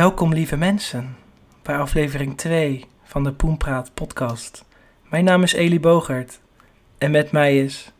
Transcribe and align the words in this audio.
Welkom 0.00 0.32
lieve 0.32 0.56
mensen 0.56 1.16
bij 1.62 1.78
aflevering 1.78 2.36
2 2.36 2.84
van 3.04 3.24
de 3.24 3.32
Poenpraat 3.32 3.90
podcast. 3.94 4.64
Mijn 5.10 5.24
naam 5.24 5.42
is 5.42 5.52
Eli 5.52 5.80
Bogert 5.80 6.40
en 6.98 7.10
met 7.10 7.32
mij 7.32 7.58
is 7.58 7.92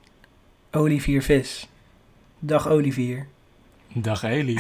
Olivier 0.71 1.22
Vis. 1.22 1.68
Dag 2.38 2.68
Olivier. 2.68 3.26
Dag 3.92 4.22
Eli. 4.22 4.58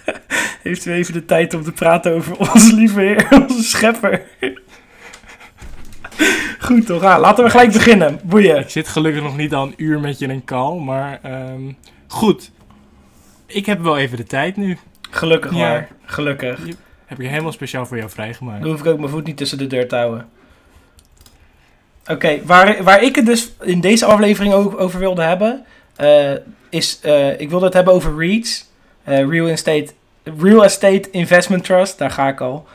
Heeft 0.62 0.84
u 0.84 0.92
even 0.92 1.12
de 1.12 1.24
tijd 1.24 1.54
om 1.54 1.62
te 1.62 1.72
praten 1.72 2.14
over 2.14 2.38
onze 2.38 2.74
lieve 2.74 3.00
heer, 3.00 3.28
onze 3.48 3.62
schepper? 3.62 4.22
Goed 6.66 6.86
toch, 6.86 7.02
ah, 7.02 7.20
laten 7.20 7.44
we 7.44 7.50
gelijk 7.50 7.72
beginnen. 7.72 8.20
Boeien. 8.24 8.58
Ik 8.58 8.70
zit 8.70 8.88
gelukkig 8.88 9.22
nog 9.22 9.36
niet 9.36 9.54
al 9.54 9.66
een 9.66 9.74
uur 9.76 10.00
met 10.00 10.18
je 10.18 10.24
in 10.24 10.30
een 10.30 10.44
call, 10.44 10.78
maar 10.78 11.20
ehm, 11.22 11.72
goed. 12.06 12.50
Ik 13.46 13.66
heb 13.66 13.80
wel 13.80 13.98
even 13.98 14.16
de 14.16 14.24
tijd 14.24 14.56
nu. 14.56 14.78
Gelukkig 15.14 15.50
Ja. 15.54 15.58
maar, 15.58 15.88
gelukkig. 16.04 16.58
Heb 17.06 17.20
ik 17.20 17.28
helemaal 17.28 17.52
speciaal 17.52 17.86
voor 17.86 17.96
jou 17.96 18.10
vrijgemaakt. 18.10 18.60
Dan 18.60 18.70
hoef 18.70 18.80
ik 18.80 18.86
ook 18.86 18.98
mijn 18.98 19.10
voet 19.10 19.26
niet 19.26 19.36
tussen 19.36 19.58
de 19.58 19.66
deur 19.66 19.88
te 19.88 19.96
houden. 19.96 20.28
Oké, 22.06 22.40
waar, 22.44 22.82
waar 22.82 23.02
ik 23.02 23.16
het 23.16 23.26
dus 23.26 23.52
in 23.60 23.80
deze 23.80 24.04
aflevering 24.04 24.54
ook 24.54 24.80
over 24.80 24.98
wilde 24.98 25.22
hebben, 25.22 25.64
eh, 25.96 26.32
is, 26.70 27.00
eh, 27.02 27.40
ik 27.40 27.50
wilde 27.50 27.64
het 27.64 27.74
hebben 27.74 27.94
over 27.94 28.16
REITs, 28.16 28.68
eh, 29.04 29.28
Real, 29.28 29.48
Estate, 29.48 29.92
Real 30.38 30.64
Estate 30.64 31.10
Investment 31.10 31.64
Trust, 31.64 31.98
daar 31.98 32.10
ga 32.10 32.28
ik 32.28 32.40
al. 32.40 32.66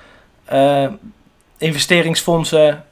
Investeringsfondsen 1.58 2.84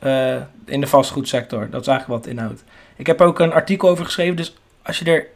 in 0.65 0.81
de 0.81 0.87
vastgoedsector, 0.87 1.69
dat 1.69 1.81
is 1.81 1.87
eigenlijk 1.87 2.23
wat 2.23 2.31
inhoudt. 2.31 2.63
Ik 2.95 3.07
heb 3.07 3.21
ook 3.21 3.39
een 3.39 3.53
artikel 3.53 3.89
over 3.89 4.05
geschreven, 4.05 4.35
dus 4.35 4.55
als 4.83 4.99
je 4.99 5.05
er 5.05 5.27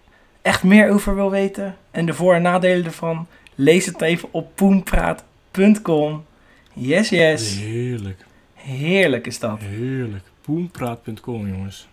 echt 0.41 0.63
meer 0.63 0.89
over 0.91 1.15
wil 1.15 1.31
weten 1.31 1.75
en 1.91 2.05
de 2.05 2.13
voor- 2.13 2.33
en 2.35 2.41
nadelen 2.41 2.85
ervan, 2.85 3.27
lees 3.59 3.85
het 3.85 4.01
even 4.01 4.29
op 4.31 4.55
poenpraat.com. 4.55 6.25
Yes, 6.73 7.09
yes. 7.09 7.59
Heerlijk, 7.59 8.25
Heerlijk 8.53 9.27
is 9.27 9.39
dat. 9.39 9.59
heerlijk. 9.59 10.23
Poenpraat.com 10.41 11.47
jongens. 11.47 11.87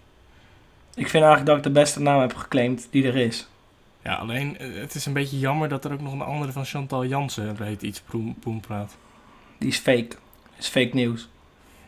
Ik 0.95 1.09
vind 1.09 1.25
eigenlijk 1.25 1.47
dat 1.47 1.57
ik 1.57 1.63
de 1.63 1.81
beste 1.81 2.01
naam 2.01 2.21
heb 2.21 2.35
geclaimd 2.35 2.89
die 2.91 3.07
er 3.07 3.17
is. 3.17 3.49
Ja, 4.03 4.15
alleen 4.15 4.59
eh, 4.59 4.81
het 4.81 4.95
is 4.95 5.07
een 5.07 5.13
beetje 5.13 5.39
jammer 5.39 5.69
dat 5.69 5.85
er 5.85 5.93
ook 5.93 6.01
nog 6.01 6.13
een 6.13 6.21
andere 6.21 6.53
van 6.53 6.65
Chantal 6.65 7.07
Jansen 7.07 7.57
heet 7.63 7.83
iets 7.83 8.03
Poenpraat. 8.41 8.97
Die 9.59 9.69
is 9.69 9.79
fake. 9.79 10.17
is 10.59 10.69
fake 10.69 10.91
nieuws. 10.93 11.29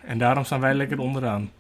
En 0.01 0.19
daarom 0.19 0.45
staan 0.45 0.61
wij 0.61 0.75
lekker 0.75 0.99
onderaan. 0.99 1.51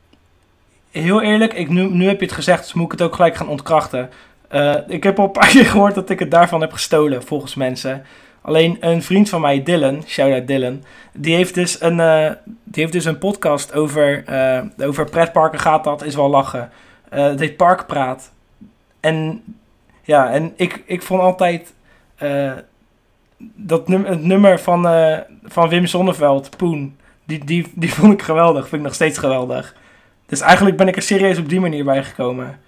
Heel 0.90 1.22
eerlijk, 1.22 1.52
ik, 1.52 1.68
nu, 1.68 1.88
nu 1.88 2.06
heb 2.06 2.20
je 2.20 2.26
het 2.26 2.34
gezegd, 2.34 2.62
dus 2.62 2.72
moet 2.72 2.84
ik 2.84 2.98
het 2.98 3.02
ook 3.02 3.14
gelijk 3.14 3.36
gaan 3.36 3.48
ontkrachten. 3.48 4.10
Eh, 4.48 4.74
ik 4.86 5.02
heb 5.02 5.18
al 5.18 5.24
een 5.24 5.30
paar 5.30 5.48
keer 5.54 5.64
gehoord 5.66 5.94
dat 5.94 6.10
ik 6.10 6.18
het 6.18 6.30
daarvan 6.30 6.60
heb 6.60 6.72
gestolen, 6.72 7.22
volgens 7.22 7.54
mensen. 7.54 8.04
Alleen 8.42 8.76
een 8.80 9.02
vriend 9.02 9.28
van 9.28 9.40
mij, 9.40 9.62
Dylan, 9.62 10.02
shout-out 10.06 10.46
Dylan, 10.46 10.84
die 11.12 11.34
heeft 11.34 11.54
dus 11.54 11.80
een, 11.80 12.00
eh, 12.00 12.30
die 12.64 12.82
heeft 12.82 12.92
dus 12.92 13.04
een 13.04 13.18
podcast 13.18 13.74
over, 13.74 14.24
eh, 14.24 14.62
over 14.78 15.10
pretparken 15.10 15.58
gaat 15.58 15.84
dat, 15.84 16.04
is 16.04 16.14
wel 16.14 16.28
lachen. 16.28 16.70
Het 17.08 17.40
heet 17.40 17.56
Parkpraat. 17.56 18.32
En 19.00 19.42
ja, 20.02 20.30
en 20.30 20.52
ik, 20.56 20.82
ik 20.86 21.02
vond 21.02 21.20
altijd 21.20 21.74
dat 23.54 23.88
num 23.88 24.04
het 24.04 24.22
nummer 24.22 24.60
van, 24.60 24.82
van 25.44 25.68
Wim 25.68 25.86
Sonneveld, 25.86 26.56
Poen, 26.56 26.96
die, 27.24 27.44
die, 27.44 27.72
die 27.74 27.94
vond 27.94 28.12
ik 28.12 28.22
geweldig, 28.22 28.68
vind 28.68 28.80
ik 28.80 28.86
nog 28.86 28.94
steeds 28.94 29.18
geweldig. 29.18 29.74
Dus 30.26 30.40
eigenlijk 30.40 30.76
ben 30.76 30.88
ik 30.88 30.96
er 30.96 31.02
serieus 31.02 31.38
op 31.38 31.48
die 31.48 31.60
manier 31.60 31.84
bij 31.84 32.04
gekomen. 32.04 32.58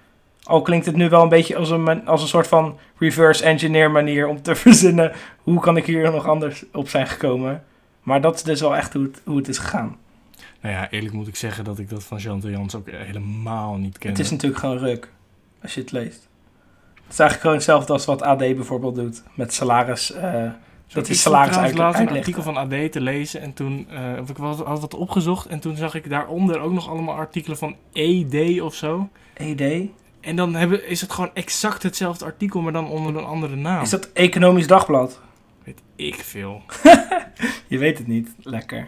Al 0.51 0.61
klinkt 0.61 0.85
het 0.85 0.95
nu 0.95 1.09
wel 1.09 1.23
een 1.23 1.29
beetje 1.29 1.55
als 1.55 1.69
een, 1.69 2.07
als 2.07 2.21
een 2.21 2.27
soort 2.27 2.47
van 2.47 2.77
reverse 2.97 3.43
engineer 3.43 3.91
manier 3.91 4.27
om 4.27 4.41
te 4.41 4.55
verzinnen 4.65 5.11
hoe 5.43 5.59
kan 5.59 5.77
ik 5.77 5.85
hier 5.85 6.11
nog 6.11 6.27
anders 6.27 6.65
op 6.71 6.89
zijn 6.89 7.07
gekomen. 7.07 7.63
Maar 8.03 8.21
dat 8.21 8.35
is 8.35 8.43
dus 8.43 8.61
wel 8.61 8.75
echt 8.75 8.93
hoe 8.93 9.03
het, 9.03 9.21
hoe 9.25 9.37
het 9.37 9.47
is 9.47 9.57
gegaan. 9.57 9.97
Nou 10.61 10.75
ja, 10.75 10.89
eerlijk 10.89 11.13
moet 11.13 11.27
ik 11.27 11.35
zeggen 11.35 11.63
dat 11.63 11.79
ik 11.79 11.89
dat 11.89 12.03
van 12.03 12.19
Chantal 12.19 12.49
Jansen 12.49 12.79
ook 12.79 12.89
helemaal 12.91 13.75
niet 13.75 13.97
ken. 13.97 14.09
Het 14.09 14.19
is 14.19 14.31
natuurlijk 14.31 14.59
gewoon 14.59 14.77
ruk 14.77 15.11
als 15.61 15.73
je 15.73 15.81
het 15.81 15.91
leest. 15.91 16.27
Het 16.93 17.13
is 17.13 17.19
eigenlijk 17.19 17.39
gewoon 17.41 17.55
hetzelfde 17.55 17.93
als 17.93 18.05
wat 18.05 18.21
AD 18.21 18.37
bijvoorbeeld 18.37 18.95
doet 18.95 19.23
met 19.33 19.53
salaris. 19.53 20.13
eh, 20.13 20.49
dat 20.93 21.09
is 21.09 21.21
salaris 21.21 21.57
uit, 21.57 21.77
laatst 21.77 21.99
een 21.99 22.09
artikel 22.09 22.43
van 22.43 22.57
AD 22.57 22.91
te 22.91 23.01
lezen 23.01 23.41
en 23.41 23.53
toen 23.53 23.87
eh, 23.89 24.21
of 24.21 24.29
ik 24.29 24.37
was, 24.37 24.57
had 24.57 24.81
wat 24.81 24.93
opgezocht 24.93 25.45
en 25.47 25.59
toen 25.59 25.75
zag 25.75 25.95
ik 25.95 26.09
daaronder 26.09 26.59
ook 26.59 26.71
nog 26.71 26.89
allemaal 26.89 27.15
artikelen 27.15 27.57
van 27.57 27.75
ED 27.93 28.61
of 28.61 28.75
zo. 28.75 29.09
ED. 29.33 29.89
En 30.21 30.35
dan 30.35 30.55
hebben, 30.55 30.87
is 30.87 31.01
het 31.01 31.11
gewoon 31.11 31.31
exact 31.33 31.83
hetzelfde 31.83 32.25
artikel, 32.25 32.61
maar 32.61 32.73
dan 32.73 32.87
onder 32.87 33.15
een 33.17 33.27
andere 33.27 33.55
naam. 33.55 33.81
Is 33.81 33.89
dat 33.89 34.09
Economisch 34.13 34.67
Dagblad? 34.67 35.19
Weet 35.63 35.81
ik 35.95 36.15
veel. 36.15 36.61
Je 37.67 37.77
weet 37.77 37.97
het 37.97 38.07
niet. 38.07 38.29
Lekker. 38.41 38.87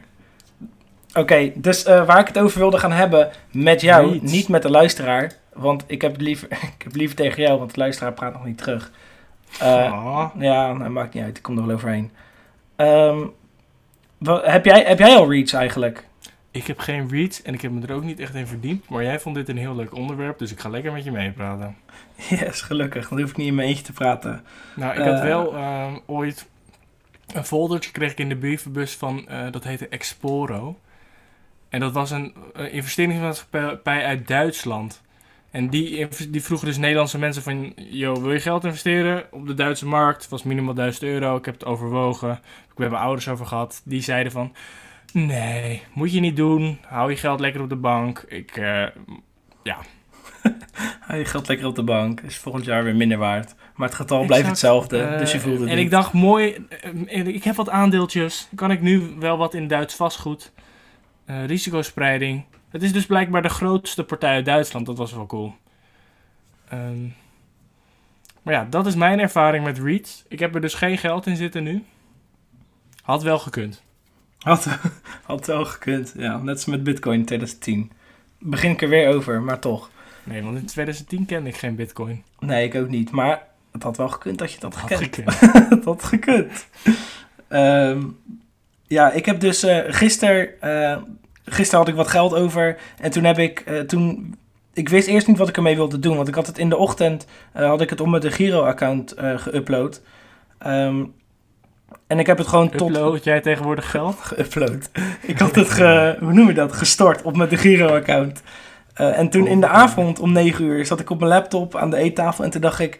Oké, 1.13 1.51
dus 1.55 1.83
eh, 1.83 2.05
waar 2.05 2.19
ik 2.19 2.27
het 2.27 2.37
over 2.39 2.59
wilde 2.59 2.77
gaan 2.77 2.91
hebben 2.91 3.31
met 3.51 3.81
jou, 3.81 4.11
Niet. 4.11 4.21
niet 4.21 4.47
met 4.47 4.61
de 4.61 4.69
luisteraar. 4.69 5.31
Want 5.53 5.83
ik 5.87 6.01
heb, 6.01 6.11
het 6.11 6.21
liever, 6.21 6.47
ik 6.77 6.83
heb 6.83 6.95
liever 6.95 7.15
tegen 7.15 7.41
jou, 7.43 7.59
want 7.59 7.73
de 7.73 7.79
luisteraar 7.79 8.13
praat 8.13 8.33
nog 8.33 8.45
niet 8.45 8.57
terug. 8.57 8.91
Ah, 9.59 10.29
Ja, 10.39 10.73
nou, 10.73 10.89
maakt 10.89 11.13
niet 11.13 11.23
uit. 11.23 11.37
Ik 11.37 11.43
kom 11.43 11.57
er 11.57 11.65
wel 11.65 11.75
overheen. 11.75 12.11
Ehm, 12.75 13.19
wat, 14.17 14.45
heb, 14.45 14.65
jij, 14.65 14.83
heb 14.83 14.99
jij 14.99 15.15
al 15.15 15.31
reads 15.31 15.53
eigenlijk? 15.53 16.07
Ik 16.53 16.67
heb 16.67 16.79
geen 16.79 17.09
reads 17.09 17.41
en 17.41 17.53
ik 17.53 17.61
heb 17.61 17.71
me 17.71 17.87
er 17.87 17.93
ook 17.93 18.03
niet 18.03 18.19
echt 18.19 18.35
in 18.35 18.47
verdiept. 18.47 18.89
Maar 18.89 19.03
jij 19.03 19.19
vond 19.19 19.35
dit 19.35 19.49
een 19.49 19.57
heel 19.57 19.75
leuk 19.75 19.95
onderwerp, 19.95 20.37
dus 20.37 20.51
ik 20.51 20.59
ga 20.59 20.69
lekker 20.69 20.91
met 20.91 21.03
je 21.03 21.11
meepraten. 21.11 21.75
Yes, 22.29 22.61
gelukkig. 22.61 23.09
Dan 23.09 23.19
hoef 23.19 23.29
ik 23.29 23.37
niet 23.37 23.47
in 23.47 23.55
mijn 23.55 23.67
eentje 23.67 23.83
te 23.83 23.93
praten. 23.93 24.43
Nou, 24.75 24.91
ik 24.93 25.05
had 25.05 25.17
Eh. 25.19 25.23
wel 25.23 25.55
ehm, 25.55 25.97
ooit 26.05 26.47
een 27.33 27.45
foldertje 27.45 27.91
kreeg 27.91 28.11
ik 28.11 28.19
in 28.19 28.29
de 28.29 28.37
brievenbus 28.37 28.93
van, 28.95 29.27
eh, 29.27 29.51
dat 29.51 29.63
heette 29.63 29.87
Exporo. 29.87 30.79
En 31.69 31.79
dat 31.79 31.91
was 31.91 32.11
een 32.11 32.33
eh, 32.55 32.73
investeringsmaatschappij 32.73 34.05
uit 34.05 34.27
Duitsland. 34.27 35.01
En 35.51 35.69
die, 35.69 36.07
die 36.29 36.43
vroegen 36.43 36.67
dus 36.67 36.77
Nederlandse 36.77 37.17
mensen 37.19 37.43
van, 37.43 37.73
yo, 37.75 38.21
wil 38.21 38.31
je 38.33 38.39
geld 38.39 38.63
investeren 38.63 39.25
op 39.31 39.47
de 39.47 39.53
Duitse 39.53 39.85
markt? 39.85 40.29
was 40.29 40.43
minimaal 40.43 40.73
1000 40.73 41.03
euro, 41.03 41.35
ik 41.35 41.45
heb 41.45 41.53
het 41.53 41.65
overwogen. 41.65 42.29
Heb 42.29 42.69
ik 42.69 42.75
bij 42.75 42.89
mijn 42.89 43.01
ouders 43.01 43.27
over 43.27 43.45
gehad. 43.45 43.81
Die 43.85 44.01
zeiden 44.01 44.31
van, 44.31 44.53
nee, 45.13 45.83
moet 45.93 46.13
je 46.13 46.19
niet 46.19 46.35
doen. 46.35 46.79
Hou 46.81 47.09
je 47.09 47.17
geld 47.17 47.39
lekker 47.39 47.61
op 47.61 47.69
de 47.69 47.75
bank. 47.75 48.25
Ik, 48.27 48.57
eh, 48.57 48.87
Hou 51.07 51.19
je 51.19 51.25
geld 51.25 51.47
lekker 51.47 51.67
op 51.67 51.75
de 51.75 51.83
bank. 51.83 52.21
Is 52.21 52.37
volgend 52.37 52.65
jaar 52.65 52.83
weer 52.83 52.95
minder 52.95 53.17
waard. 53.17 53.55
Maar 53.75 53.87
het 53.87 53.97
getal 53.97 54.25
blijft 54.25 54.47
hetzelfde. 54.47 55.01
Eh, 55.01 55.19
dus 55.19 55.31
je 55.31 55.39
voelt 55.39 55.59
het 55.59 55.69
En 55.69 55.75
niet. 55.75 55.85
ik 55.85 55.91
dacht, 55.91 56.13
mooi, 56.13 56.65
eh, 57.07 57.27
ik 57.27 57.43
heb 57.43 57.55
wat 57.55 57.69
aandeeltjes. 57.69 58.49
Kan 58.55 58.71
ik 58.71 58.81
nu 58.81 59.15
wel 59.19 59.37
wat 59.37 59.53
in 59.53 59.67
Duits 59.67 59.95
vastgoed? 59.95 60.51
Risicospreiding. 61.25 62.45
Het 62.69 62.83
is 62.83 62.93
dus 62.93 63.05
blijkbaar 63.05 63.41
de 63.41 63.49
grootste 63.49 64.03
partij 64.03 64.33
uit 64.33 64.45
Duitsland. 64.45 64.85
Dat 64.85 64.97
was 64.97 65.13
wel 65.13 65.25
cool. 65.25 65.55
Ehm, 66.69 67.03
maar 68.41 68.53
ja, 68.53 68.67
dat 68.69 68.85
is 68.85 68.95
mijn 68.95 69.19
ervaring 69.19 69.63
met 69.63 69.79
REITs. 69.79 70.25
Ik 70.27 70.39
heb 70.39 70.55
er 70.55 70.61
dus 70.61 70.73
geen 70.73 70.97
geld 70.97 71.27
in 71.27 71.35
zitten 71.35 71.63
nu. 71.63 71.83
Had 73.01 73.23
wel 73.23 73.39
gekund. 73.39 73.82
Had, 74.43 74.67
had 75.23 75.45
wel 75.45 75.65
gekund. 75.65 76.13
Ja, 76.17 76.37
net 76.37 76.55
als 76.55 76.65
met 76.65 76.83
Bitcoin 76.83 77.19
in 77.19 77.25
2010. 77.25 77.91
Begin 78.39 78.71
ik 78.71 78.81
er 78.81 78.89
weer 78.89 79.13
over, 79.13 79.41
maar 79.41 79.59
toch. 79.59 79.89
Nee, 80.23 80.43
want 80.43 80.57
in 80.57 80.65
2010 80.65 81.25
kende 81.25 81.49
ik 81.49 81.55
geen 81.55 81.75
bitcoin. 81.75 82.23
Nee, 82.39 82.67
ik 82.67 82.75
ook 82.75 82.89
niet. 82.89 83.11
Maar 83.11 83.47
het 83.71 83.83
had 83.83 83.97
wel 83.97 84.09
gekund 84.09 84.37
dat 84.37 84.51
je 84.51 84.59
dat 84.59 84.75
Had 84.75 84.93
gekund. 84.93 85.39
Het 85.69 85.85
had 85.85 86.03
gekund. 86.03 86.67
Ehm, 87.47 88.01
ja, 88.87 89.11
ik 89.11 89.25
heb 89.25 89.39
dus 89.39 89.63
eh 89.63 89.79
gisteren... 89.87 90.61
eh 90.61 90.97
gisteren 91.45 91.79
had 91.79 91.87
ik 91.87 91.95
wat 91.95 92.07
geld 92.07 92.33
over. 92.33 92.77
En 92.97 93.11
toen 93.11 93.23
heb 93.23 93.37
ik... 93.37 93.59
eh, 93.59 93.79
toen, 93.79 94.35
ik 94.73 94.89
wist 94.89 95.07
eerst 95.07 95.27
niet 95.27 95.37
wat 95.37 95.49
ik 95.49 95.57
ermee 95.57 95.75
wilde 95.75 95.99
doen. 95.99 96.15
Want 96.15 96.27
ik 96.27 96.35
had 96.35 96.47
het 96.47 96.57
in 96.57 96.69
de 96.69 96.77
ochtend... 96.77 97.25
had 97.53 97.81
ik 97.81 97.89
het 97.89 98.01
op 98.01 98.07
mijn 98.07 98.21
de 98.21 98.31
Giro-account 98.31 99.15
geüpload. 99.17 100.01
Ehm, 100.57 101.03
en 102.13 102.19
ik 102.19 102.27
heb 102.27 102.37
het 102.37 102.47
gewoon 102.47 102.69
tot... 102.69 102.89
Upload 102.89 103.23
jij 103.23 103.41
tegenwoordig 103.41 103.91
geld? 103.91 104.15
Geüpload. 104.33 105.01
Ik 105.21 105.39
had 105.39 105.55
het, 105.55 105.69
ge, 105.69 106.17
hoe 106.19 106.33
noem 106.33 106.47
je 106.47 106.53
dat, 106.53 106.73
gestort 106.73 107.21
op 107.21 107.37
mijn 107.37 107.49
de 107.49 107.57
Giro-account. 107.57 108.41
Eh, 108.93 109.19
en 109.19 109.29
toen 109.29 109.47
in 109.47 109.59
de 109.59 109.67
avond 109.67 110.19
om 110.19 110.31
9 110.31 110.65
uur 110.65 110.85
zat 110.85 110.99
ik 110.99 111.09
op 111.09 111.19
mijn 111.19 111.31
laptop 111.31 111.75
aan 111.75 111.89
de 111.89 111.97
eettafel 111.97 112.43
en 112.43 112.49
toen 112.49 112.61
dacht 112.61 112.79
ik... 112.79 112.99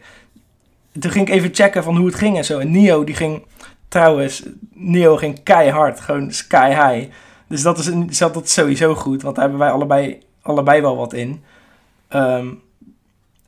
Toen 1.00 1.12
ging 1.12 1.28
ik 1.28 1.34
even 1.34 1.50
checken 1.54 1.84
van 1.84 1.96
hoe 1.98 2.06
het 2.06 2.16
ging 2.16 2.38
en 2.38 2.46
zo. 2.46 2.60
En 2.60 2.72
Nio, 2.72 3.04
die 3.04 3.16
ging 3.16 3.46
trouwens, 3.88 4.44
Nio 4.74 5.16
ging 5.18 5.44
keihard, 5.44 6.00
gewoon 6.00 6.32
sky 6.32 6.70
high. 6.70 7.12
Dus 7.48 7.62
dat 7.62 7.78
is, 7.80 7.86
een- 7.88 8.08
zat 8.14 8.34
dat 8.34 8.50
sowieso 8.50 8.96
goed, 8.96 9.22
want 9.22 9.36
daar 9.36 9.44
hebben 9.44 9.62
wij 9.62 9.72
allebei, 9.72 10.20
allebei 10.42 10.82
wel 10.82 10.96
wat 10.98 11.14
in. 11.14 11.44
Ehm, 12.08 12.48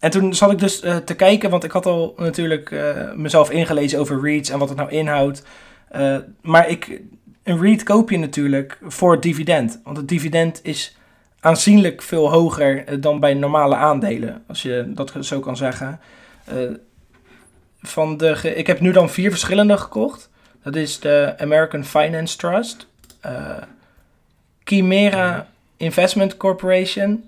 en 0.06 0.12
toen 0.12 0.34
zat 0.34 0.52
ik 0.52 0.60
dus 0.60 0.82
eh, 0.82 0.98
te 0.98 1.16
kijken, 1.16 1.50
want 1.50 1.64
ik 1.64 1.72
had 1.72 1.86
al 1.86 2.14
natuurlijk 2.18 2.72
eh, 2.72 3.14
mezelf 3.14 3.52
ingelezen 3.52 4.00
over 4.00 4.22
reads 4.22 4.50
en 4.50 4.60
wat 4.60 4.70
het 4.70 4.78
nou 4.78 4.90
inhoudt. 4.90 5.44
Eh, 5.90 6.18
maar 6.42 6.70
ik, 6.70 7.02
een 7.44 7.62
REIT 7.62 7.84
koop 7.84 8.10
je 8.10 8.18
natuurlijk 8.18 8.78
voor 8.82 9.12
het 9.12 9.22
dividend. 9.22 9.80
Want 9.84 9.98
het 9.98 10.08
dividend 10.08 10.60
is 10.64 10.98
aanzienlijk 11.40 12.02
veel 12.02 12.32
hoger 12.32 13.02
dan 13.02 13.20
bij 13.20 13.34
normale 13.34 13.76
aandelen. 13.76 14.44
Als 14.48 14.62
je 14.62 14.84
dat 14.88 15.14
zo 15.20 15.40
kan 15.40 15.58
zeggen. 15.58 16.00
Van 17.82 18.18
de 18.18 18.54
ik 18.56 18.68
heb 18.68 18.80
nu 18.80 18.92
dan 18.92 19.10
vier 19.10 19.30
verschillende 19.30 19.78
gekocht. 19.78 20.30
Dat 20.64 20.76
is 20.76 21.00
de 21.00 21.34
American 21.38 21.84
Finance 21.84 22.38
Trust. 22.38 22.88
Chimera 24.64 25.48
Investment 25.78 26.38
Corporation. 26.38 27.24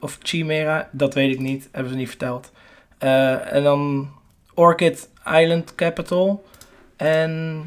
Of 0.00 0.18
Chimera, 0.22 0.88
dat 0.92 1.14
weet 1.14 1.32
ik 1.32 1.40
niet. 1.40 1.68
Hebben 1.72 1.92
ze 1.92 1.98
niet 1.98 2.08
verteld. 2.08 2.52
Eh, 2.98 3.52
en 3.52 3.62
dan 3.62 4.08
Orchid 4.54 5.08
Island 5.26 5.74
Capital. 5.74 6.44
En 6.96 7.62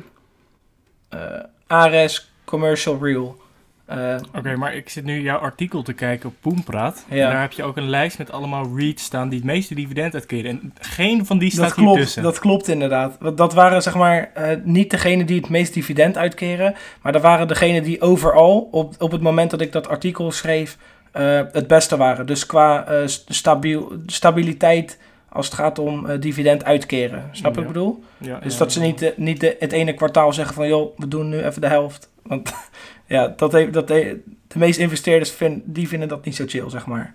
eh, 1.10 1.20
Ares 1.68 2.32
Commercial 2.44 2.98
Real. 3.02 3.38
Eh, 3.86 4.16
Oké, 4.36 4.56
maar 4.56 4.76
ik 4.76 4.90
zit 4.90 5.04
nu 5.04 5.22
jouw 5.22 5.38
artikel 5.38 5.82
te 5.82 5.94
kijken 5.94 6.30
op 6.30 6.36
Poenpraat. 6.40 7.06
Ja. 7.10 7.26
En 7.26 7.32
daar 7.32 7.42
heb 7.42 7.52
je 7.52 7.64
ook 7.64 7.78
een 7.78 7.90
lijst 7.90 8.18
met 8.18 8.32
allemaal 8.32 8.78
REITs 8.78 9.04
staan 9.04 9.30
die 9.30 9.38
het 9.38 9.48
meeste 9.48 9.76
dividend 9.76 10.14
uitkeren. 10.14 10.52
En 10.52 10.74
geen 10.80 11.26
van 11.26 11.38
die 11.38 11.50
dat 11.50 11.58
staat 11.58 11.76
hier 11.76 11.86
klopt, 11.86 12.00
tussen. 12.00 12.24
dat 12.24 12.40
klopt 12.40 12.68
inderdaad. 12.68 13.18
Want 13.20 13.38
dat 13.38 13.54
waren 13.54 13.82
zeg 13.82 13.96
maar 13.96 14.32
niet 14.64 14.92
degenen 14.92 15.26
die 15.26 15.40
het 15.40 15.50
meest 15.50 15.74
dividend 15.74 16.18
uitkeren. 16.18 16.76
Maar 17.02 17.12
dat 17.12 17.22
waren 17.22 17.48
degenen 17.48 17.84
die 17.84 18.02
overal 18.02 18.68
op, 18.72 18.96
op 19.00 19.12
het 19.12 19.22
moment 19.22 19.52
dat 19.52 19.62
ik 19.62 19.72
dat 19.72 19.88
artikel 19.88 20.32
schreef 20.32 20.78
eh, 21.12 21.42
het 21.52 21.68
beste 21.68 21.98
waren. 21.98 22.26
Dus 22.26 22.46
qua 22.46 22.86
eh, 22.88 23.02
stabiel, 23.08 23.94
stabiliteit 24.06 25.00
als 25.30 25.46
het 25.46 25.56
gaat 25.56 25.80
om 25.80 26.06
eh, 26.06 26.22
dividend 26.22 26.64
uitkeren. 26.64 27.24
Snap 27.32 27.52
je 27.56 27.58
wat 27.60 27.68
ik 27.68 27.74
bedoel? 27.74 28.04
Ja, 28.18 28.40
Dus 28.40 28.54
ja, 28.54 28.60
dat 28.60 28.72
ze 28.72 28.80
niet, 28.80 29.00
de- 29.00 29.14
niet 29.18 29.40
de, 29.40 29.56
het 29.60 29.72
ene 29.72 29.94
kwartaal 29.94 30.34
zeggen 30.34 30.56
van... 30.56 30.68
joh, 30.68 30.98
we 30.98 31.08
doen 31.08 31.30
nu 31.30 31.44
even 31.44 31.62
de 31.62 31.68
helft. 31.68 32.10
Want 32.24 32.54
ja, 33.08 33.28
dat 33.38 33.52
heeft, 33.52 33.74
dat 33.74 33.90
heeft- 33.90 34.16
de 34.48 34.60
meeste 34.60 34.82
investeerders 34.82 35.32
vind, 35.32 35.62
die 35.66 35.88
vinden 35.88 36.08
dat 36.08 36.26
niet 36.26 36.36
zo 36.36 36.44
chill, 36.48 36.70
zeg 36.70 36.86
maar. 36.86 37.14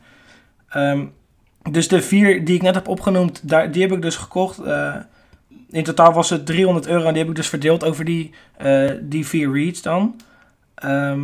Ehm, 0.68 1.04
dus 1.70 1.88
de 1.88 2.02
vier 2.02 2.44
die 2.44 2.54
ik 2.54 2.62
net 2.62 2.74
heb 2.74 2.88
opgenoemd, 2.88 3.48
daar, 3.48 3.70
die 3.70 3.82
heb 3.82 3.92
ik 3.92 4.02
dus 4.02 4.16
gekocht. 4.16 4.60
In 5.70 5.84
totaal 5.84 6.12
was 6.12 6.30
het 6.30 6.46
300 6.46 6.86
euro 6.86 7.04
en 7.06 7.12
die 7.12 7.18
heb 7.22 7.30
ik 7.30 7.36
dus 7.36 7.48
verdeeld 7.48 7.84
over 7.84 8.04
die, 8.04 8.34
die 9.00 9.26
vier 9.26 9.52
reads 9.52 9.82
dan. 9.82 10.20
Ehm, 10.74 11.20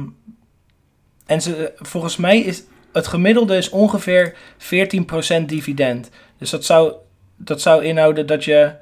en 1.31 1.43
ze, 1.43 1.73
volgens 1.77 2.17
mij 2.17 2.39
is 2.39 2.63
het 2.93 3.07
gemiddelde 3.07 3.57
is 3.57 3.69
ongeveer 3.69 4.35
14% 4.59 5.45
dividend. 5.47 6.11
Dus 6.39 6.51
dat 6.51 6.65
zou, 6.65 6.93
dat 7.37 7.61
zou 7.61 7.85
inhouden 7.85 8.27
dat 8.27 8.45
je... 8.45 8.73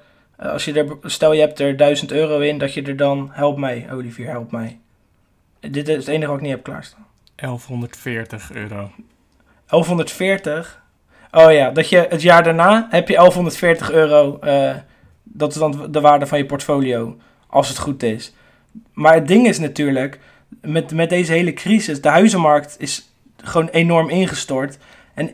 Uh, 0.41 0.51
als 0.51 0.65
je 0.65 0.73
er, 0.73 0.97
stel 1.03 1.33
je 1.33 1.41
hebt 1.41 1.59
er 1.61 1.77
1000 1.77 2.13
euro 2.13 2.39
in, 2.39 2.59
dat 2.59 2.75
je 2.75 2.83
er 2.83 2.97
dan, 2.97 3.31
help 3.33 3.59
mij, 3.59 3.87
Olivier, 3.93 4.29
help 4.29 4.51
mij. 4.51 4.79
Dit 5.61 5.89
is 5.89 5.97
het 5.97 6.09
enige 6.09 6.27
wat 6.27 6.37
ik 6.37 6.43
niet 6.43 6.51
heb 6.51 6.63
klaarstaan. 6.63 7.07
1140 7.35 8.53
euro. 8.53 8.91
1140. 9.67 10.83
Oh 11.31 11.53
ja, 11.53 11.71
dat 11.71 11.89
je 11.89 12.07
het 12.09 12.23
jaar 12.23 12.43
daarna 12.43 12.87
heb 12.91 13.09
je 13.09 13.15
1140 13.15 13.91
euro. 13.91 14.39
Uh, 14.45 14.75
dat 15.23 15.51
is 15.51 15.59
dan 15.59 15.93
de 15.93 16.01
waarde 16.01 16.27
van 16.27 16.39
je 16.39 16.47
portfolio, 16.47 17.17
als 17.47 17.69
het 17.69 17.79
goed 17.79 18.03
is. 18.03 18.33
Maar 18.93 19.15
het 19.15 19.29
ding 19.29 19.47
is 19.47 19.59
natuurlijk, 19.59 20.19
met, 20.61 20.93
met 20.93 21.11
deze 21.11 21.33
hele 21.33 21.53
crisis, 21.53 22.01
de 22.01 22.09
huizenmarkt 22.09 22.77
is 22.79 23.13
gewoon 23.37 23.69
enorm 23.69 24.09
ingestort. 24.09 24.79
En 25.15 25.31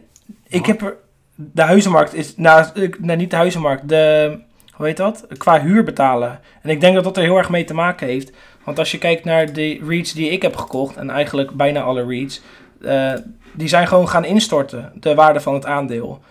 ik 0.48 0.66
heb 0.66 0.82
er, 0.82 0.96
de 1.34 1.62
huizenmarkt 1.62 2.14
is, 2.14 2.36
nou, 2.36 2.66
nou 2.98 3.18
niet 3.18 3.30
de 3.30 3.36
huizenmarkt, 3.36 3.88
de, 3.88 4.38
hoe 4.72 4.86
heet 4.86 4.96
dat? 4.96 5.26
Qua 5.36 5.60
huur 5.60 5.84
betalen. 5.84 6.40
En 6.62 6.70
ik 6.70 6.80
denk 6.80 6.94
dat 6.94 7.04
dat 7.04 7.16
er 7.16 7.22
heel 7.22 7.36
erg 7.36 7.50
mee 7.50 7.64
te 7.64 7.74
maken 7.74 8.06
heeft. 8.06 8.32
Want 8.64 8.78
als 8.78 8.90
je 8.90 8.98
kijkt 8.98 9.24
naar 9.24 9.52
de 9.52 9.80
REITs 9.86 10.12
die 10.12 10.30
ik 10.30 10.42
heb 10.42 10.56
gekocht, 10.56 10.96
en 10.96 11.10
eigenlijk 11.10 11.50
bijna 11.50 11.82
alle 11.82 12.06
REITs, 12.06 12.42
eh, 12.82 13.12
die 13.52 13.68
zijn 13.68 13.86
gewoon 13.86 14.08
gaan 14.08 14.24
instorten, 14.24 14.92
de 14.94 15.14
waarde 15.14 15.40
van 15.40 15.54
het 15.54 15.66
aandeel. 15.66 16.22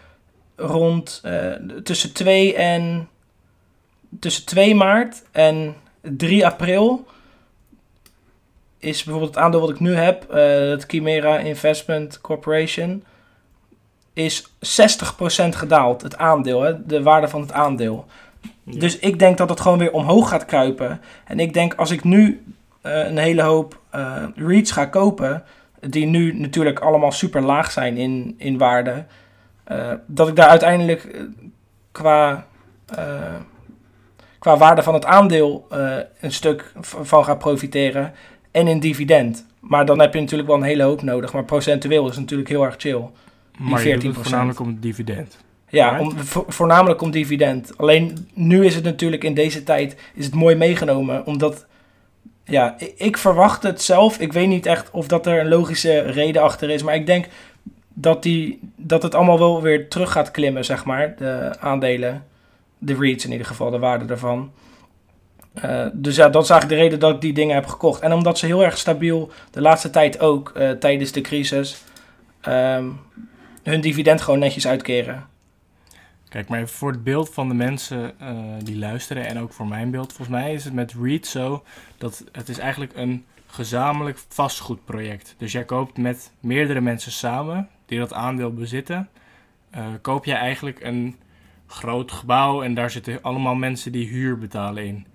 Rond 0.55 1.19
eh, 1.23 1.51
tussen 1.83 2.13
2 2.13 2.55
en 2.55 3.09
tussen 4.19 4.45
2 4.45 4.75
maart 4.75 5.23
en 5.31 5.75
3 6.01 6.45
april 6.45 7.05
is 8.83 9.03
bijvoorbeeld 9.03 9.35
het 9.35 9.43
aandeel 9.43 9.59
wat 9.59 9.69
ik 9.69 9.79
nu 9.79 9.95
heb, 9.95 10.29
eh, 10.29 10.69
het 10.69 10.83
Chimera 10.87 11.37
Investment 11.37 12.21
Corporation, 12.21 13.03
is 14.13 14.53
60% 14.59 15.55
gedaald, 15.55 16.01
het 16.01 16.17
aandeel, 16.17 16.61
hè, 16.61 16.85
de 16.85 17.03
waarde 17.03 17.27
van 17.27 17.41
het 17.41 17.51
aandeel. 17.51 18.05
Ja. 18.63 18.79
Dus 18.79 18.99
ik 18.99 19.19
denk 19.19 19.37
dat 19.37 19.49
het 19.49 19.59
gewoon 19.59 19.77
weer 19.77 19.91
omhoog 19.91 20.29
gaat 20.29 20.45
kruipen. 20.45 21.01
En 21.25 21.39
ik 21.39 21.53
denk 21.53 21.73
als 21.73 21.91
ik 21.91 22.03
nu 22.03 22.43
eh, 22.81 23.07
een 23.07 23.17
hele 23.17 23.41
hoop 23.41 23.79
eh 23.89 24.23
REITs 24.35 24.71
ga 24.71 24.85
kopen, 24.85 25.43
die 25.79 26.05
nu 26.05 26.39
natuurlijk 26.39 26.79
allemaal 26.79 27.11
super 27.11 27.41
laag 27.41 27.71
zijn 27.71 27.97
in, 27.97 28.35
in 28.37 28.57
waarde, 28.57 29.05
dat 30.05 30.27
ik 30.27 30.35
daar 30.35 30.49
uiteindelijk 30.49 31.27
qua, 31.91 32.45
qua 34.39 34.57
waarde 34.57 34.83
van 34.83 34.93
het 34.93 35.05
aandeel 35.05 35.67
een 36.19 36.31
stuk 36.31 36.71
van 36.81 37.25
ga 37.25 37.35
profiteren 37.35 38.13
en 38.53 38.67
in 38.67 38.79
dividend. 38.79 39.45
Maar 39.59 39.85
dan 39.85 39.99
heb 39.99 40.13
je 40.13 40.19
natuurlijk 40.19 40.49
wel 40.49 40.57
een 40.57 40.63
hele 40.63 40.83
hoop 40.83 41.01
nodig. 41.01 41.33
Maar 41.33 41.43
procentueel 41.43 42.03
is 42.03 42.11
het 42.11 42.19
natuurlijk 42.19 42.49
heel 42.49 42.63
erg 42.65 42.75
chill. 42.77 43.01
maar 43.57 43.83
het 43.83 44.03
14%. 44.05 44.07
voornamelijk 44.11 44.59
om 44.59 44.77
dividend. 44.79 45.37
Ja, 45.69 45.99
om, 45.99 46.11
vo- 46.17 46.45
voornamelijk 46.47 47.01
om 47.01 47.11
dividend. 47.11 47.77
Alleen 47.77 48.27
nu 48.33 48.65
is 48.65 48.75
het 48.75 48.83
natuurlijk 48.83 49.23
in 49.23 49.33
deze 49.33 49.63
tijd 49.63 49.95
is 50.13 50.25
het 50.25 50.33
mooi 50.35 50.55
meegenomen. 50.55 51.25
Omdat, 51.25 51.65
ja, 52.43 52.75
ik, 52.77 52.93
ik 52.97 53.17
verwacht 53.17 53.63
het 53.63 53.81
zelf. 53.81 54.19
Ik 54.19 54.33
weet 54.33 54.47
niet 54.47 54.65
echt 54.65 54.91
of 54.91 55.07
dat 55.07 55.25
er 55.25 55.39
een 55.39 55.47
logische 55.47 55.99
reden 55.99 56.41
achter 56.41 56.69
is. 56.69 56.83
Maar 56.83 56.95
ik 56.95 57.05
denk 57.05 57.25
dat, 57.93 58.23
die, 58.23 58.59
dat 58.75 59.03
het 59.03 59.15
allemaal 59.15 59.39
wel 59.39 59.61
weer 59.61 59.89
terug 59.89 60.11
gaat 60.11 60.31
klimmen, 60.31 60.65
zeg 60.65 60.85
maar. 60.85 61.15
De 61.17 61.55
aandelen, 61.59 62.23
de 62.77 62.95
REITs 62.99 63.25
in 63.25 63.31
ieder 63.31 63.47
geval, 63.47 63.69
de 63.69 63.79
waarde 63.79 64.05
daarvan. 64.05 64.51
Eh, 65.53 65.85
dus 65.93 66.15
ja, 66.15 66.29
dat 66.29 66.43
is 66.43 66.49
eigenlijk 66.49 66.79
de 66.79 66.85
reden 66.85 66.99
dat 66.99 67.15
ik 67.15 67.21
die 67.21 67.33
dingen 67.33 67.55
heb 67.55 67.65
gekocht. 67.65 68.01
En 68.01 68.13
omdat 68.13 68.37
ze 68.37 68.45
heel 68.45 68.63
erg 68.63 68.77
stabiel, 68.77 69.31
de 69.51 69.61
laatste 69.61 69.89
tijd 69.89 70.19
ook, 70.19 70.49
eh, 70.49 70.71
tijdens 70.71 71.11
de 71.11 71.21
crisis, 71.21 71.83
ehm, 72.41 72.89
hun 73.63 73.81
dividend 73.81 74.21
gewoon 74.21 74.39
netjes 74.39 74.67
uitkeren. 74.67 75.25
Kijk, 76.29 76.47
maar 76.47 76.67
voor 76.67 76.91
het 76.91 77.03
beeld 77.03 77.33
van 77.33 77.47
de 77.47 77.53
mensen 77.53 78.19
eh, 78.19 78.35
die 78.63 78.77
luisteren 78.77 79.25
en 79.25 79.39
ook 79.39 79.53
voor 79.53 79.67
mijn 79.67 79.91
beeld. 79.91 80.13
Volgens 80.13 80.37
mij 80.37 80.53
is 80.53 80.63
het 80.63 80.73
met 80.73 80.93
REIT 81.01 81.27
zo 81.27 81.63
dat 81.97 82.23
het 82.31 82.49
is 82.49 82.57
eigenlijk 82.57 82.91
een 82.95 83.25
gezamenlijk 83.45 84.17
vastgoedproject. 84.27 85.35
Dus 85.37 85.51
jij 85.51 85.63
koopt 85.63 85.97
met 85.97 86.31
meerdere 86.39 86.81
mensen 86.81 87.11
samen 87.11 87.69
die 87.85 87.99
dat 87.99 88.13
aandeel 88.13 88.53
bezitten. 88.53 89.09
koop 90.01 90.25
jij 90.25 90.37
eigenlijk 90.37 90.83
een 90.83 91.15
groot 91.67 92.11
gebouw 92.11 92.63
en 92.63 92.73
daar 92.73 92.89
zitten 92.89 93.21
allemaal 93.21 93.55
mensen 93.55 93.91
die 93.91 94.07
huur 94.07 94.37
betalen 94.37 94.85
in. 94.85 95.05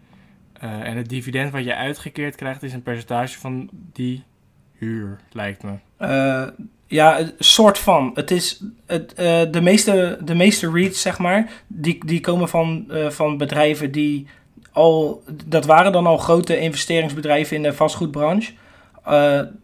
Eh, 0.59 0.71
en 0.71 0.97
het 0.97 1.09
dividend 1.09 1.53
wat 1.53 1.65
je 1.65 1.75
uitgekeerd 1.75 2.35
krijgt 2.35 2.63
is 2.63 2.73
een 2.73 2.83
percentage 2.83 3.39
van 3.39 3.69
die 3.93 4.25
huur, 4.73 5.19
lijkt 5.33 5.63
me. 5.63 5.73
Eh, 5.97 6.47
ja, 6.87 7.21
een 7.21 7.33
soort 7.39 7.79
van. 7.79 8.11
Het 8.15 8.31
is 8.31 8.63
het, 8.87 9.15
eh, 9.15 9.41
de, 9.51 9.61
meeste, 9.61 10.19
de 10.25 10.35
meeste 10.35 10.71
REITs, 10.71 11.01
zeg 11.01 11.19
maar, 11.19 11.51
die, 11.67 12.07
die 12.07 12.21
komen 12.21 12.49
van, 12.49 12.87
van 13.09 13.37
bedrijven 13.37 13.93
die 13.93 14.27
al, 14.73 15.23
dat 15.47 15.65
waren 15.65 15.93
dan 15.93 16.07
al 16.07 16.19
grote 16.19 16.59
investeringsbedrijven 16.59 17.57
in 17.57 17.63
de 17.63 17.73
vastgoedbranche. 17.73 18.53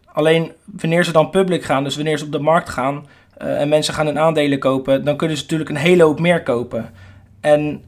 Alleen 0.05 0.51
wanneer 0.65 1.03
ze 1.03 1.11
dan 1.11 1.29
public 1.29 1.63
gaan, 1.63 1.83
dus 1.83 1.95
wanneer 1.95 2.17
ze 2.17 2.25
op 2.25 2.31
de 2.31 2.39
markt 2.39 2.69
gaan 2.69 3.07
en 3.37 3.69
mensen 3.69 3.93
gaan 3.93 4.05
hun 4.05 4.19
aandelen 4.19 4.59
kopen, 4.59 5.05
dan 5.05 5.17
kunnen 5.17 5.37
ze 5.37 5.43
natuurlijk 5.43 5.69
een 5.69 5.75
hele 5.75 6.03
hoop 6.03 6.19
meer 6.19 6.43
kopen. 6.43 6.89
En 7.41 7.83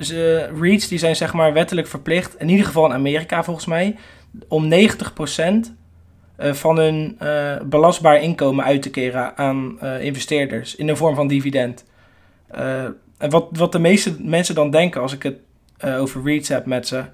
ze, 0.00 0.48
REITs 0.60 0.88
die 0.88 0.98
zijn 0.98 1.16
zeg 1.16 1.32
maar 1.32 1.52
wettelijk 1.52 1.86
verplicht, 1.86 2.40
in 2.40 2.48
ieder 2.48 2.66
geval 2.66 2.86
in 2.86 2.92
Amerika 2.92 3.44
volgens 3.44 3.66
mij, 3.66 3.96
om 4.48 4.72
90% 4.72 4.74
eh, 6.36 6.52
van 6.52 6.78
hun 6.78 7.16
eh, 7.18 7.56
belastbaar 7.64 8.22
inkomen 8.22 8.64
uit 8.64 8.82
te 8.82 8.90
keren 8.90 9.36
aan 9.36 9.80
eh, 9.80 10.04
investeerders 10.04 10.76
in 10.76 10.86
de 10.86 10.96
vorm 10.96 11.14
van 11.14 11.28
dividend. 11.28 11.84
Eh, 12.50 12.84
en 13.18 13.30
wat, 13.30 13.48
wat 13.52 13.72
de 13.72 13.78
meeste 13.78 14.16
mensen 14.18 14.54
dan 14.54 14.70
denken 14.70 15.00
als 15.00 15.12
ik 15.12 15.22
het 15.22 15.38
eh, 15.76 16.00
over 16.00 16.22
REITs 16.24 16.48
heb 16.48 16.66
met 16.66 16.86
ze, 16.86 17.04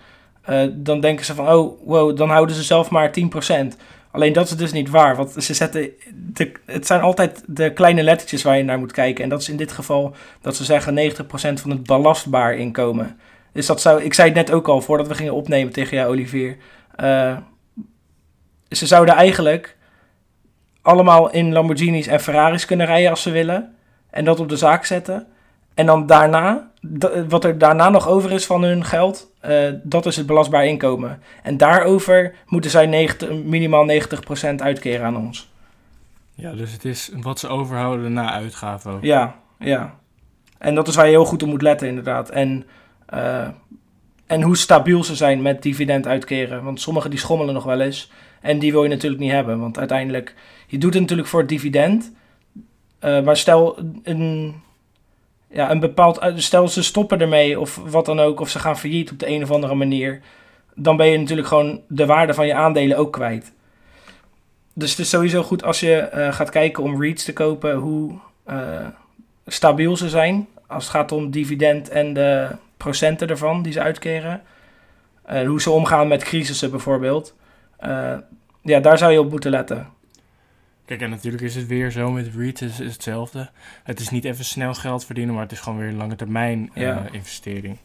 eh, 0.42 0.66
dan 0.72 1.00
denken 1.00 1.24
ze 1.24 1.34
van, 1.34 1.48
oh, 1.48 1.86
wow, 1.86 2.16
dan 2.16 2.30
houden 2.30 2.56
ze 2.56 2.62
zelf 2.62 2.90
maar 2.90 3.12
10%. 3.12 3.76
Alleen 4.14 4.33
dat 4.33 4.50
is 4.50 4.56
dus 4.56 4.73
niet 4.73 4.90
waar, 4.90 5.16
want 5.16 5.35
ze 5.38 5.54
zetten, 5.54 5.90
de, 6.14 6.52
het 6.66 6.87
zijn 6.87 7.00
altijd 7.00 7.42
de 7.47 7.73
kleine 7.73 8.02
lettertjes 8.02 8.42
waar 8.42 8.56
je 8.56 8.64
naar 8.64 8.78
moet 8.78 8.92
kijken. 8.92 9.25
En 9.25 9.30
dat 9.30 9.40
is 9.40 9.49
in 9.49 9.56
dit 9.56 9.73
geval 9.73 10.14
dat 10.40 10.56
ze 10.56 10.64
zeggen 10.64 11.12
90% 11.12 11.25
van 11.61 11.71
het 11.71 11.83
belastbaar 11.83 12.54
inkomen. 12.54 13.18
Dus 13.52 13.66
dat 13.66 13.80
zou, 13.80 14.02
ik 14.02 14.14
zei 14.14 14.28
het 14.28 14.37
net 14.37 14.50
ook 14.50 14.68
al, 14.68 14.80
voordat 14.80 15.09
we 15.09 15.14
gingen 15.14 15.35
opnemen 15.35 15.73
tegen 15.73 15.97
jou, 15.97 16.11
Olivier. 16.11 16.56
Eh, 16.97 17.37
ze 18.68 18.87
zouden 18.87 19.14
eigenlijk 19.14 19.76
allemaal 20.83 21.30
in 21.30 21.52
Lamborghinis 21.52 22.06
en 22.06 22.21
Ferraris 22.21 22.64
kunnen 22.64 22.87
rijden 22.87 23.11
als 23.11 23.23
ze 23.23 23.30
willen. 23.30 23.75
En 24.11 24.25
dat 24.25 24.40
op 24.40 24.49
de 24.49 24.56
zaak 24.56 24.85
zetten. 24.85 25.26
En 25.75 25.87
dan 25.87 26.06
daarna, 26.06 26.71
da- 26.80 27.26
wat 27.26 27.44
er 27.44 27.59
daarna 27.59 27.88
nog 27.88 28.09
over 28.09 28.33
is 28.33 28.47
van 28.47 28.62
hun 28.62 28.85
geld, 28.85 29.33
eh, 29.44 29.72
dat 29.82 30.06
is 30.06 30.16
het 30.16 30.26
belastbaar 30.26 30.66
inkomen. 30.66 31.22
En 31.42 31.56
daarover 31.56 32.34
moeten 32.46 32.70
zij 32.70 32.86
90, 32.86 33.30
minimaal 33.44 33.86
90% 33.86 34.54
uitkeren 34.56 35.06
aan 35.06 35.16
ons. 35.16 35.52
Ja, 36.34 36.52
dus 36.52 36.72
het 36.72 36.84
is 36.84 37.10
wat 37.20 37.38
ze 37.38 37.48
overhouden 37.48 38.12
na 38.12 38.32
uitgaven 38.32 38.92
ook. 38.92 39.02
Ja, 39.02 39.36
ja. 39.58 39.94
En 40.58 40.74
dat 40.74 40.88
is 40.88 40.94
waar 40.94 41.04
je 41.04 41.10
heel 41.10 41.24
goed 41.24 41.42
op 41.42 41.48
moet 41.48 41.62
letten, 41.62 41.88
inderdaad. 41.88 42.30
En 42.30 42.66
eh, 43.06 43.48
en 44.26 44.42
hoe 44.42 44.56
stabiel 44.56 45.04
ze 45.04 45.14
zijn 45.14 45.42
met 45.42 45.62
dividend 45.62 46.06
uitkeren. 46.06 46.64
Want 46.64 46.80
sommigen 46.80 47.10
die 47.10 47.18
schommelen 47.18 47.54
nog 47.54 47.64
wel 47.64 47.80
eens. 47.80 48.10
En 48.40 48.58
die 48.58 48.72
wil 48.72 48.82
je 48.82 48.88
natuurlijk 48.88 49.22
niet 49.22 49.30
hebben. 49.30 49.60
Want 49.60 49.78
uiteindelijk, 49.78 50.34
je 50.66 50.78
doet 50.78 50.92
het 50.92 51.02
natuurlijk 51.02 51.28
voor 51.28 51.40
het 51.40 51.48
dividend. 51.48 52.12
Uh, 53.04 53.22
maar 53.22 53.36
stel 53.36 53.78
een, 54.02 54.54
ja, 55.54 55.70
een 55.70 55.80
bepaald. 55.80 56.20
Stel 56.37 56.68
ze 56.68 56.82
stoppen 56.82 57.20
ermee 57.20 57.61
of 57.61 57.80
wat 57.87 58.06
dan 58.06 58.20
ook. 58.20 58.40
Of 58.40 58.49
ze 58.49 58.58
gaan 58.58 58.78
failliet 58.78 59.11
op 59.11 59.18
de 59.18 59.28
een 59.28 59.42
of 59.42 59.50
andere 59.50 59.75
manier. 59.75 60.20
Dan 60.75 60.96
ben 60.96 61.06
je 61.06 61.18
natuurlijk 61.18 61.49
gewoon 61.49 61.80
de 61.88 62.06
waarde 62.06 62.34
van 62.34 62.46
je 62.46 62.54
aandelen 62.54 62.96
ook 62.96 63.12
kwijt. 63.12 63.52
Dus 64.73 64.90
het 64.90 64.99
is 64.99 65.08
sowieso 65.08 65.42
goed 65.42 65.64
als 65.64 65.80
je 65.80 66.11
uh, 66.14 66.32
gaat 66.32 66.50
kijken 66.50 66.82
om 66.82 67.02
REITs 67.02 67.25
te 67.25 67.32
kopen. 67.32 67.75
Hoe 67.75 68.18
uh, 68.50 68.87
stabiel 69.46 69.96
ze 69.96 70.08
zijn. 70.08 70.49
Als 70.66 70.84
het 70.84 70.92
gaat 70.92 71.12
om 71.12 71.30
dividend 71.30 71.88
en 71.88 72.12
de 72.12 72.49
procenten 72.76 73.28
ervan 73.28 73.62
die 73.62 73.73
ze 73.73 73.80
uitkeren. 73.80 74.42
Uh, 75.32 75.46
hoe 75.46 75.61
ze 75.61 75.70
omgaan 75.70 76.08
met 76.08 76.23
crisissen 76.23 76.70
bijvoorbeeld. 76.70 77.34
Ja, 78.62 78.80
daar 78.80 78.99
zou 78.99 79.12
je 79.12 79.20
op 79.20 79.30
moeten 79.30 79.50
letten. 79.50 79.88
Kijk, 80.84 81.00
en 81.00 81.10
natuurlijk 81.10 81.42
is 81.42 81.54
het 81.54 81.66
weer 81.66 81.90
zo 81.90 82.10
met 82.10 82.30
REITs 82.36 82.62
is, 82.62 82.80
is 82.80 82.92
hetzelfde. 82.92 83.50
Het 83.84 84.00
is 84.00 84.10
niet 84.10 84.24
even 84.24 84.44
snel 84.44 84.74
geld 84.74 85.04
verdienen, 85.04 85.34
maar 85.34 85.42
het 85.42 85.52
is 85.52 85.60
gewoon 85.60 85.78
weer 85.78 85.88
een 85.88 85.96
lange 85.96 86.16
termijn 86.16 86.70
ja. 86.74 87.06
investering. 87.12 87.78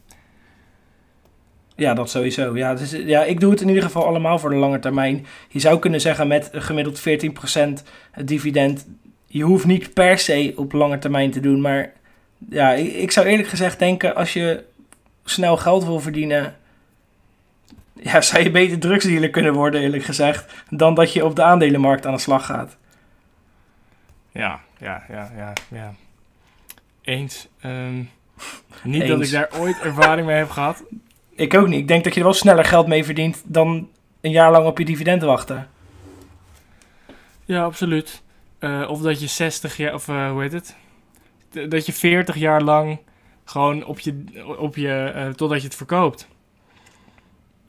Ja, 1.76 1.94
dat 1.94 2.10
sowieso. 2.10 2.56
Ja, 2.56 2.72
is, 2.72 2.90
ja, 2.90 3.24
ik 3.24 3.40
doe 3.40 3.50
het 3.50 3.60
in 3.60 3.68
ieder 3.68 3.82
geval 3.82 4.06
allemaal 4.06 4.38
voor 4.38 4.50
de 4.50 4.56
lange 4.56 4.78
termijn. 4.78 5.26
Je 5.48 5.58
zou 5.58 5.78
kunnen 5.78 6.00
zeggen 6.00 6.28
met 6.28 6.50
gemiddeld 6.52 7.02
14% 7.08 7.82
dividend. 8.24 8.86
Je 9.26 9.42
hoeft 9.42 9.64
niet 9.64 9.94
per 9.94 10.18
se 10.18 10.52
op 10.56 10.72
lange 10.72 10.98
termijn 10.98 11.30
te 11.30 11.40
doen. 11.40 11.60
Maar 11.60 11.92
ja, 12.48 12.72
ik, 12.72 12.92
ik 12.92 13.10
zou 13.10 13.26
eerlijk 13.26 13.48
gezegd 13.48 13.78
denken 13.78 14.14
als 14.14 14.32
je 14.32 14.64
snel 15.24 15.56
geld 15.56 15.84
wil 15.84 16.00
verdienen, 16.00 16.56
ja, 17.94 18.20
zou 18.20 18.42
je 18.42 18.50
beter 18.50 18.78
drugsdealer 18.78 19.30
kunnen 19.30 19.52
worden, 19.52 19.80
eerlijk 19.80 20.04
gezegd, 20.04 20.64
dan 20.70 20.94
dat 20.94 21.12
je 21.12 21.24
op 21.24 21.36
de 21.36 21.42
aandelenmarkt 21.42 22.06
aan 22.06 22.14
de 22.14 22.20
slag 22.20 22.46
gaat. 22.46 22.78
Ja, 24.32 24.60
ja, 24.78 25.04
ja, 25.08 25.30
ja, 25.36 25.52
ja. 25.68 25.94
Eens. 27.02 27.48
Um, 27.64 28.10
niet 28.82 29.06
dat 29.06 29.20
ik 29.20 29.30
daar 29.30 29.50
ooit 29.58 29.80
ervaring 29.80 30.26
mee 30.26 30.36
heb 30.36 30.50
gehad. 30.50 30.84
Ik 31.34 31.54
ook 31.54 31.68
niet. 31.68 31.80
Ik 31.80 31.88
denk 31.88 32.04
dat 32.04 32.12
je 32.12 32.20
er 32.20 32.26
wel 32.26 32.34
sneller 32.34 32.64
geld 32.64 32.86
mee 32.86 33.04
verdient 33.04 33.42
dan 33.44 33.88
een 34.20 34.30
jaar 34.30 34.50
lang 34.50 34.66
op 34.66 34.78
je 34.78 34.84
dividend 34.84 35.22
wachten. 35.22 35.68
Ja, 37.44 37.64
absoluut. 37.64 38.22
Uh, 38.60 38.90
of 38.90 39.00
dat 39.00 39.20
je 39.20 39.26
60 39.26 39.76
jaar, 39.76 39.94
of 39.94 40.08
uh, 40.08 40.30
hoe 40.30 40.42
heet 40.42 40.52
het? 40.52 40.76
Dat 41.70 41.86
je 41.86 41.92
40 41.92 42.36
jaar 42.36 42.62
lang 42.62 42.98
gewoon 43.44 43.84
op 43.84 43.98
je, 43.98 44.24
op 44.58 44.76
je 44.76 45.12
uh, 45.16 45.28
totdat 45.28 45.60
je 45.60 45.66
het 45.66 45.76
verkoopt. 45.76 46.28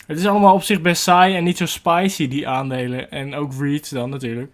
Het 0.06 0.20
is 0.20 0.26
allemaal 0.26 0.54
op 0.54 0.64
zich 0.64 0.82
best 0.82 1.02
saai 1.02 1.36
en 1.36 1.44
niet 1.44 1.58
zo 1.58 1.66
spicy, 1.66 2.28
die 2.28 2.48
aandelen. 2.48 3.12
En 3.12 3.36
ook 3.36 3.54
REITs 3.60 3.90
dan 3.90 4.10
natuurlijk. 4.10 4.52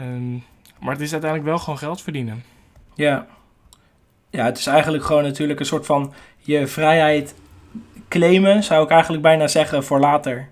Um, 0.00 0.44
maar 0.84 0.92
het 0.92 1.02
is 1.02 1.12
uiteindelijk 1.12 1.50
wel 1.50 1.58
gewoon 1.58 1.78
geld 1.78 2.02
verdienen. 2.02 2.44
Ja. 2.94 3.26
Ja, 4.30 4.44
het 4.44 4.58
is 4.58 4.66
eigenlijk 4.66 5.04
gewoon 5.04 5.22
natuurlijk 5.22 5.60
een 5.60 5.66
soort 5.66 5.86
van 5.86 6.12
je 6.38 6.66
vrijheid 6.66 7.34
claimen, 8.08 8.62
zou 8.62 8.84
ik 8.84 8.90
eigenlijk 8.90 9.22
bijna 9.22 9.48
zeggen, 9.48 9.84
voor 9.84 10.00
later. 10.00 10.48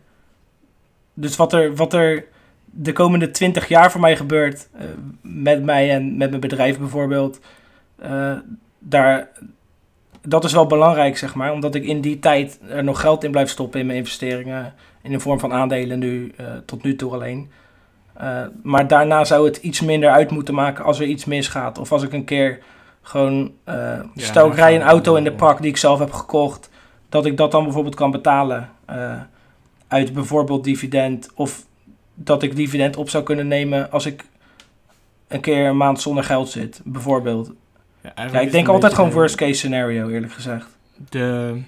Dus 1.15 1.37
wat 1.37 1.53
er, 1.53 1.75
wat 1.75 1.93
er 1.93 2.25
de 2.65 2.93
komende 2.93 3.31
20 3.31 3.69
jaar 3.69 3.91
voor 3.91 4.01
mij 4.01 4.17
gebeurt, 4.17 4.69
uh, 4.75 4.83
met 5.21 5.63
mij 5.63 5.91
en 5.91 6.17
met 6.17 6.29
mijn 6.29 6.41
bedrijf 6.41 6.79
bijvoorbeeld, 6.79 7.41
uh, 8.05 8.37
daar, 8.79 9.29
dat 10.21 10.45
is 10.45 10.53
wel 10.53 10.67
belangrijk, 10.67 11.19
zeg 11.19 11.35
maar. 11.35 11.53
Omdat 11.53 11.75
ik 11.75 11.85
in 11.85 12.01
die 12.01 12.19
tijd 12.19 12.61
er 12.69 12.85
nog 12.85 13.01
geld 13.01 13.25
in 13.25 13.31
blijf 13.31 13.51
stoppen 13.51 13.81
in 13.81 13.87
mijn 13.87 13.99
investeringen. 13.99 14.75
In 15.03 15.13
de 15.13 15.21
vorm 15.21 15.39
van 15.39 15.53
aandelen 15.53 15.99
nu, 15.99 16.33
uh, 16.41 16.47
tot 16.67 16.83
nu 16.83 16.97
toe 16.97 17.13
alleen. 17.13 17.51
Uh, 18.21 18.43
maar 18.63 18.87
daarna 18.87 19.25
zou 19.25 19.45
het 19.47 19.57
iets 19.57 19.81
minder 19.81 20.11
uit 20.11 20.31
moeten 20.31 20.55
maken 20.55 20.85
als 20.85 21.01
er 21.01 21.07
iets 21.07 21.25
misgaat. 21.25 21.79
Of 21.79 21.93
als 21.93 22.03
ik 22.03 22.13
een 22.13 22.25
keer 22.25 22.59
gewoon... 23.03 23.53
Uh, 23.69 23.75
ja, 23.75 24.03
stel, 24.15 24.47
ik 24.47 24.55
rij 24.55 24.75
een 24.75 24.83
auto 24.83 25.15
in 25.15 25.25
de 25.25 25.33
park 25.33 25.61
die 25.61 25.71
ik 25.71 25.77
zelf 25.77 25.99
heb 25.99 26.13
gekocht. 26.13 26.71
Dat 27.09 27.27
ik 27.27 27.37
dat 27.37 27.51
dan 27.51 27.65
bijvoorbeeld 27.65 27.95
kan 27.95 28.11
betalen. 28.11 28.71
uit 29.89 30.13
bijvoorbeeld 30.13 30.65
dividend. 30.65 31.31
Of 31.35 31.67
dat 32.15 32.43
ik 32.43 32.57
dividend 32.57 32.97
op 32.97 33.11
zou 33.11 33.25
kunnen 33.25 33.49
nemen 33.49 33.91
als 33.91 34.07
ik 34.07 34.25
een 35.29 35.41
keer 35.41 35.67
een 35.67 35.77
maand 35.77 36.01
zonder 36.01 36.25
geld 36.25 36.49
zit. 36.49 36.81
Bijvoorbeeld. 36.85 37.53
Ja, 38.03 38.13
ja 38.33 38.41
ik 38.41 38.51
denk 38.53 38.69
altijd 38.69 38.95
gewoon 38.95 39.11
worst 39.11 39.35
case 39.35 39.53
scenario, 39.53 40.09
eerlijk 40.09 40.33
gezegd. 40.33 40.67
De, 41.09 41.61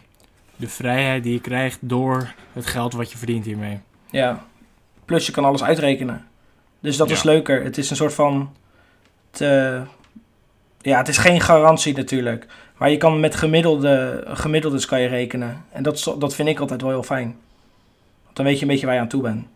de 0.57 0.69
vrijheid 0.69 1.23
die 1.23 1.33
je 1.33 1.41
krijgt 1.41 1.79
door 1.81 2.35
het 2.53 2.67
geld 2.67 2.93
wat 2.93 3.13
je 3.13 3.19
verdient 3.19 3.45
hiermee. 3.45 3.81
Ja, 4.11 4.45
plus 5.05 5.27
je 5.27 5.33
kan 5.33 5.45
alles 5.45 5.63
uitrekenen. 5.63 6.25
Dus 6.85 6.97
dat 6.97 7.09
ja. 7.09 7.15
is 7.15 7.23
leuker. 7.23 7.63
Het 7.63 7.79
is 7.79 7.91
een 7.91 7.97
soort 7.97 8.15
van... 8.15 8.57
Te, 9.31 9.83
ja, 10.81 10.99
het 10.99 11.09
is 11.09 11.19
geen 11.19 11.41
garantie 11.41 11.97
natuurlijk. 11.97 12.47
Maar 12.77 12.91
je 12.91 12.97
kan 12.97 13.21
met 13.21 13.35
gemiddelde, 13.35 14.25
gemiddeldes 14.27 14.87
kan 14.87 15.01
je 15.01 15.09
rekenen. 15.09 15.65
En 15.73 15.83
dat, 15.83 16.17
dat 16.19 16.35
vind 16.35 16.49
ik 16.49 16.61
altijd 16.61 16.83
wel 16.83 16.91
heel 16.91 17.03
fijn. 17.03 17.37
Want 18.25 18.37
dan 18.37 18.45
weet 18.45 18.55
je 18.55 18.63
een 18.63 18.69
beetje 18.69 18.87
waar 18.87 18.95
je 18.95 19.01
aan 19.01 19.09
toe 19.09 19.23
bent. 19.23 19.47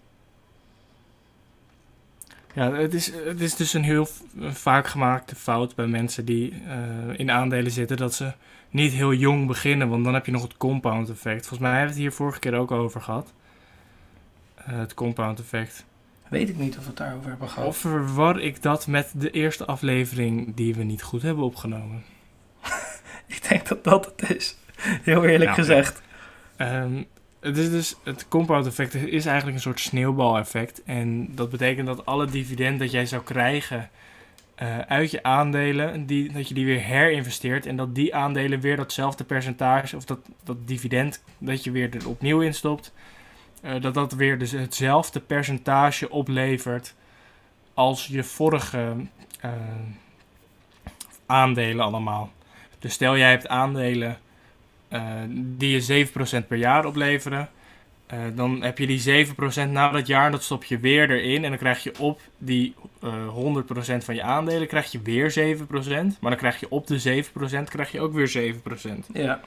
Ja, 2.54 2.72
het 2.72 2.94
is, 2.94 3.12
het 3.24 3.40
is 3.40 3.56
dus 3.56 3.72
een 3.72 3.84
heel 3.84 4.08
vaak 4.38 4.86
gemaakte 4.86 5.34
fout 5.34 5.74
bij 5.74 5.86
mensen 5.86 6.24
die 6.24 6.52
uh, 6.52 7.18
in 7.18 7.30
aandelen 7.30 7.72
zitten 7.72 7.96
dat 7.96 8.14
ze 8.14 8.32
niet 8.70 8.92
heel 8.92 9.12
jong 9.12 9.46
beginnen, 9.46 9.88
want 9.88 10.04
dan 10.04 10.14
heb 10.14 10.26
je 10.26 10.32
nog 10.32 10.42
het 10.42 10.56
compound 10.56 11.10
effect. 11.10 11.46
Volgens 11.46 11.60
mij 11.60 11.70
hebben 11.70 11.88
we 11.88 11.94
het 11.94 12.02
hier 12.02 12.12
vorige 12.12 12.38
keer 12.38 12.54
ook 12.54 12.70
over 12.70 13.00
gehad. 13.00 13.32
Uh, 14.58 14.78
het 14.78 14.94
compound 14.94 15.38
effect. 15.38 15.86
Weet 16.30 16.48
ik 16.48 16.56
niet 16.56 16.76
of 16.76 16.82
we 16.82 16.88
het 16.88 16.96
daarover 16.96 17.28
hebben 17.28 17.48
gehad. 17.48 17.68
Of 17.68 17.76
verwar 17.76 18.40
ik 18.40 18.62
dat 18.62 18.86
met 18.86 19.12
de 19.14 19.30
eerste 19.30 19.64
aflevering 19.64 20.54
die 20.54 20.74
we 20.74 20.82
niet 20.82 21.02
goed 21.02 21.22
hebben 21.22 21.44
opgenomen? 21.44 22.04
ik 23.26 23.48
denk 23.48 23.68
dat 23.68 23.84
dat 23.84 24.04
het 24.16 24.36
is. 24.36 24.56
Heel 24.80 25.24
eerlijk 25.24 25.50
nou, 25.50 25.54
gezegd. 25.54 26.02
Um, 26.58 27.06
het 27.40 27.56
is 27.56 27.70
dus, 27.70 27.96
het 28.04 28.28
compound 28.28 28.66
effect 28.66 28.94
is 28.94 29.26
eigenlijk 29.26 29.56
een 29.56 29.62
soort 29.62 29.80
sneeuwbaleffect. 29.80 30.82
En 30.84 31.34
dat 31.34 31.50
betekent 31.50 31.86
dat 31.86 32.06
alle 32.06 32.26
dividend 32.26 32.78
dat 32.78 32.90
jij 32.90 33.06
zou 33.06 33.22
krijgen 33.22 33.90
uh, 34.62 34.78
uit 34.78 35.10
je 35.10 35.22
aandelen, 35.22 36.06
die, 36.06 36.32
dat 36.32 36.48
je 36.48 36.54
die 36.54 36.64
weer 36.64 36.80
herinvesteert. 36.80 37.66
En 37.66 37.76
dat 37.76 37.94
die 37.94 38.14
aandelen 38.14 38.60
weer 38.60 38.76
datzelfde 38.76 39.24
percentage, 39.24 39.96
of 39.96 40.04
dat, 40.04 40.18
dat 40.44 40.56
dividend 40.68 41.22
dat 41.38 41.64
je 41.64 41.70
weer 41.70 41.94
er 41.94 42.08
opnieuw 42.08 42.40
instopt, 42.40 42.92
uh, 43.62 43.80
dat 43.80 43.94
dat 43.94 44.12
weer 44.12 44.38
dus 44.38 44.50
hetzelfde 44.50 45.20
percentage 45.20 46.10
oplevert 46.10 46.94
als 47.74 48.06
je 48.06 48.24
vorige 48.24 48.96
uh, 49.44 49.52
aandelen 51.26 51.84
allemaal. 51.84 52.32
Dus 52.78 52.92
stel 52.92 53.16
jij 53.16 53.30
hebt 53.30 53.48
aandelen 53.48 54.18
uh, 54.88 55.12
die 55.30 55.86
je 55.86 56.06
7% 56.42 56.46
per 56.46 56.58
jaar 56.58 56.84
opleveren. 56.84 57.48
Dan 58.34 58.62
heb 58.62 58.78
je 58.78 58.86
die 58.86 59.26
7% 59.66 59.70
na 59.70 59.90
dat 59.90 60.06
jaar, 60.06 60.30
dat 60.30 60.42
stop 60.42 60.64
je 60.64 60.78
weer 60.78 61.10
erin. 61.10 61.44
En 61.44 61.50
dan 61.50 61.58
krijg 61.58 61.82
je 61.82 61.98
op 61.98 62.20
die 62.38 62.74
uh, 63.04 63.56
100% 63.98 64.04
van 64.04 64.14
je 64.14 64.22
aandelen 64.22 64.68
krijg 64.68 64.92
je 64.92 65.00
weer 65.02 65.56
7%. 65.58 65.68
Maar 66.20 66.30
dan 66.30 66.36
krijg 66.36 66.60
je 66.60 66.70
op 66.70 66.86
de 66.86 67.24
7% 67.24 67.64
krijg 67.64 67.92
je 67.92 68.00
ook 68.00 68.12
weer 68.12 68.54
7%. 68.54 69.12
Ja. 69.12 69.40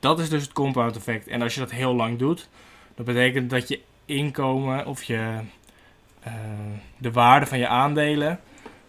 Dat 0.00 0.20
is 0.20 0.28
dus 0.28 0.42
het 0.42 0.52
compound 0.52 0.96
effect. 0.96 1.26
En 1.26 1.42
als 1.42 1.54
je 1.54 1.60
dat 1.60 1.70
heel 1.70 1.94
lang 1.94 2.18
doet, 2.18 2.48
dat 2.98 3.06
betekent 3.06 3.50
dat 3.50 3.68
je 3.68 3.80
inkomen 4.04 4.86
of 4.86 5.02
je, 5.02 5.38
uh, 6.26 6.32
de 6.96 7.12
waarde 7.12 7.46
van 7.46 7.58
je 7.58 7.68
aandelen, 7.68 8.40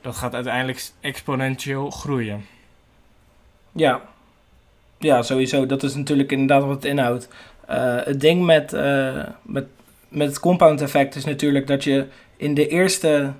dat 0.01 0.15
gaat 0.15 0.33
uiteindelijk 0.33 0.89
exponentieel 0.99 1.89
groeien. 1.89 2.45
Ja, 3.71 4.01
ja, 4.97 5.21
sowieso. 5.21 5.65
Dat 5.65 5.83
is 5.83 5.95
natuurlijk 5.95 6.31
inderdaad 6.31 6.63
wat 6.63 6.75
het 6.75 6.85
inhoudt. 6.85 7.27
Uh, 7.69 8.03
het 8.03 8.19
ding 8.21 8.45
met, 8.45 8.73
uh, 8.73 9.25
met, 9.41 9.67
met 10.07 10.27
het 10.27 10.39
compound 10.39 10.81
effect 10.81 11.15
is 11.15 11.25
natuurlijk 11.25 11.67
dat 11.67 11.83
je 11.83 12.07
in 12.37 12.53
de 12.53 12.67
eerste, 12.67 13.33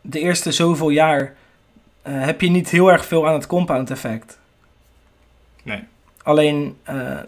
de 0.00 0.20
eerste 0.20 0.52
zoveel 0.52 0.90
jaar 0.90 1.36
heb 2.02 2.40
je 2.40 2.50
niet 2.50 2.70
heel 2.70 2.92
erg 2.92 3.04
veel 3.04 3.26
aan 3.26 3.34
het 3.34 3.46
compound 3.46 3.90
effect. 3.90 4.38
Nee. 5.62 5.84
Alleen, 6.28 6.76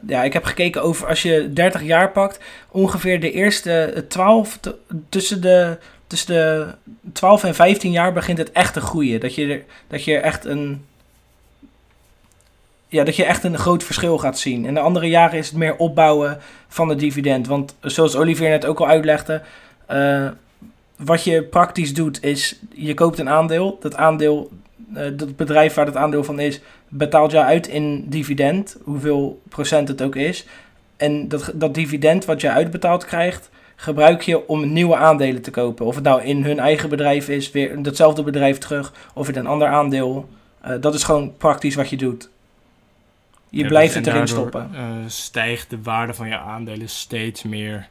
ja, 0.07 0.23
ik 0.23 0.33
heb 0.33 0.45
gekeken 0.45 0.83
over 0.83 1.09
als 1.09 1.23
je 1.23 1.53
30 1.53 1.83
jaar 1.83 2.11
pakt, 2.11 2.41
ongeveer 2.71 3.21
de 3.21 3.33
eerste 3.33 4.05
12, 4.09 4.61
tussen 5.09 5.41
de, 5.41 5.79
tussen 6.07 6.35
de 6.35 6.75
12 7.13 7.45
en 7.45 7.55
15 7.55 7.91
jaar 7.91 8.13
begint 8.13 8.39
het 8.39 8.53
echt 8.53 8.73
te 8.73 8.81
groeien. 8.81 9.21
Dat 9.21 9.35
je, 9.35 9.63
dat 9.89 10.05
je 10.05 10.19
echt 10.19 10.45
een, 10.45 10.85
ja, 12.89 13.05
dat 13.05 13.17
je 13.17 13.25
echt 13.25 13.45
een 13.45 13.59
groot 13.59 13.85
verschil 13.85 14.19
gaat 14.19 14.39
zien. 14.39 14.67
En 14.67 14.75
de 14.75 14.81
andere 14.81 15.09
jaren 15.09 15.39
is 15.39 15.47
het 15.47 15.57
meer 15.57 15.77
opbouwen 15.77 16.39
van 16.69 16.89
het 16.89 16.99
dividend. 16.99 17.47
Want 17.47 17.77
zoals 17.81 18.17
Olivier 18.17 18.49
net 18.49 18.67
ook 18.67 18.81
al 18.81 18.89
uitlegde, 18.89 19.43
uh, 19.91 20.29
wat 20.97 21.25
je 21.25 21.43
praktisch 21.43 21.95
doet 21.95 22.23
is, 22.23 22.59
je 22.75 22.95
koopt 22.95 23.19
een 23.19 23.29
aandeel. 23.29 23.79
Dat 23.81 23.97
aandeel 23.97 24.51
eh, 24.51 24.59
dat 25.17 25.37
bedrijf 25.37 25.75
waar 25.75 25.87
het 25.87 25.97
aandeel 25.97 26.25
van 26.25 26.41
is, 26.41 26.61
betaalt 26.89 27.31
jou 27.33 27.45
uit 27.45 27.67
in 27.67 28.05
dividend, 28.09 28.77
hoeveel 28.83 29.41
procent 29.49 29.89
het 29.89 30.03
ook 30.03 30.17
is. 30.17 30.47
En 30.97 31.29
dat, 31.29 31.53
dat 31.55 31.75
dividend 31.75 32.25
wat 32.25 32.41
je 32.41 32.51
uitbetaald 32.51 33.05
krijgt, 33.05 33.51
gebruik 33.77 34.23
je 34.23 34.49
om 34.49 34.73
nieuwe 34.73 34.97
aandelen 34.97 35.43
te 35.43 35.51
kopen. 35.51 35.87
Of 35.87 35.95
het 35.95 36.05
nou 36.05 36.23
in 36.23 36.45
hun 36.45 36.59
eigen 36.59 36.89
bedrijf 36.89 37.29
is, 37.29 37.51
weer 37.51 37.83
datzelfde 37.83 38.23
bedrijf 38.23 38.59
terug, 38.59 38.93
of 39.15 39.29
in 39.29 39.37
een 39.37 39.47
ander 39.47 39.69
aandeel. 39.69 40.29
Eh, 40.61 40.73
dat 40.81 40.95
is 40.95 41.03
gewoon 41.03 41.37
praktisch 41.37 41.75
wat 41.75 41.91
je 41.91 41.97
doet. 41.97 42.29
Je 43.49 43.63
Ja, 43.63 43.69
blijft 43.69 43.95
dus- 43.95 44.05
het 44.05 44.15
erin 44.15 44.29
stoppen. 44.29 44.71
eh, 44.75 44.83
stijgt 45.07 45.71
de 45.71 45.79
waarde 45.83 46.15
van 46.15 46.29
je 46.29 46.39
aandelen 46.39 46.89
steeds 46.89 47.43
meer. 47.43 47.89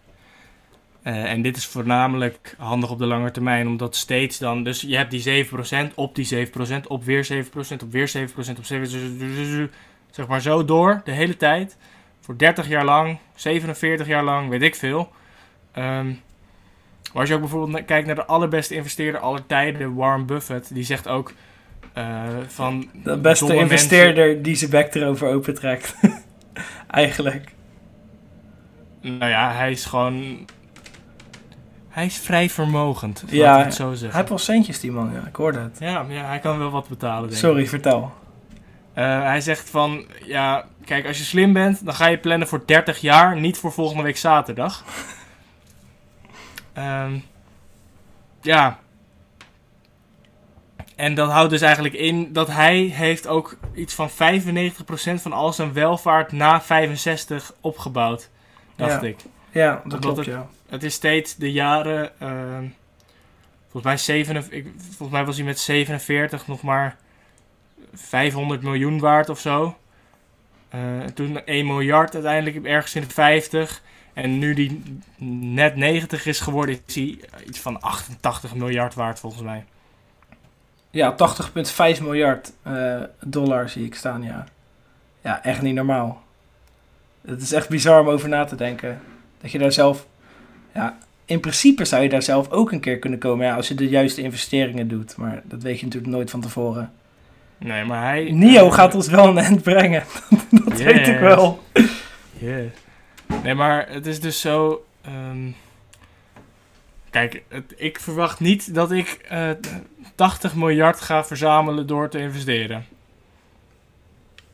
Eh, 1.02 1.32
en 1.32 1.42
dit 1.42 1.58
is 1.58 1.66
voornamelijk 1.66 2.56
handig 2.58 2.90
op 2.92 2.98
de 2.98 3.06
lange 3.06 3.32
termijn, 3.32 3.68
omdat 3.68 3.96
steeds 3.96 4.38
dan... 4.38 4.64
Dus 4.64 4.82
je 4.82 4.96
hebt 4.96 5.12
die 5.12 5.46
7%, 5.46 5.94
op 5.96 6.16
die 6.16 6.48
7%, 6.48 6.52
op 6.88 7.04
weer 7.04 7.28
7%, 7.34 7.84
op 7.84 7.92
weer 7.92 8.12
7%, 8.18 8.32
op 8.58 8.64
7%, 9.70 9.72
zeg 10.12 10.28
maar 10.28 10.42
zo 10.42 10.66
door, 10.66 11.02
de 11.04 11.12
hele 11.12 11.38
tijd. 11.38 11.78
Voor 12.20 12.38
30 12.38 12.68
jaar 12.68 12.86
lang, 12.86 13.18
47 13.36 14.08
jaar 14.08 14.24
lang, 14.24 14.50
weet 14.50 14.62
ik 14.62 14.76
veel. 14.76 15.12
Ehm, 15.72 16.08
maar 17.14 17.22
als 17.22 17.28
je 17.28 17.34
ook 17.34 17.42
bijvoorbeeld 17.42 17.86
kijkt 17.86 18.08
naar 18.08 18.16
de 18.16 18.26
allerbeste 18.26 18.76
investeerder 18.76 19.22
aller 19.22 19.46
tijden, 19.46 19.96
Warren 19.96 20.26
Buffett, 20.26 20.74
die 20.74 20.84
zegt 20.84 21.08
ook 21.08 21.34
eh, 21.94 22.24
van... 22.48 22.90
De 23.04 23.18
beste 23.18 23.56
investeerder 23.56 24.42
die 24.42 24.56
zijn 24.56 24.70
bek 24.72 24.96
erover 24.96 25.28
opentrekt. 25.28 25.96
Eigenlijk. 26.88 27.52
Nou 29.02 29.30
ja, 29.30 29.54
hij 29.54 29.72
is 29.72 29.86
gewoon. 29.86 30.46
Hij 32.00 32.08
is 32.08 32.18
vrij 32.18 32.50
vermogend. 32.50 33.24
Ja, 33.28 33.58
ik 33.60 33.66
het 33.66 33.74
zo 33.74 33.88
Hij 33.88 33.96
zeggen. 33.98 34.18
heeft 34.18 34.30
wel 34.30 34.38
centjes, 34.38 34.80
die 34.80 34.92
man. 34.92 35.12
Ja, 35.14 35.28
ik 35.28 35.36
hoorde 35.36 35.60
het. 35.60 35.78
Ja, 35.80 36.06
ja, 36.10 36.26
hij 36.26 36.40
kan 36.40 36.58
wel 36.58 36.70
wat 36.70 36.88
betalen. 36.88 37.22
Denk 37.22 37.32
ik. 37.32 37.38
Sorry, 37.38 37.68
vertel. 37.68 38.12
Eh, 38.94 39.22
hij 39.22 39.42
zegt 39.42 39.70
van, 39.70 40.06
ja, 40.26 40.66
kijk, 40.86 41.08
als 41.08 41.18
je 41.18 41.24
slim 41.24 41.54
bent, 41.54 41.86
dan 41.86 41.94
ga 41.94 42.08
je 42.08 42.18
plannen 42.18 42.48
voor 42.48 42.64
30 42.66 43.00
jaar, 43.00 43.40
niet 43.40 43.58
voor 43.58 43.72
volgende 43.72 44.04
week 44.04 44.18
zaterdag. 44.18 44.84
Ehm, 46.74 47.20
ja. 48.42 48.80
En 50.96 51.14
dat 51.16 51.32
houdt 51.32 51.50
dus 51.50 51.62
eigenlijk 51.62 51.94
in 51.94 52.34
dat 52.34 52.48
hij 52.48 52.78
heeft 52.78 53.28
ook 53.28 53.58
iets 53.74 53.94
van 53.94 54.10
95% 54.10 55.22
van 55.22 55.34
al 55.34 55.54
zijn 55.54 55.74
welvaart 55.74 56.32
na 56.32 56.62
65 56.62 57.54
opgebouwd. 57.62 58.30
Dacht 58.76 59.02
Ja. 59.02 59.08
ik. 59.08 59.18
Ja, 59.52 59.82
dat 59.86 60.00
klopt, 60.00 60.18
het- 60.18 60.26
ja. 60.26 60.48
Het 60.70 60.84
is 60.84 60.94
steeds 60.94 61.36
de 61.36 61.52
jaren. 61.52 62.20
ehm, 62.20 62.66
volgens, 63.72 63.84
mij 63.84 63.98
7, 63.98 64.36
ik, 64.50 64.68
volgens 64.78 65.10
mij 65.10 65.26
was 65.26 65.36
hij 65.36 65.46
met 65.46 65.60
47 65.60 66.48
nog 66.48 66.62
maar 66.62 66.98
500 67.94 68.62
miljoen 68.62 69.00
waard 69.00 69.30
of 69.30 69.40
zo. 69.40 69.78
Eh, 70.70 70.80
toen 71.14 71.42
1 71.46 71.68
miljard 71.68 72.14
uiteindelijk 72.14 72.66
ergens 72.66 72.96
in 72.96 73.02
de 73.02 73.10
50. 73.10 73.82
En 74.14 74.40
nu 74.40 74.54
die 74.54 75.02
net 75.54 75.76
90 75.76 76.26
is 76.26 76.40
geworden, 76.40 76.80
is 76.86 76.96
hij 76.96 77.20
iets 77.46 77.60
van 77.60 77.82
88 77.82 78.56
miljard 78.56 78.94
waard 78.94 79.20
volgens 79.20 79.42
mij. 79.44 79.66
Ja, 80.92 81.12
80,5 81.16 82.02
miljard 82.02 82.54
eh, 82.64 83.02
dollar 83.26 83.70
zie 83.70 83.86
ik 83.86 83.96
staan, 83.96 84.24
ja. 84.24 84.46
Ja, 85.22 85.44
echt 85.44 85.62
niet 85.62 85.76
normaal. 85.76 86.22
Het 87.22 87.42
is 87.42 87.52
echt 87.52 87.70
bizar 87.70 88.00
om 88.02 88.10
over 88.10 88.30
na 88.30 88.46
te 88.46 88.56
denken. 88.56 89.02
Dat 89.42 89.52
je 89.52 89.58
daar 89.58 89.72
zelf... 89.72 90.08
Ja, 90.74 90.98
in 91.26 91.40
principe 91.40 91.86
zou 91.86 92.04
je 92.04 92.10
daar 92.10 92.22
zelf 92.22 92.50
ook 92.50 92.72
een 92.72 92.80
keer 92.80 93.00
kunnen 93.00 93.20
komen. 93.20 93.46
Ja, 93.46 93.56
als 93.56 93.68
je 93.68 93.76
de 93.76 93.88
juiste 93.90 94.22
investeringen 94.22 94.88
doet. 94.88 95.18
Maar 95.18 95.42
dat 95.46 95.62
weet 95.64 95.80
je 95.80 95.86
natuurlijk 95.86 96.14
nooit 96.14 96.30
van 96.30 96.42
tevoren. 96.42 96.92
Nee, 97.58 97.86
maar 97.86 98.04
hij. 98.04 98.32
Nio 98.32 98.66
eh, 98.66 98.74
gaat 98.74 98.96
ons 98.96 99.08
wel 99.08 99.28
een 99.28 99.38
end 99.38 99.62
brengen. 99.62 100.04
dat 100.66 100.82
weet 100.82 101.08
ik 101.08 101.20
wel. 101.20 101.64
Yeah. 102.38 102.66
Nee, 103.44 103.54
maar 103.54 103.90
het 103.90 104.06
is 104.06 104.20
dus 104.20 104.42
zo. 104.42 104.86
ehm, 105.02 105.52
kijk, 107.10 107.44
het, 107.48 107.74
ik 107.78 108.00
verwacht 108.00 108.40
niet 108.40 108.74
dat 108.74 108.92
ik 108.92 109.08
eh 109.30 109.50
80 110.16 110.56
miljard 110.56 111.02
ga 111.02 111.26
verzamelen 111.26 111.88
door 111.88 112.10
te 112.10 112.20
investeren. 112.20 112.86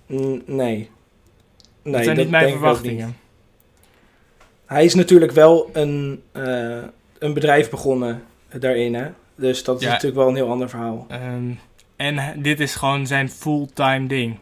Mm, 0.07 0.41
nee. 0.45 0.89
Nee, 1.83 1.93
dat 1.93 2.03
zijn 2.03 2.17
niet 2.17 2.29
mijn 2.29 2.49
verwachtingen. 2.49 3.15
Hij 4.65 4.85
is 4.85 4.93
natuurlijk 4.95 5.31
wel 5.31 5.69
een, 5.73 6.23
eh, 6.31 6.83
een 7.19 7.33
bedrijf 7.33 7.69
begonnen 7.69 8.23
daarin, 8.59 8.93
hè. 8.93 9.07
Dus 9.35 9.63
dat 9.63 9.77
is 9.79 9.85
Ja. 9.85 9.89
natuurlijk 9.91 10.15
wel 10.15 10.27
een 10.27 10.35
heel 10.35 10.49
ander 10.49 10.69
verhaal. 10.69 11.05
Ehm, 11.09 11.51
en 11.95 12.41
dit 12.41 12.59
is 12.59 12.75
gewoon 12.75 13.07
zijn 13.07 13.29
fulltime 13.29 14.07
ding. 14.07 14.37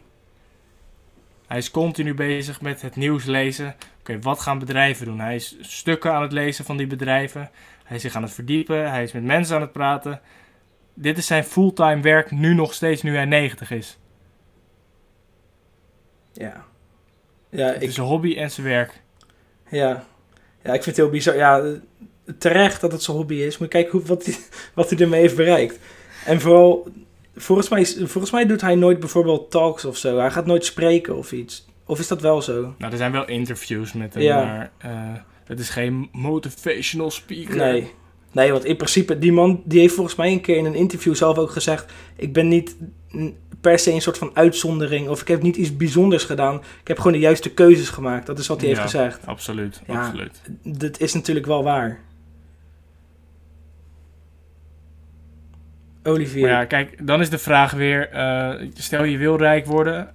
Hij 1.46 1.58
is 1.58 1.70
continu 1.70 2.14
bezig 2.14 2.60
met 2.60 2.82
het 2.82 2.96
nieuws 2.96 3.24
lezen. 3.24 3.74
Oké, 4.00 4.18
wat 4.20 4.40
gaan 4.40 4.58
bedrijven 4.58 5.06
doen? 5.06 5.20
Hij 5.20 5.34
is 5.34 5.56
stukken 5.60 6.12
aan 6.12 6.22
het 6.22 6.32
lezen 6.32 6.64
van 6.64 6.76
die 6.76 6.86
bedrijven. 6.86 7.50
Hij 7.84 7.96
is 7.96 8.02
zich 8.02 8.14
aan 8.16 8.22
het 8.22 8.32
verdiepen. 8.32 8.90
Hij 8.90 9.02
is 9.02 9.12
met 9.12 9.22
mensen 9.22 9.54
aan 9.56 9.60
het 9.62 9.72
praten. 9.72 10.20
Dit 10.94 11.18
is 11.18 11.26
zijn 11.26 11.44
fulltime 11.44 12.00
werk 12.02 12.30
nu 12.30 12.54
nog 12.54 12.74
steeds, 12.74 13.02
nu 13.02 13.14
hij 13.14 13.24
90 13.24 13.70
is. 13.70 13.98
Ja. 16.32 16.64
Ja, 17.48 17.66
Het 17.66 17.82
ik, 17.82 17.88
is 17.88 17.94
zijn 17.94 18.06
hobby 18.06 18.36
en 18.36 18.50
zijn 18.50 18.66
werk. 18.66 19.00
ja. 19.70 20.04
Ja, 20.64 20.72
ik 20.72 20.82
vind 20.82 20.84
het 20.84 20.96
heel 20.96 21.10
bizar. 21.10 21.36
Ja, 21.36 21.62
terecht 22.38 22.80
dat 22.80 22.92
het 22.92 23.02
zijn 23.02 23.16
hobby 23.16 23.34
is. 23.34 23.58
Maar 23.58 23.68
kijk 23.68 23.90
hoe, 23.90 24.02
wat, 24.02 24.24
hij, 24.24 24.34
wat 24.74 24.90
hij 24.90 24.98
ermee 24.98 25.20
heeft 25.20 25.36
bereikt. 25.36 25.78
En 26.26 26.40
vooral, 26.40 26.88
volgens 27.36 27.68
mij, 27.68 27.84
volgens 27.86 28.30
mij 28.30 28.46
doet 28.46 28.60
hij 28.60 28.74
nooit 28.74 29.00
bijvoorbeeld 29.00 29.50
talks 29.50 29.84
of 29.84 29.96
zo. 29.96 30.18
Hij 30.18 30.30
gaat 30.30 30.46
nooit 30.46 30.64
spreken 30.64 31.16
of 31.16 31.32
iets. 31.32 31.66
Of 31.86 31.98
is 31.98 32.08
dat 32.08 32.20
wel 32.20 32.42
zo? 32.42 32.74
Nou, 32.78 32.92
er 32.92 32.98
zijn 32.98 33.12
wel 33.12 33.28
interviews 33.28 33.92
met 33.92 34.14
hem, 34.14 34.22
Ja. 34.22 34.44
maar 34.44 34.70
eh, 34.78 34.90
het 35.44 35.58
is 35.60 35.68
geen 35.68 36.08
motivational 36.12 37.10
speaker. 37.10 37.56
Nee. 37.56 37.92
Nee, 38.34 38.52
want 38.52 38.64
in 38.64 38.76
principe, 38.76 39.18
die 39.18 39.32
man 39.32 39.62
die 39.64 39.80
heeft 39.80 39.94
volgens 39.94 40.16
mij 40.16 40.32
een 40.32 40.40
keer 40.40 40.56
in 40.56 40.64
een 40.64 40.74
interview 40.74 41.14
zelf 41.14 41.38
ook 41.38 41.50
gezegd: 41.50 41.92
Ik 42.16 42.32
ben 42.32 42.48
niet 42.48 42.76
per 43.60 43.78
se 43.78 43.92
een 43.92 44.00
soort 44.00 44.18
van 44.18 44.30
uitzondering 44.34 45.08
of 45.08 45.20
ik 45.20 45.28
heb 45.28 45.42
niet 45.42 45.56
iets 45.56 45.76
bijzonders 45.76 46.24
gedaan. 46.24 46.54
Ik 46.80 46.88
heb 46.88 46.96
gewoon 46.96 47.12
de 47.12 47.18
juiste 47.18 47.50
keuzes 47.50 47.88
gemaakt. 47.88 48.26
Dat 48.26 48.38
is 48.38 48.46
wat 48.46 48.60
hij 48.60 48.68
Ja. 48.68 48.74
heeft 48.76 48.90
gezegd. 48.90 49.26
Absoluut, 49.26 49.80
Ja. 49.86 49.94
absoluut. 50.00 50.40
Dat 50.62 51.00
is 51.00 51.14
natuurlijk 51.14 51.46
wel 51.46 51.62
waar. 51.62 52.00
Olivier. 56.02 56.40
Maar 56.42 56.50
ja, 56.50 56.64
kijk, 56.64 57.06
dan 57.06 57.20
is 57.20 57.30
de 57.30 57.38
vraag 57.38 57.72
weer: 57.72 58.08
eh, 58.10 58.68
stel 58.74 59.04
je 59.04 59.18
wil 59.18 59.36
rijk 59.36 59.66
worden, 59.66 60.14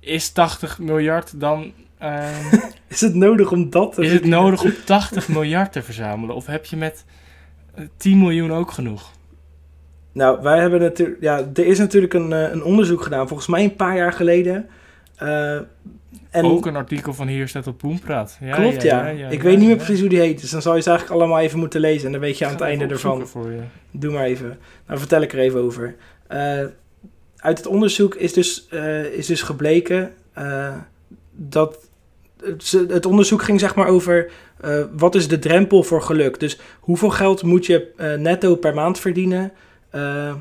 is 0.00 0.28
80 0.30 0.78
miljard 0.78 1.40
dan. 1.40 1.72
eh, 1.98 2.52
Is 2.88 3.00
het 3.00 3.14
nodig 3.14 3.52
om 3.52 3.70
dat 3.70 3.94
te 3.94 4.02
is 4.04 4.12
het 4.12 4.24
nodig 4.24 4.62
om 4.62 4.72
80 4.84 5.28
miljard 5.28 5.72
te 5.72 5.82
verzamelen? 5.82 6.34
Of 6.34 6.46
heb 6.46 6.64
je 6.64 6.76
met 6.76 7.04
10 7.96 8.18
miljoen 8.18 8.52
ook 8.52 8.70
genoeg? 8.70 9.10
Nou, 10.12 10.42
wij 10.42 10.58
hebben 10.58 10.80
natuurlijk. 10.80 11.20
Ja, 11.20 11.38
er 11.54 11.66
is 11.66 11.78
natuurlijk 11.78 12.14
een, 12.14 12.32
eh, 12.32 12.50
een 12.50 12.62
onderzoek 12.62 13.02
gedaan, 13.02 13.28
volgens 13.28 13.48
mij 13.48 13.64
een 13.64 13.76
paar 13.76 13.96
jaar 13.96 14.12
geleden. 14.12 14.68
Eh, 15.16 15.54
en 16.30 16.44
ook 16.44 16.66
een 16.66 16.76
artikel 16.76 17.14
van 17.14 17.26
hier 17.26 17.48
staat 17.48 17.66
op 17.66 17.78
Poenpraat. 17.78 18.38
Ja, 18.40 18.54
klopt, 18.54 18.82
ja. 18.82 19.06
ik 19.06 19.42
weet 19.42 19.58
niet 19.58 19.66
meer 19.66 19.76
precies 19.76 20.00
hoe 20.00 20.08
die 20.08 20.18
heet, 20.18 20.40
dus 20.40 20.50
dan 20.50 20.62
zou 20.62 20.76
je 20.76 20.82
ze 20.82 20.88
eigenlijk 20.88 21.20
allemaal 21.20 21.40
even 21.40 21.58
moeten 21.58 21.80
lezen. 21.80 22.06
En 22.06 22.12
dan 22.12 22.20
weet 22.20 22.38
je 22.38 22.44
aan 22.44 22.52
het 22.52 22.60
einde 22.60 22.86
ervan. 22.86 23.26
Voor 23.26 23.50
je. 23.50 23.60
Doe 23.90 24.12
maar 24.12 24.24
even. 24.24 24.58
Nou, 24.86 24.98
vertel 24.98 25.22
ik 25.22 25.32
er 25.32 25.38
even 25.38 25.60
over. 25.60 25.96
Eh, 26.26 26.64
uit 27.36 27.58
het 27.58 27.66
onderzoek 27.66 28.14
is 28.14 28.32
dus, 28.32 28.68
is 29.12 29.26
dus 29.26 29.42
gebleken 29.42 30.12
dat. 31.32 31.87
Het, 32.88 33.06
onderzoek 33.06 33.42
ging 33.42 33.60
zeg 33.60 33.74
maar 33.74 33.88
over 33.88 34.30
eh, 34.60 34.82
wat 34.96 35.14
is 35.14 35.28
de 35.28 35.38
drempel 35.38 35.82
voor 35.82 36.02
geluk. 36.02 36.40
Dus 36.40 36.60
hoeveel 36.80 37.10
geld 37.10 37.42
moet 37.42 37.66
je 37.66 37.92
eh, 37.96 38.14
netto 38.14 38.56
per 38.56 38.74
maand 38.74 38.98
verdienen? 38.98 39.52
eh, 39.90 40.34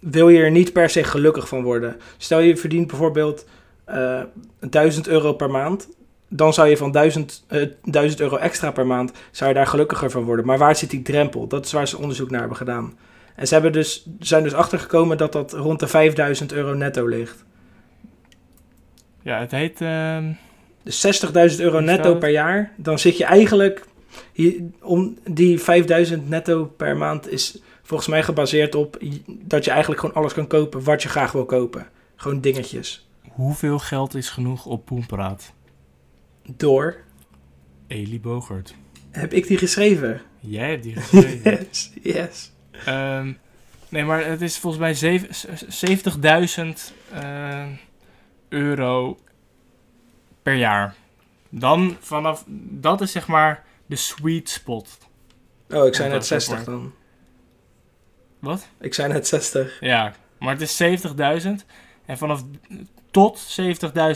wil 0.00 0.28
je 0.28 0.42
er 0.42 0.50
niet 0.50 0.72
per 0.72 0.90
se 0.90 1.04
gelukkig 1.04 1.48
van 1.48 1.62
worden? 1.62 1.96
Stel 2.16 2.40
je 2.40 2.56
verdient 2.56 2.86
bijvoorbeeld 2.86 3.46
eh 3.84 4.20
1000 4.60 5.08
euro 5.08 5.32
per 5.32 5.50
maand. 5.50 5.88
Dan 6.28 6.52
zou 6.52 6.68
je 6.68 6.76
van 6.76 6.92
1000, 6.92 7.44
eh 7.48 7.68
1000 7.82 8.20
euro 8.20 8.36
extra 8.36 8.70
per 8.70 8.86
maand 8.86 9.12
zou 9.30 9.50
je 9.50 9.56
daar 9.56 9.66
gelukkiger 9.66 10.10
van 10.10 10.24
worden. 10.24 10.46
Maar 10.46 10.58
waar 10.58 10.76
zit 10.76 10.90
die 10.90 11.02
drempel? 11.02 11.46
Dat 11.46 11.64
is 11.64 11.72
waar 11.72 11.88
ze 11.88 11.98
onderzoek 11.98 12.30
naar 12.30 12.40
hebben 12.40 12.58
gedaan. 12.58 12.98
En 13.36 13.46
ze 13.46 13.54
hebben 13.54 13.72
dus, 13.72 14.06
zijn 14.18 14.42
dus 14.42 14.54
achtergekomen 14.54 15.16
dat 15.16 15.32
dat 15.32 15.52
rond 15.52 15.80
de 15.80 15.86
5000 15.86 16.52
euro 16.52 16.74
netto 16.74 17.06
ligt. 17.06 17.44
Ja, 19.22 19.40
het 19.40 19.50
heet. 19.50 19.80
Ehm, 20.84 21.32
Dus 21.32 21.54
60.000 21.56 21.60
euro 21.60 21.80
netto 21.80 22.14
per 22.14 22.30
jaar. 22.30 22.72
Dan 22.76 22.98
zit 22.98 23.16
je 23.18 23.24
eigenlijk... 23.24 23.84
Hier, 24.32 24.62
om 24.82 25.18
die 25.30 25.58
5000 25.60 26.28
netto 26.28 26.64
per 26.64 26.96
maand 26.96 27.28
is 27.30 27.62
volgens 27.82 28.08
mij 28.08 28.22
gebaseerd 28.22 28.74
op... 28.74 28.98
dat 29.26 29.64
je 29.64 29.70
eigenlijk 29.70 30.00
gewoon 30.00 30.14
alles 30.16 30.32
kan 30.32 30.46
kopen 30.46 30.84
wat 30.84 31.02
je 31.02 31.08
graag 31.08 31.32
wil 31.32 31.44
kopen. 31.44 31.86
Gewoon 32.16 32.40
dingetjes. 32.40 33.08
hoeveel 33.30 33.78
geld 33.78 34.14
is 34.14 34.28
genoeg 34.30 34.66
op 34.66 34.84
Poenpraat? 34.84 35.52
Door. 36.56 36.96
Elie 37.86 38.20
Bogert. 38.20 38.74
Heb 39.10 39.32
ik 39.32 39.46
die 39.46 39.58
geschreven? 39.58 40.20
Jij 40.40 40.68
hebt 40.70 40.82
die 40.82 40.96
geschreven. 40.96 41.52
Yes, 41.70 41.90
yes. 42.02 42.52
Ehm, 42.84 43.32
Nee, 43.88 44.04
maar 44.04 44.26
het 44.26 44.40
is 44.40 44.58
volgens 44.58 44.82
mij 44.82 44.94
zeven- 44.94 45.34
z- 45.34 45.84
70.000 45.84 46.92
eh, 47.12 47.64
euro 48.48 49.18
per 50.44 50.54
jaar. 50.54 50.94
Dan 51.48 51.96
vanaf, 52.00 52.44
dat 52.70 53.00
is 53.00 53.12
zeg 53.12 53.26
maar 53.26 53.64
de 53.86 53.96
sweet 53.96 54.48
spot. 54.48 54.98
Oh, 55.70 55.86
ik 55.86 55.94
zei 55.94 56.08
net 56.08 56.12
dat 56.12 56.22
is 56.22 56.28
60 56.28 56.58
ook 56.58 56.64
dan. 56.64 56.92
Wat? 58.38 58.68
Ik 58.80 58.94
zei 58.94 59.12
net 59.12 59.28
60. 59.28 59.80
Ja, 59.80 60.12
maar 60.38 60.58
het 60.58 60.60
is 60.60 60.82
70.000. 61.42 61.50
En 62.06 62.18
vanaf 62.18 62.42
tot 63.10 63.60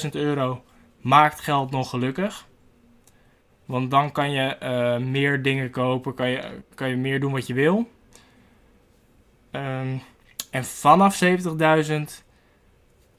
70.000 0.05 0.11
euro 0.11 0.65
maakt 1.01 1.41
geld 1.41 1.71
nog 1.71 1.91
gelukkig. 1.91 2.47
Want 3.65 3.91
dan 3.91 4.13
kan 4.13 4.31
je 4.31 4.57
eh, 4.57 4.99
meer 4.99 5.43
dingen 5.43 5.71
kopen, 5.71 6.15
kan 6.15 6.29
je, 6.29 6.63
kan 6.75 6.89
je 6.89 6.97
meer 6.97 7.21
doen 7.21 7.33
wat 7.33 7.47
je 7.47 7.55
wil. 7.55 7.91
Ehm, 9.51 9.97
en 10.51 10.65
vanaf 10.65 11.21
70.000 11.25 12.25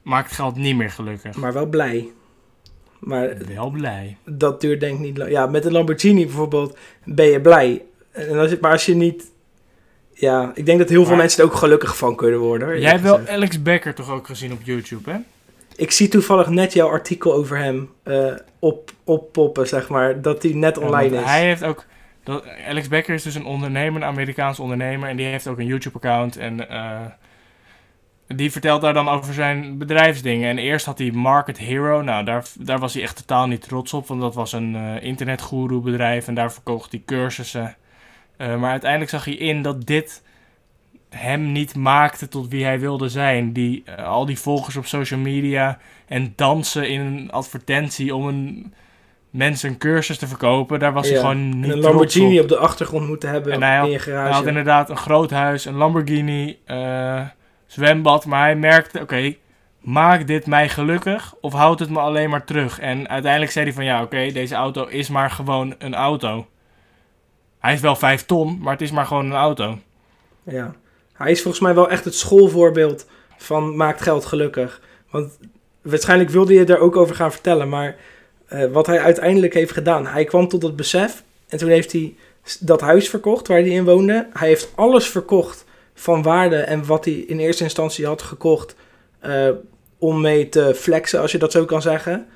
maakt 0.02 0.32
geld 0.32 0.56
niet 0.56 0.76
meer 0.76 0.90
gelukkig. 0.90 1.36
Maar 1.36 1.52
wel 1.52 1.66
blij. 1.66 2.12
Maar 3.00 3.32
Wel 3.54 3.70
blij. 3.70 4.16
dat 4.24 4.60
duurt 4.60 4.80
denk 4.80 4.94
ik 4.94 5.00
niet 5.00 5.18
lang. 5.18 5.30
Ja, 5.30 5.46
met 5.46 5.64
een 5.64 5.72
Lamborghini 5.72 6.24
bijvoorbeeld 6.26 6.78
ben 7.04 7.26
je 7.26 7.40
blij. 7.40 7.82
En 8.10 8.38
als 8.38 8.50
je, 8.50 8.58
maar 8.60 8.72
als 8.72 8.86
je 8.86 8.94
niet... 8.94 9.30
Ja, 10.12 10.50
ik 10.54 10.66
denk 10.66 10.78
dat 10.78 10.88
heel 10.88 11.04
veel 11.04 11.16
mensen 11.16 11.42
er 11.44 11.50
ook 11.50 11.56
gelukkig 11.56 11.96
van 11.96 12.16
kunnen 12.16 12.40
worden. 12.40 12.80
Jij 12.80 12.90
hebt 12.90 13.02
wel. 13.02 13.20
Alex 13.28 13.62
Becker 13.62 13.94
toch 13.94 14.10
ook 14.10 14.26
gezien 14.26 14.52
op 14.52 14.58
YouTube, 14.62 15.10
hè? 15.10 15.16
Ik 15.76 15.90
zie 15.90 16.08
toevallig 16.08 16.48
net 16.48 16.72
jouw 16.72 16.88
artikel 16.88 17.32
over 17.34 17.56
hem 17.58 17.90
eh 18.02 18.32
op, 18.58 18.90
oppoppen, 19.04 19.68
zeg 19.68 19.88
maar. 19.88 20.22
Dat 20.22 20.42
hij 20.42 20.52
net 20.52 20.76
Ja, 20.76 20.82
online 20.82 21.10
want 21.10 21.22
is. 21.24 21.30
Hij 21.30 21.44
heeft 21.44 21.64
ook. 21.64 21.84
Dat, 22.24 22.44
Alex 22.68 22.88
Becker 22.88 23.14
is 23.14 23.22
dus 23.22 23.34
een 23.34 23.44
ondernemer, 23.44 24.02
een 24.02 24.08
Amerikaans 24.08 24.60
ondernemer. 24.60 25.08
En 25.08 25.16
die 25.16 25.26
heeft 25.26 25.46
ook 25.48 25.58
een 25.58 25.66
YouTube-account. 25.66 26.36
En 26.36 26.68
eh, 26.68 27.00
die 28.36 28.52
vertelt 28.52 28.80
daar 28.80 28.94
dan 28.94 29.08
over 29.08 29.34
zijn 29.34 29.78
bedrijfsdingen. 29.78 30.48
En 30.50 30.58
eerst 30.58 30.86
had 30.86 30.98
hij 30.98 31.10
Market 31.10 31.58
Hero. 31.58 32.02
Nou, 32.02 32.24
daar, 32.24 32.44
daar 32.58 32.78
was 32.78 32.94
hij 32.94 33.02
echt 33.02 33.16
totaal 33.16 33.46
niet 33.46 33.62
trots 33.62 33.92
op. 33.94 34.06
Want 34.06 34.20
dat 34.20 34.34
was 34.34 34.52
een 34.52 34.76
eh 34.76 35.02
internetgoeroe 35.02 35.80
bedrijf. 35.80 36.26
En 36.28 36.34
daar 36.34 36.52
verkocht 36.52 36.90
hij 36.92 37.02
cursussen. 37.06 37.76
Eh, 38.36 38.56
maar 38.56 38.70
uiteindelijk 38.70 39.10
zag 39.10 39.24
hij 39.24 39.34
in 39.34 39.62
dat 39.62 39.86
dit 39.86 40.22
hem 41.10 41.52
niet 41.52 41.74
maakte 41.76 42.28
tot 42.28 42.48
wie 42.48 42.64
hij 42.64 42.80
wilde 42.80 43.08
zijn. 43.08 43.52
Die, 43.52 43.82
eh, 43.84 44.04
al 44.06 44.26
die 44.26 44.38
volgers 44.38 44.76
op 44.76 44.86
social 44.86 45.20
media 45.20 45.78
en 46.08 46.32
dansen 46.36 46.88
in 46.88 47.00
een 47.00 47.30
advertentie 47.30 48.14
om 48.14 48.26
een, 48.28 48.74
mensen 49.30 49.70
een 49.70 49.78
cursus 49.78 50.18
te 50.18 50.26
verkopen. 50.26 50.78
Daar 50.78 50.92
was 50.92 51.08
hij 51.08 51.18
gewoon 51.18 51.36
En 51.36 51.46
niet 51.48 51.54
een 51.64 51.68
trots 51.70 51.84
Lamborghini 51.84 52.36
op. 52.36 52.42
op 52.42 52.48
de 52.48 52.56
achtergrond 52.56 53.06
moeten 53.08 53.28
hebben 53.30 53.52
En 53.52 53.62
hij 53.62 53.76
had- 53.76 53.86
in 53.86 53.92
je 53.92 53.96
Hij 53.98 54.06
garage. 54.06 54.32
had 54.34 54.46
inderdaad 54.46 54.90
een 54.90 54.96
groot 54.96 55.30
huis, 55.30 55.64
een 55.64 55.74
Lamborghini, 55.74 56.58
eh, 56.64 57.20
zwembad. 57.70 58.26
Maar 58.26 58.42
hij 58.42 58.56
merkte, 58.56 59.00
oké, 59.00 59.34
maakt 59.80 60.26
dit 60.26 60.46
mij 60.46 60.68
gelukkig 60.68 61.34
of 61.40 61.52
houdt 61.52 61.80
het 61.80 61.90
me 61.90 61.98
alleen 61.98 62.30
maar 62.30 62.44
terug? 62.44 62.78
En 62.78 63.08
uiteindelijk 63.08 63.52
zei 63.52 63.64
hij 63.64 63.74
van, 63.74 63.84
ja, 63.84 64.02
oké, 64.02 64.30
deze 64.32 64.54
auto 64.54 64.86
is 64.86 65.08
maar 65.08 65.30
gewoon 65.30 65.74
een 65.78 65.94
auto. 65.94 66.46
Hij 67.58 67.72
is 67.72 67.80
wel 67.80 67.96
vijf 67.96 68.24
ton, 68.24 68.58
maar 68.60 68.72
het 68.72 68.82
is 68.82 68.90
maar 68.90 69.06
gewoon 69.06 69.24
een 69.24 69.36
auto. 69.36 69.78
Ja. 70.42 70.74
Hij 71.12 71.30
is 71.30 71.42
volgens 71.42 71.62
mij 71.62 71.74
wel 71.74 71.90
echt 71.90 72.04
het 72.04 72.14
schoolvoorbeeld 72.14 73.06
van 73.36 73.76
maakt 73.76 74.00
geld 74.00 74.24
gelukkig. 74.24 74.80
Want 75.10 75.38
waarschijnlijk 75.82 76.30
wilde 76.30 76.54
je 76.54 76.64
daar 76.64 76.78
ook 76.78 76.96
over 76.96 77.14
gaan 77.14 77.32
vertellen. 77.32 77.68
Maar 77.68 77.96
eh, 78.46 78.70
wat 78.72 78.86
hij 78.86 79.00
uiteindelijk 79.00 79.54
heeft 79.54 79.72
gedaan. 79.72 80.06
Hij 80.06 80.24
kwam 80.24 80.48
tot 80.48 80.62
het 80.62 80.76
besef. 80.76 81.22
En 81.48 81.58
toen 81.58 81.68
heeft 81.68 81.92
hij 81.92 82.14
dat 82.60 82.80
huis 82.80 83.08
verkocht 83.08 83.48
waar 83.48 83.58
hij 83.58 83.68
in 83.68 83.84
woonde. 83.84 84.28
Hij 84.32 84.48
heeft 84.48 84.72
alles 84.74 85.08
verkocht 85.08 85.64
van 86.00 86.22
waarde. 86.22 86.56
En 86.56 86.86
wat 86.86 87.04
hij 87.04 87.14
in 87.14 87.38
eerste 87.38 87.62
instantie 87.64 88.06
had 88.06 88.22
gekocht. 88.22 88.74
eh, 89.20 89.48
om 89.98 90.20
mee 90.20 90.48
te 90.48 90.74
flexen, 90.74 91.20
als 91.20 91.32
je 91.32 91.38
dat 91.38 91.52
zo 91.52 91.64
kan 91.64 91.82
zeggen. 91.82 92.26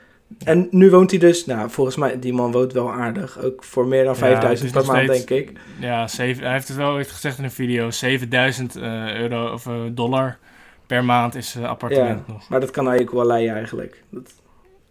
En 0.44 0.68
nu 0.70 0.90
woont 0.90 1.10
hij 1.10 1.20
dus, 1.20 1.46
nou 1.46 1.70
volgens 1.70 1.96
mij, 1.96 2.18
die 2.18 2.32
man 2.32 2.52
woont 2.52 2.72
wel 2.72 2.92
aardig. 2.92 3.38
Ook 3.42 3.64
voor 3.64 3.86
meer 3.86 4.04
dan 4.04 4.12
Ja, 4.12 4.18
5000 4.18 4.68
het 4.74 4.80
is 4.80 4.86
per 4.86 4.96
maand, 4.96 5.08
steeds- 5.10 5.24
denk 5.26 5.48
ik. 5.48 5.58
Ja, 5.80 6.08
zeven, 6.08 6.42
hij 6.44 6.52
heeft 6.52 6.68
het 6.68 6.76
wel 6.76 6.90
ooit 6.92 7.08
gezegd 7.10 7.38
in 7.38 7.44
een 7.44 7.50
video. 7.50 7.90
7000 7.90 8.76
eh, 8.76 9.14
euro 9.16 9.52
of 9.52 9.66
eh, 9.66 9.74
dollar 9.92 10.38
per 10.86 11.04
maand 11.04 11.34
is 11.34 11.56
appartement 11.62 12.26
nog. 12.28 12.48
Maar 12.48 12.60
dat 12.60 12.70
kan 12.70 12.86
hij 12.86 13.00
ook 13.00 13.10
wel 13.10 13.26
leiden 13.26 13.54
eigenlijk. 13.54 14.02
Dat, 14.10 14.32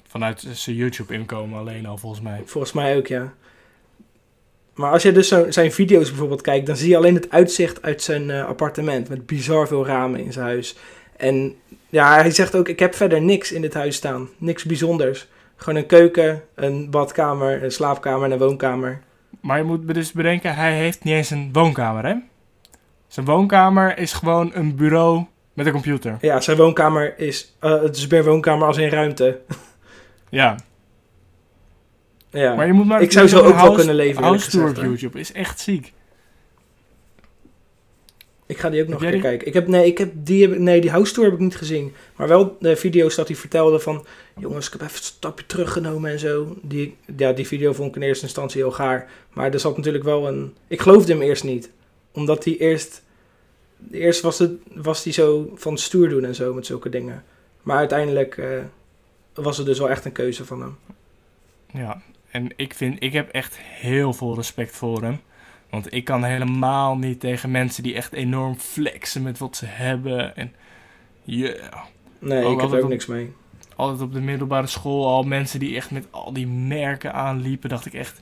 Vanuit 0.07 0.45
zijn 0.51 0.75
YouTube-inkomen 0.75 1.59
alleen 1.59 1.85
al, 1.85 1.97
volgens 1.97 2.21
mij. 2.21 2.41
Volgens 2.45 2.73
mij 2.73 2.97
ook, 2.97 3.07
ja. 3.07 3.33
Maar 4.73 4.91
als 4.91 5.03
je 5.03 5.11
dus 5.11 5.27
zo, 5.27 5.51
zijn 5.51 5.71
video's 5.71 6.09
bijvoorbeeld 6.09 6.41
kijkt, 6.41 6.65
dan 6.65 6.75
zie 6.75 6.89
je 6.89 6.97
alleen 6.97 7.15
het 7.15 7.31
uitzicht 7.31 7.81
uit 7.81 8.01
zijn 8.01 8.29
eh, 8.29 8.45
appartement. 8.45 9.09
Met 9.09 9.25
bizar 9.25 9.67
veel 9.67 9.85
ramen 9.85 10.19
in 10.19 10.33
zijn 10.33 10.45
huis. 10.45 10.75
En 11.17 11.55
ja, 11.89 12.15
hij 12.15 12.31
zegt 12.31 12.55
ook, 12.55 12.67
ik 12.67 12.79
heb 12.79 12.95
verder 12.95 13.21
niks 13.21 13.51
in 13.51 13.61
dit 13.61 13.73
huis 13.73 13.95
staan. 13.95 14.29
Niks 14.37 14.63
bijzonders. 14.63 15.27
Gewoon 15.55 15.79
een 15.79 15.85
keuken, 15.85 16.43
een 16.55 16.89
badkamer, 16.89 17.63
een 17.63 17.71
slaapkamer 17.71 18.25
en 18.25 18.31
een 18.31 18.37
woonkamer. 18.37 19.01
Maar 19.41 19.57
je 19.57 19.63
moet 19.63 19.93
dus 19.93 20.11
bedenken, 20.11 20.55
hij 20.55 20.73
heeft 20.73 21.03
niet 21.03 21.13
eens 21.13 21.29
een 21.29 21.49
woonkamer, 21.51 22.05
hè? 22.05 22.15
Zijn 23.07 23.25
woonkamer 23.25 23.97
is 23.97 24.13
gewoon 24.13 24.51
een 24.53 24.75
bureau 24.75 25.25
met 25.53 25.65
een 25.65 25.71
computer. 25.71 26.17
Ja, 26.21 26.41
zijn 26.41 26.57
woonkamer 26.57 27.19
is, 27.19 27.55
eh, 27.59 27.81
het 27.81 27.95
is 27.95 28.07
meer 28.07 28.23
woonkamer 28.23 28.67
als 28.67 28.77
in 28.77 28.89
ruimte. 28.89 29.39
Ja, 30.29 30.55
Ja. 32.33 32.55
maar 32.55 32.67
je 32.67 32.73
moet 32.73 32.85
maar... 32.85 33.01
ik 33.01 33.11
zou 33.11 33.27
zo 33.27 33.39
ook 33.39 33.55
wel 33.55 33.73
kunnen 33.73 33.95
leven, 33.95 34.23
House 34.23 34.49
tour 34.49 34.69
op. 34.69 34.75
YouTube 34.75 35.19
is 35.19 35.31
echt 35.31 35.59
ziek. 35.59 35.93
Ik 38.45 38.57
ga 38.57 38.69
die 38.69 38.81
ook 38.81 38.87
nog 38.87 39.01
een 39.01 39.11
keer 39.11 39.19
kijken. 39.19 39.47
Ik 39.47 39.53
heb, 39.53 39.67
nee, 39.67 39.85
ik 39.85 39.97
heb 39.97 40.11
die, 40.13 40.47
heb, 40.47 40.57
nee, 40.57 40.81
die 40.81 40.89
house 40.89 41.13
tour 41.13 41.29
heb 41.29 41.37
ik 41.37 41.43
niet 41.43 41.55
gezien. 41.55 41.93
Maar 42.15 42.27
wel 42.27 42.57
de 42.59 42.75
video's 42.75 43.15
dat 43.15 43.27
hij 43.27 43.35
vertelde 43.35 43.79
van... 43.79 44.05
Jongens, 44.39 44.65
ik 44.65 44.71
heb 44.71 44.81
even 44.81 44.95
een 44.95 45.03
stapje 45.03 45.45
teruggenomen 45.45 46.11
en 46.11 46.19
zo. 46.19 46.57
Die, 46.61 46.97
ja, 47.17 47.31
die 47.31 47.47
video 47.47 47.73
vond 47.73 47.89
ik 47.89 47.95
in 47.95 48.01
eerste 48.01 48.25
instantie 48.25 48.61
heel 48.61 48.71
gaar. 48.71 49.09
Maar 49.33 49.53
er 49.53 49.59
zat 49.59 49.77
natuurlijk 49.77 50.03
wel 50.03 50.27
een... 50.27 50.53
Ik 50.67 50.81
geloofde 50.81 51.13
hem 51.13 51.21
eerst 51.21 51.43
niet. 51.43 51.69
Omdat 52.11 52.43
hij 52.43 52.57
eerst... 52.57 53.03
Eerst 53.91 54.21
was, 54.21 54.39
het, 54.39 54.51
was 54.73 55.03
hij 55.03 55.13
zo 55.13 55.51
van 55.55 55.77
stoer 55.77 56.09
doen 56.09 56.25
en 56.25 56.35
zo 56.35 56.53
met 56.53 56.65
zulke 56.65 56.89
dingen. 56.89 57.23
Maar 57.61 57.77
uiteindelijk 57.77 58.37
eh, 58.37 58.47
was 59.33 59.57
het 59.57 59.65
dus 59.65 59.79
wel 59.79 59.89
echt 59.89 60.05
een 60.05 60.11
keuze 60.11 60.45
van 60.45 60.61
hem. 60.61 60.77
Ja, 61.73 62.01
en 62.33 62.51
ik 62.55 62.73
vind, 62.73 63.03
ik 63.03 63.13
heb 63.13 63.29
echt 63.29 63.57
heel 63.59 64.13
veel 64.13 64.35
respect 64.35 64.75
voor 64.75 65.01
hem. 65.01 65.19
Want 65.69 65.93
ik 65.93 66.03
kan 66.05 66.23
helemaal 66.23 66.97
niet 66.97 67.19
tegen 67.19 67.51
mensen 67.51 67.83
die 67.83 67.95
echt 67.95 68.13
enorm 68.13 68.55
flexen 68.55 69.21
met 69.23 69.37
wat 69.37 69.55
ze 69.57 69.65
hebben. 69.65 70.35
En 70.35 70.53
yeah. 71.23 71.73
Nee, 72.19 72.43
Ook 72.45 72.53
ik 72.55 72.61
heb 72.61 72.71
er 72.71 72.77
ook 72.77 72.83
op- 72.83 72.89
niks 72.89 73.05
mee. 73.05 73.33
altijd 73.75 74.01
op 74.01 74.13
de 74.13 74.21
middelbare 74.21 74.67
school 74.67 75.07
al 75.07 75.23
mensen 75.23 75.59
die 75.59 75.75
echt 75.75 75.91
met 75.91 76.07
al 76.11 76.33
die 76.33 76.47
merken 76.47 77.13
aanliepen, 77.13 77.69
dacht 77.69 77.85
ik 77.85 77.93
echt: 77.93 78.21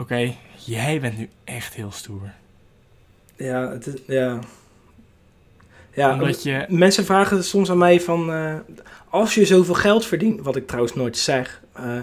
Oké, 0.00 0.32
jij 0.64 1.00
bent 1.00 1.18
nu 1.18 1.28
echt 1.44 1.74
heel 1.74 1.92
stoer. 1.92 2.32
Ja, 3.36 3.70
het 3.70 3.86
is, 3.86 3.94
ja. 4.06 4.38
Ja, 5.94 6.12
Omdat 6.12 6.42
je, 6.42 6.64
Mensen 6.68 7.04
vragen 7.04 7.44
soms 7.44 7.70
aan 7.70 7.78
mij 7.78 8.00
van... 8.00 8.32
eh, 8.32 8.54
als 9.10 9.34
je 9.34 9.44
zoveel 9.46 9.74
geld 9.74 10.06
verdient, 10.06 10.40
wat 10.40 10.56
ik 10.56 10.66
trouwens 10.66 10.94
nooit 10.94 11.16
zeg... 11.16 11.62
eh, 11.72 11.98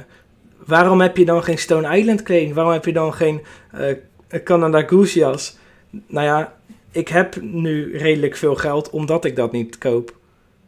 waarom 0.65 1.02
heb 1.02 1.17
je 1.17 1.26
dan 1.26 1.43
geen 1.43 1.58
Stone 1.58 1.97
Island 1.97 2.23
kleding? 2.23 2.54
Waarom 2.54 2.73
heb 2.73 2.86
je 2.86 2.93
dan 2.93 3.13
geen 3.13 3.41
eh, 3.71 3.95
Canada 4.43 4.82
Goose 4.82 5.19
jas? 5.19 5.58
Nou 6.08 6.26
ja, 6.26 6.54
ik 6.91 7.08
heb 7.08 7.41
nu 7.41 7.97
redelijk 7.97 8.36
veel 8.36 8.56
geld 8.56 8.89
omdat 8.89 9.26
ik 9.26 9.36
dat 9.36 9.52
niet 9.52 9.78
koop. 9.78 10.15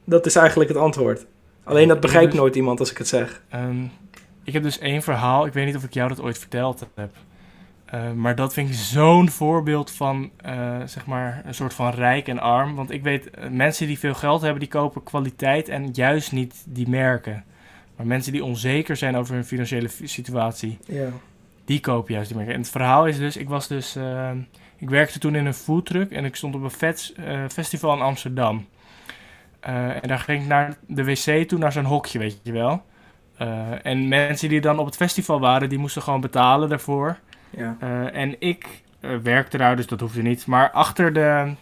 Dat 0.03 0.25
is 0.25 0.35
eigenlijk 0.35 0.69
het 0.69 0.79
antwoord. 0.79 1.25
Alleen 1.63 1.87
dat 1.87 1.99
begrijpt 1.99 2.31
Dus- 2.31 2.39
nooit 2.39 2.55
iemand 2.55 2.79
als 2.79 2.91
ik 2.91 2.97
het 2.97 3.07
zeg. 3.07 3.41
ehm, 3.49 3.83
ik 4.43 4.53
heb 4.53 4.63
dus 4.63 4.79
één 4.79 5.01
verhaal, 5.01 5.45
ik 5.45 5.53
weet 5.53 5.65
niet 5.65 5.75
of 5.75 5.83
ik 5.83 5.93
jou 5.93 6.09
dat 6.09 6.21
ooit 6.21 6.37
verteld 6.37 6.87
heb. 6.95 7.09
Eh, 7.85 8.11
maar 8.11 8.35
dat 8.35 8.53
vind 8.53 8.69
ik 8.69 8.75
zo'n 8.75 9.29
voorbeeld 9.29 9.91
van, 9.91 10.31
eh, 10.37 10.77
zeg 10.85 11.05
maar, 11.05 11.41
een 11.45 11.53
soort 11.53 11.73
van 11.73 11.91
rijk 11.93 12.27
en 12.27 12.39
arm. 12.39 12.75
Want 12.75 12.91
ik 12.91 13.03
weet, 13.03 13.29
eh, 13.29 13.49
mensen 13.49 13.87
die 13.87 13.99
veel 13.99 14.13
geld 14.13 14.41
hebben, 14.41 14.59
die 14.59 14.69
kopen 14.69 15.03
kwaliteit 15.03 15.69
en 15.69 15.89
juist 15.93 16.31
niet 16.31 16.63
die 16.67 16.89
merken. 16.89 17.43
Maar 17.97 18.05
mensen 18.07 18.31
die 18.31 18.43
onzeker 18.43 18.95
zijn 18.95 19.15
over 19.15 19.33
hun 19.33 19.45
financiële 19.45 19.89
fi- 19.89 20.07
situatie, 20.07 20.77
Ja. 20.87 21.07
Die 21.65 21.79
kopen 21.79 22.13
juist 22.13 22.27
die 22.27 22.37
merken. 22.37 22.55
En 22.55 22.61
het 22.61 22.69
verhaal 22.69 23.07
is 23.07 23.17
dus, 23.17 23.37
ik 23.37 23.49
was 23.49 23.67
dus, 23.67 23.95
eh, 23.95 24.31
ik 24.77 24.89
werkte 24.89 25.19
toen 25.19 25.35
in 25.35 25.45
een 25.45 25.53
foodtruck 25.53 26.11
en 26.11 26.25
ik 26.25 26.35
stond 26.35 26.55
op 26.55 26.63
een 26.63 26.71
vet, 26.71 27.13
eh, 27.17 27.39
festival 27.51 27.93
in 27.95 28.01
Amsterdam. 28.01 28.65
Eh, 29.59 29.89
en 30.03 30.07
daar 30.07 30.19
ging 30.19 30.41
ik 30.41 30.47
naar 30.47 30.77
de 30.87 31.03
wc 31.03 31.47
toe, 31.47 31.59
naar 31.59 31.71
zo'n 31.71 31.85
hokje, 31.85 32.19
weet 32.19 32.39
je 32.43 32.51
wel. 32.51 32.83
Eh, 33.37 33.85
en 33.85 34.07
mensen 34.07 34.49
die 34.49 34.61
dan 34.61 34.79
op 34.79 34.85
het 34.85 34.95
festival 34.95 35.39
waren, 35.39 35.69
die 35.69 35.77
moesten 35.77 36.01
gewoon 36.01 36.21
betalen 36.21 36.69
daarvoor. 36.69 37.19
Ja. 37.49 37.77
En 38.11 38.35
ik 38.41 38.83
werkte 39.23 39.57
daar, 39.57 39.75
dus 39.75 39.87
dat 39.87 39.99
hoefde 39.99 40.21
niet. 40.21 40.45
Maar 40.45 40.71
achter 40.71 41.13
de 41.13 41.53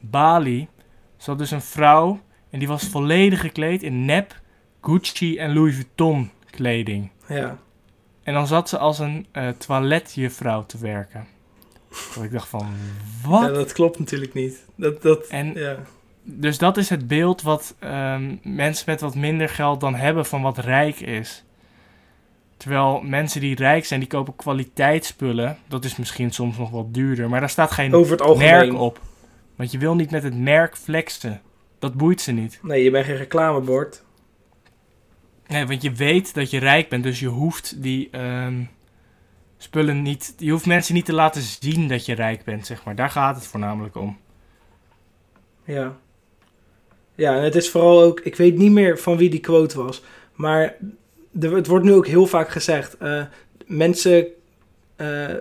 balie 0.00 0.68
zat 1.16 1.38
dus 1.38 1.50
een 1.50 1.62
vrouw 1.62 2.20
en 2.50 2.58
die 2.58 2.68
was 2.68 2.84
volledig 2.88 3.40
gekleed 3.40 3.82
in 3.82 4.04
nep 4.04 4.39
Gucci 4.80 5.38
en 5.38 5.52
Louis 5.52 5.74
Vuitton 5.74 6.30
kleding. 6.50 7.10
ja. 7.28 7.58
En 8.22 8.34
dan 8.36 8.46
zat 8.46 8.68
ze 8.68 8.78
als 8.78 8.98
een 8.98 9.26
eh, 9.32 9.48
toiletjuffrouw 9.48 10.66
te 10.66 10.78
werken. 10.78 11.26
Dat 12.14 12.24
ik 12.24 12.32
dacht 12.32 12.48
van, 12.48 12.66
wat? 13.26 13.40
Ja, 13.40 13.48
dat 13.48 13.72
klopt 13.72 13.98
natuurlijk 13.98 14.34
niet. 14.34 14.64
Dat, 14.74 15.02
dat, 15.02 15.26
En 15.26 15.54
ja. 15.54 15.78
dus 16.22 16.58
dat 16.58 16.76
is 16.76 16.88
het 16.88 17.08
beeld 17.08 17.42
wat 17.42 17.74
ehm, 17.78 18.36
mensen 18.42 18.84
met 18.86 19.00
wat 19.00 19.14
minder 19.14 19.48
geld 19.48 19.80
dan 19.80 19.94
hebben 19.94 20.26
van 20.26 20.42
wat 20.42 20.58
rijk 20.58 21.00
is. 21.00 21.44
Terwijl 22.56 23.00
mensen 23.00 23.40
die 23.40 23.54
rijk 23.54 23.84
zijn, 23.84 24.00
die 24.00 24.08
kopen 24.08 24.36
kwaliteitsspullen. 24.36 25.58
Dat 25.68 25.84
is 25.84 25.96
misschien 25.96 26.30
soms 26.30 26.58
nog 26.58 26.70
wat 26.70 26.94
duurder, 26.94 27.28
maar 27.28 27.40
daar 27.40 27.50
staat 27.50 27.70
geen 27.70 27.94
Over 27.94 28.18
het 28.18 28.38
merk 28.38 28.74
op. 28.74 29.00
Want 29.56 29.70
je 29.72 29.78
wil 29.78 29.94
niet 29.94 30.10
met 30.10 30.22
het 30.22 30.38
merk 30.38 30.76
flexen. 30.76 31.40
Dat 31.78 31.94
boeit 31.94 32.20
ze 32.20 32.32
niet. 32.32 32.58
Nee, 32.62 32.84
je 32.84 32.90
bent 32.90 33.06
geen 33.06 33.16
reclamebord. 33.16 34.02
Nee, 35.50 35.66
want 35.66 35.82
je 35.82 35.92
weet 35.92 36.34
dat 36.34 36.50
je 36.50 36.58
rijk 36.58 36.88
bent, 36.88 37.02
dus 37.02 37.20
je 37.20 37.26
hoeft 37.26 37.82
die 37.82 38.08
ehm, 38.10 38.62
spullen 39.58 40.02
niet. 40.02 40.34
Je 40.38 40.50
hoeft 40.50 40.66
mensen 40.66 40.94
niet 40.94 41.04
te 41.04 41.12
laten 41.12 41.42
zien 41.42 41.88
dat 41.88 42.06
je 42.06 42.14
rijk 42.14 42.44
bent, 42.44 42.66
zeg 42.66 42.84
maar. 42.84 42.94
Daar 42.94 43.10
gaat 43.10 43.36
het 43.36 43.46
voornamelijk 43.46 43.96
om. 43.96 44.18
Ja. 45.64 45.96
Ja, 47.14 47.36
en 47.36 47.42
het 47.42 47.54
is 47.54 47.70
vooral 47.70 48.02
ook... 48.02 48.20
Ik 48.20 48.36
weet 48.36 48.56
niet 48.56 48.72
meer 48.72 48.98
van 48.98 49.16
wie 49.16 49.30
die 49.30 49.40
quote 49.40 49.82
was. 49.82 50.02
Maar 50.34 50.76
het 51.40 51.66
wordt 51.66 51.84
nu 51.84 51.92
ook 51.94 52.06
heel 52.06 52.26
vaak 52.26 52.48
gezegd. 52.48 52.96
eh, 52.96 53.22
mensen, 53.66 54.26
eh, 54.96 55.34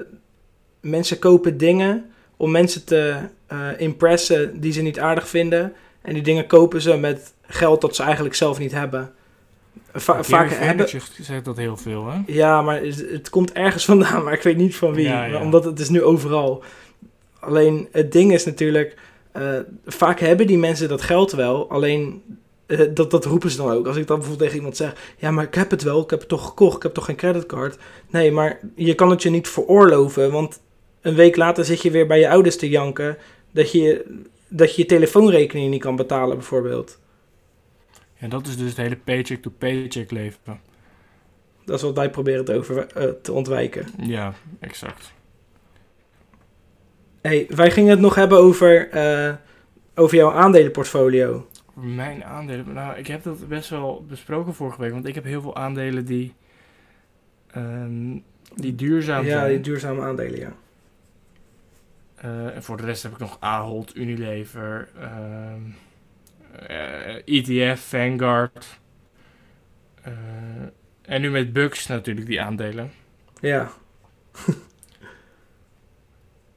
mensen 0.80 1.19
kopen 1.19 1.58
dingen 1.58 2.12
om 2.38 2.52
mensen 2.52 2.86
te 2.86 3.17
eh, 3.48 3.67
impressen 3.78 4.60
die 4.60 4.72
ze 4.72 4.82
niet 4.82 5.00
aardig 5.00 5.28
vinden. 5.30 5.74
En 6.02 6.13
die 6.13 6.24
dingen 6.24 6.48
kopen 6.48 6.82
ze 6.82 6.98
met 6.98 7.34
geld 7.41 7.82
dat 7.82 7.95
ze 7.95 8.04
eigenlijk 8.04 8.36
zelf 8.36 8.60
niet 8.60 8.72
hebben. 8.72 9.13
Va- 9.93 10.23
vaak 10.23 10.49
hebben... 10.52 10.89
Zegt 11.21 11.45
dat 11.45 11.58
heel 11.58 11.78
veel, 11.78 12.08
hè? 12.08 12.19
Ja, 12.25 12.62
maar 12.62 12.82
het 13.12 13.30
komt 13.30 13.52
ergens 13.52 13.86
vandaan, 13.86 14.23
maar 14.23 14.34
ik 14.34 14.41
weet 14.41 14.58
niet 14.58 14.75
van 14.75 14.93
wie. 14.93 15.08
Ja, 15.08 15.25
ja. 15.25 15.41
Omdat 15.41 15.63
het 15.65 15.80
is 15.80 15.89
nu 15.89 16.04
overal. 16.04 16.63
Alleen 17.39 17.88
het 17.91 18.12
ding 18.12 18.34
is 18.34 18.45
natuurlijk, 18.45 18.95
eh, 19.32 19.60
vaak 19.86 20.19
hebben 20.19 20.47
die 20.47 20.58
mensen 20.58 20.89
dat 20.89 21.02
geld 21.02 21.32
wel, 21.32 21.69
alleen 21.69 22.21
eh, 22.65 22.80
dat, 22.93 23.12
dat 23.12 23.25
roepen 23.25 23.52
ze 23.52 23.58
dan 23.58 23.71
ook. 23.71 23.88
Als 23.88 23.97
ik 23.97 24.08
dan 24.08 24.17
bijvoorbeeld 24.17 24.39
tegen 24.49 24.56
iemand 24.56 24.78
zeg, 24.78 25.13
ja, 25.17 25.32
maar 25.32 25.43
ik 25.43 25.56
heb 25.56 25.71
het 25.71 25.84
wel, 25.84 26.02
ik 26.02 26.10
heb 26.10 26.19
het 26.19 26.30
toch 26.30 26.45
gekocht, 26.45 26.75
ik 26.75 26.84
heb 26.84 26.93
toch 26.93 27.06
geen 27.06 27.15
creditcard. 27.15 27.78
Nee, 28.10 28.32
maar 28.32 28.60
je 28.75 28.95
kan 28.95 29.10
het 29.10 29.23
je 29.23 29.30
niet 29.30 29.47
veroorloven, 29.47 30.32
want 30.32 30.60
een 31.02 31.15
week 31.15 31.36
later 31.36 31.65
zit 31.65 31.82
je 31.82 31.91
weer 31.91 32.08
bij 32.08 32.19
je 32.19 32.30
ouders 32.30 32.58
te 32.58 32.69
janken 32.69 33.17
dat 33.52 33.71
je 33.71 34.06
dat 34.47 34.75
je, 34.75 34.82
je 34.82 34.88
telefoonrekening 34.88 35.69
niet 35.69 35.82
kan 35.82 35.95
betalen 35.95 36.38
bijvoorbeeld. 36.38 36.99
En 38.19 38.29
dat 38.29 38.47
is 38.47 38.58
dus 38.58 38.67
het 38.67 38.77
hele 38.77 38.95
paycheck-to-paycheck 38.95 40.12
leven. 40.12 40.60
Dat 41.65 41.75
is 41.77 41.82
wat 41.82 41.95
wij 41.95 42.10
proberen 42.10 42.45
te, 42.45 42.53
over, 42.58 42.88
eh, 42.88 43.10
te 43.21 43.32
ontwijken. 43.34 43.86
Ja, 44.01 44.34
exact. 44.60 45.13
Hey, 47.21 47.45
wij 47.49 47.71
gingen 47.71 47.89
het 47.91 47.99
nog 47.99 48.15
hebben 48.15 48.38
over, 48.38 48.89
eh, 48.89 49.34
over 49.95 50.17
jouw 50.17 50.32
aandelenportfolio. 50.32 51.47
Mijn 51.73 52.23
aandelen. 52.23 52.73
Nou, 52.73 52.97
ik 52.97 53.08
heb 53.08 53.23
dat 53.23 53.47
best 53.47 53.69
wel 53.69 54.05
besproken 54.08 54.53
vorige 54.53 54.82
week. 54.82 54.91
Want 54.91 55.08
ik 55.08 55.15
heb 55.15 55.23
heel 55.23 55.41
veel 55.41 55.55
aandelen 55.55 56.05
die. 56.05 56.34
ehm, 57.51 58.17
die 58.55 58.75
duurzaam 58.75 59.25
Ja, 59.25 59.39
zijn. 59.39 59.49
die 59.49 59.60
duurzame 59.62 60.01
aandelen, 60.01 60.39
ja. 60.39 60.51
Eh, 62.15 62.55
en 62.55 62.63
voor 62.63 62.77
de 62.77 62.84
rest 62.86 63.03
heb 63.03 63.12
ik 63.12 63.17
nog 63.17 63.38
Ahold, 63.39 63.95
Unilever, 63.95 64.89
ehm, 64.99 65.08
eh, 65.08 65.73
ETF, 67.26 67.80
Vanguard. 67.88 68.80
eh, 70.04 70.12
en 71.02 71.22
nu 71.22 71.30
met 71.32 71.54
Bucks 71.54 71.88
natuurlijk 71.88 72.28
die 72.28 72.42
aandelen. 72.42 72.92
Ja, 73.42 73.72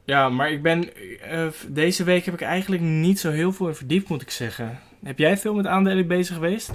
Ja, 0.05 0.29
maar 0.29 0.51
ik 0.53 0.63
ben. 0.63 0.89
eh, 1.21 1.47
deze 1.69 2.05
week 2.05 2.25
heb 2.25 2.35
ik 2.35 2.41
eigenlijk 2.41 2.83
niet 2.83 3.21
zo 3.21 3.31
heel 3.31 3.53
veel 3.53 3.69
in 3.69 3.75
verdiept, 3.75 4.09
moet 4.09 4.23
ik 4.23 4.31
zeggen. 4.31 4.79
Heb 5.05 5.19
jij 5.19 5.37
veel 5.37 5.55
met 5.55 5.67
aandelen 5.67 6.07
bezig 6.07 6.35
geweest? 6.35 6.71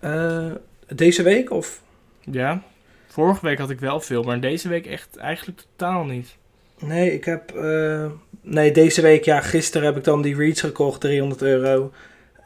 Eh, 0.00 0.50
deze 0.86 1.22
week 1.22 1.50
of? 1.50 1.82
Ja. 2.20 2.62
Vorige 3.08 3.46
week 3.46 3.58
had 3.58 3.70
ik 3.70 3.80
wel 3.80 4.00
veel, 4.00 4.22
maar 4.22 4.40
deze 4.40 4.68
week 4.68 4.86
echt 4.86 5.16
eigenlijk 5.16 5.60
totaal 5.60 6.04
niet. 6.04 6.36
Nee, 6.78 7.12
ik 7.12 7.24
heb... 7.24 7.50
eh, 7.50 8.10
nee, 8.40 8.72
deze 8.72 9.02
week, 9.02 9.24
ja, 9.24 9.40
gisteren 9.40 9.86
heb 9.86 9.96
ik 9.96 10.04
dan 10.04 10.22
die 10.22 10.36
Reeds 10.36 10.60
gekocht, 10.60 11.00
300 11.00 11.42
euro. 11.42 11.92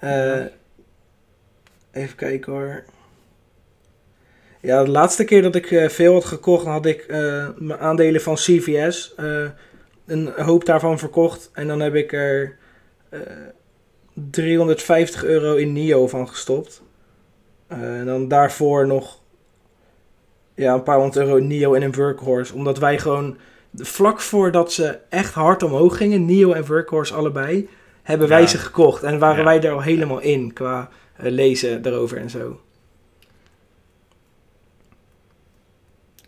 Eh. 0.01 0.45
Even 1.93 2.17
kijken 2.17 2.53
hoor. 2.53 2.85
Ja, 4.61 4.85
de 4.85 4.91
laatste 4.91 5.25
keer 5.25 5.43
dat 5.43 5.55
ik 5.55 5.71
eh, 5.71 5.89
veel 5.89 6.13
had 6.13 6.25
gekocht, 6.25 6.67
had 6.67 6.87
ik 6.87 7.01
eh, 7.01 7.49
mijn 7.57 7.79
aandelen 7.79 8.21
van 8.21 8.35
CVS. 8.35 9.15
een 10.07 10.33
hoop 10.37 10.65
daarvan 10.65 10.99
verkocht. 10.99 11.51
En 11.53 11.67
dan 11.67 11.81
heb 11.81 11.95
ik 11.95 12.13
er 12.13 12.57
eh, 13.09 13.21
350 14.15 15.25
euro 15.25 15.55
in 15.55 15.73
NIO 15.73 16.07
van 16.07 16.29
gestopt. 16.29 16.83
En 17.67 18.07
dan 18.07 18.29
daarvoor 18.29 18.87
nog 18.87 19.21
ja, 20.55 20.75
een 20.75 20.83
paar 20.83 20.99
honderd 20.99 21.17
euro 21.17 21.37
in 21.37 21.47
NIO 21.47 21.75
en 21.75 21.83
in 21.83 21.93
Workhorse. 21.93 22.55
Omdat 22.55 22.79
wij 22.79 22.99
gewoon 22.99 23.37
vlak 23.75 24.21
voordat 24.21 24.73
ze 24.73 24.99
echt 25.09 25.35
hard 25.35 25.63
omhoog 25.63 25.97
gingen, 25.97 26.25
NIO 26.25 26.53
en 26.53 26.67
Workhorse 26.67 27.15
allebei, 27.15 27.69
hebben 28.07 28.29
wij 28.29 28.41
Ja. 28.41 28.47
ze 28.47 28.59
gekocht. 28.59 29.03
En 29.03 29.19
waren 29.19 29.39
Ja. 29.39 29.45
wij 29.45 29.63
er 29.63 29.73
al 29.73 29.81
helemaal 29.83 30.19
in 30.21 30.53
qua 30.53 30.89
eh, 31.17 31.31
lezen 31.31 31.87
erover 31.87 32.19
en 32.19 32.31
zo. 32.31 32.61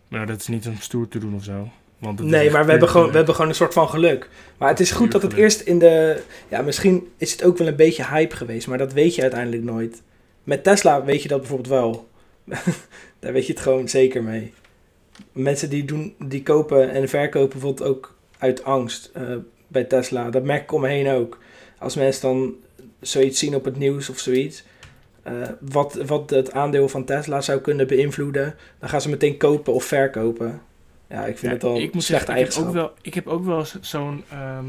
Maar 0.09 0.27
dat 0.27 0.41
is 0.41 0.47
niet 0.47 0.67
om 0.67 0.77
stoer 0.81 1.09
te 1.09 1.19
doen 1.19 1.35
of 1.35 1.45
zo. 1.45 1.69
Want 1.99 2.21
Nee, 2.21 2.51
maar 2.51 2.65
we 2.65 2.71
hebben, 2.71 2.89
gewoon, 2.89 3.11
we 3.11 3.17
hebben 3.17 3.35
gewoon 3.35 3.51
een 3.51 3.57
soort 3.57 3.73
van 3.73 3.89
geluk. 3.89 4.29
Maar 4.59 4.69
het 4.69 4.81
is 4.81 4.91
goed 4.91 5.13
dat 5.13 5.23
het 5.23 5.33
eerst 5.33 5.61
in 5.61 5.79
de... 5.79 6.23
Ja, 6.49 6.63
misschien 6.63 7.09
is 7.17 7.33
het 7.33 7.45
ook 7.45 7.59
wel 7.59 7.67
een 7.67 7.77
beetje 7.77 8.07
hype 8.07 8.37
geweest, 8.37 8.67
maar 8.69 8.79
dat 8.79 8.93
weet 8.93 9.15
je 9.15 9.23
uiteindelijk 9.23 9.63
nooit. 9.63 10.03
Met 10.45 10.65
Tesla 10.65 11.05
weet 11.05 11.23
je 11.23 11.29
dat 11.29 11.39
bijvoorbeeld 11.39 11.69
wel. 11.69 12.09
Daar 13.21 13.33
weet 13.33 13.47
je 13.47 13.53
het 13.53 13.63
gewoon 13.63 13.89
zeker 13.89 14.23
mee. 14.23 14.53
Mensen 15.33 15.71
die, 15.71 15.85
doen, 15.85 16.15
die 16.19 16.43
kopen 16.43 16.91
en 16.91 17.09
verkopen 17.09 17.49
bijvoorbeeld 17.49 17.89
ook 17.89 18.15
uit 18.39 18.65
angst 18.65 19.11
eh, 19.15 19.23
bij 19.69 19.85
Tesla. 19.85 20.31
Dat 20.31 20.43
merk 20.45 20.63
ik 20.63 20.73
om 20.73 20.81
me 20.81 20.89
heen 20.89 21.09
ook. 21.09 21.39
Als 21.79 21.95
mensen 21.97 22.23
dan 22.23 22.55
zoiets 23.01 23.39
zien 23.39 23.55
op 23.55 23.65
het 23.65 23.77
nieuws 23.79 24.09
of 24.09 24.19
zoiets... 24.19 24.65
eh, 25.23 25.33
wat, 25.61 25.95
wat 26.07 26.31
het 26.31 26.53
aandeel 26.53 26.89
van 26.89 27.05
Tesla 27.05 27.41
zou 27.41 27.61
kunnen 27.61 27.87
beïnvloeden... 27.87 28.55
dan 28.79 28.89
gaan 28.89 29.01
ze 29.01 29.09
meteen 29.09 29.37
kopen 29.37 29.73
of 29.73 29.85
verkopen. 29.85 30.61
Ja, 31.09 31.27
ik 31.27 31.39
vind 31.39 31.41
Ja, 31.41 31.49
het 31.53 31.65
al 31.65 31.81
ik 31.81 31.95
moet 31.95 32.03
slechte 32.03 32.33
zeggen, 32.33 32.47
ik 32.47 32.55
heb, 32.55 32.65
ook 32.67 32.73
wel, 32.73 32.93
ik 33.03 33.15
heb 33.15 33.27
ook 33.27 33.45
wel 33.45 33.65
zo'n 33.81 34.25
ehm, 34.31 34.65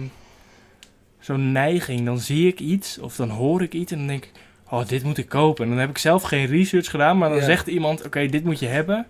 zo'n 1.20 1.52
neiging. 1.52 2.06
Dan 2.06 2.20
zie 2.20 2.48
ik 2.48 2.60
iets 2.60 3.00
of 3.00 3.16
dan 3.16 3.30
hoor 3.30 3.62
ik 3.62 3.74
iets 3.74 3.92
en 3.92 3.98
dan 3.98 4.08
denk 4.08 4.24
ik... 4.24 4.32
Oh, 4.72 4.88
dit 4.88 5.04
moet 5.04 5.18
ik 5.18 5.30
kopen. 5.30 5.64
En 5.64 5.70
dan 5.70 5.80
heb 5.80 5.90
ik 5.90 5.98
zelf 5.98 6.24
geen 6.24 6.46
research 6.46 6.90
gedaan, 6.90 7.18
maar 7.18 7.30
dan 7.30 7.38
Ja. 7.38 7.44
zegt 7.46 7.68
iemand... 7.68 8.06
Oké, 8.06 8.26
dit 8.26 8.44
moet 8.44 8.60
je 8.60 8.66
hebben. 8.68 9.08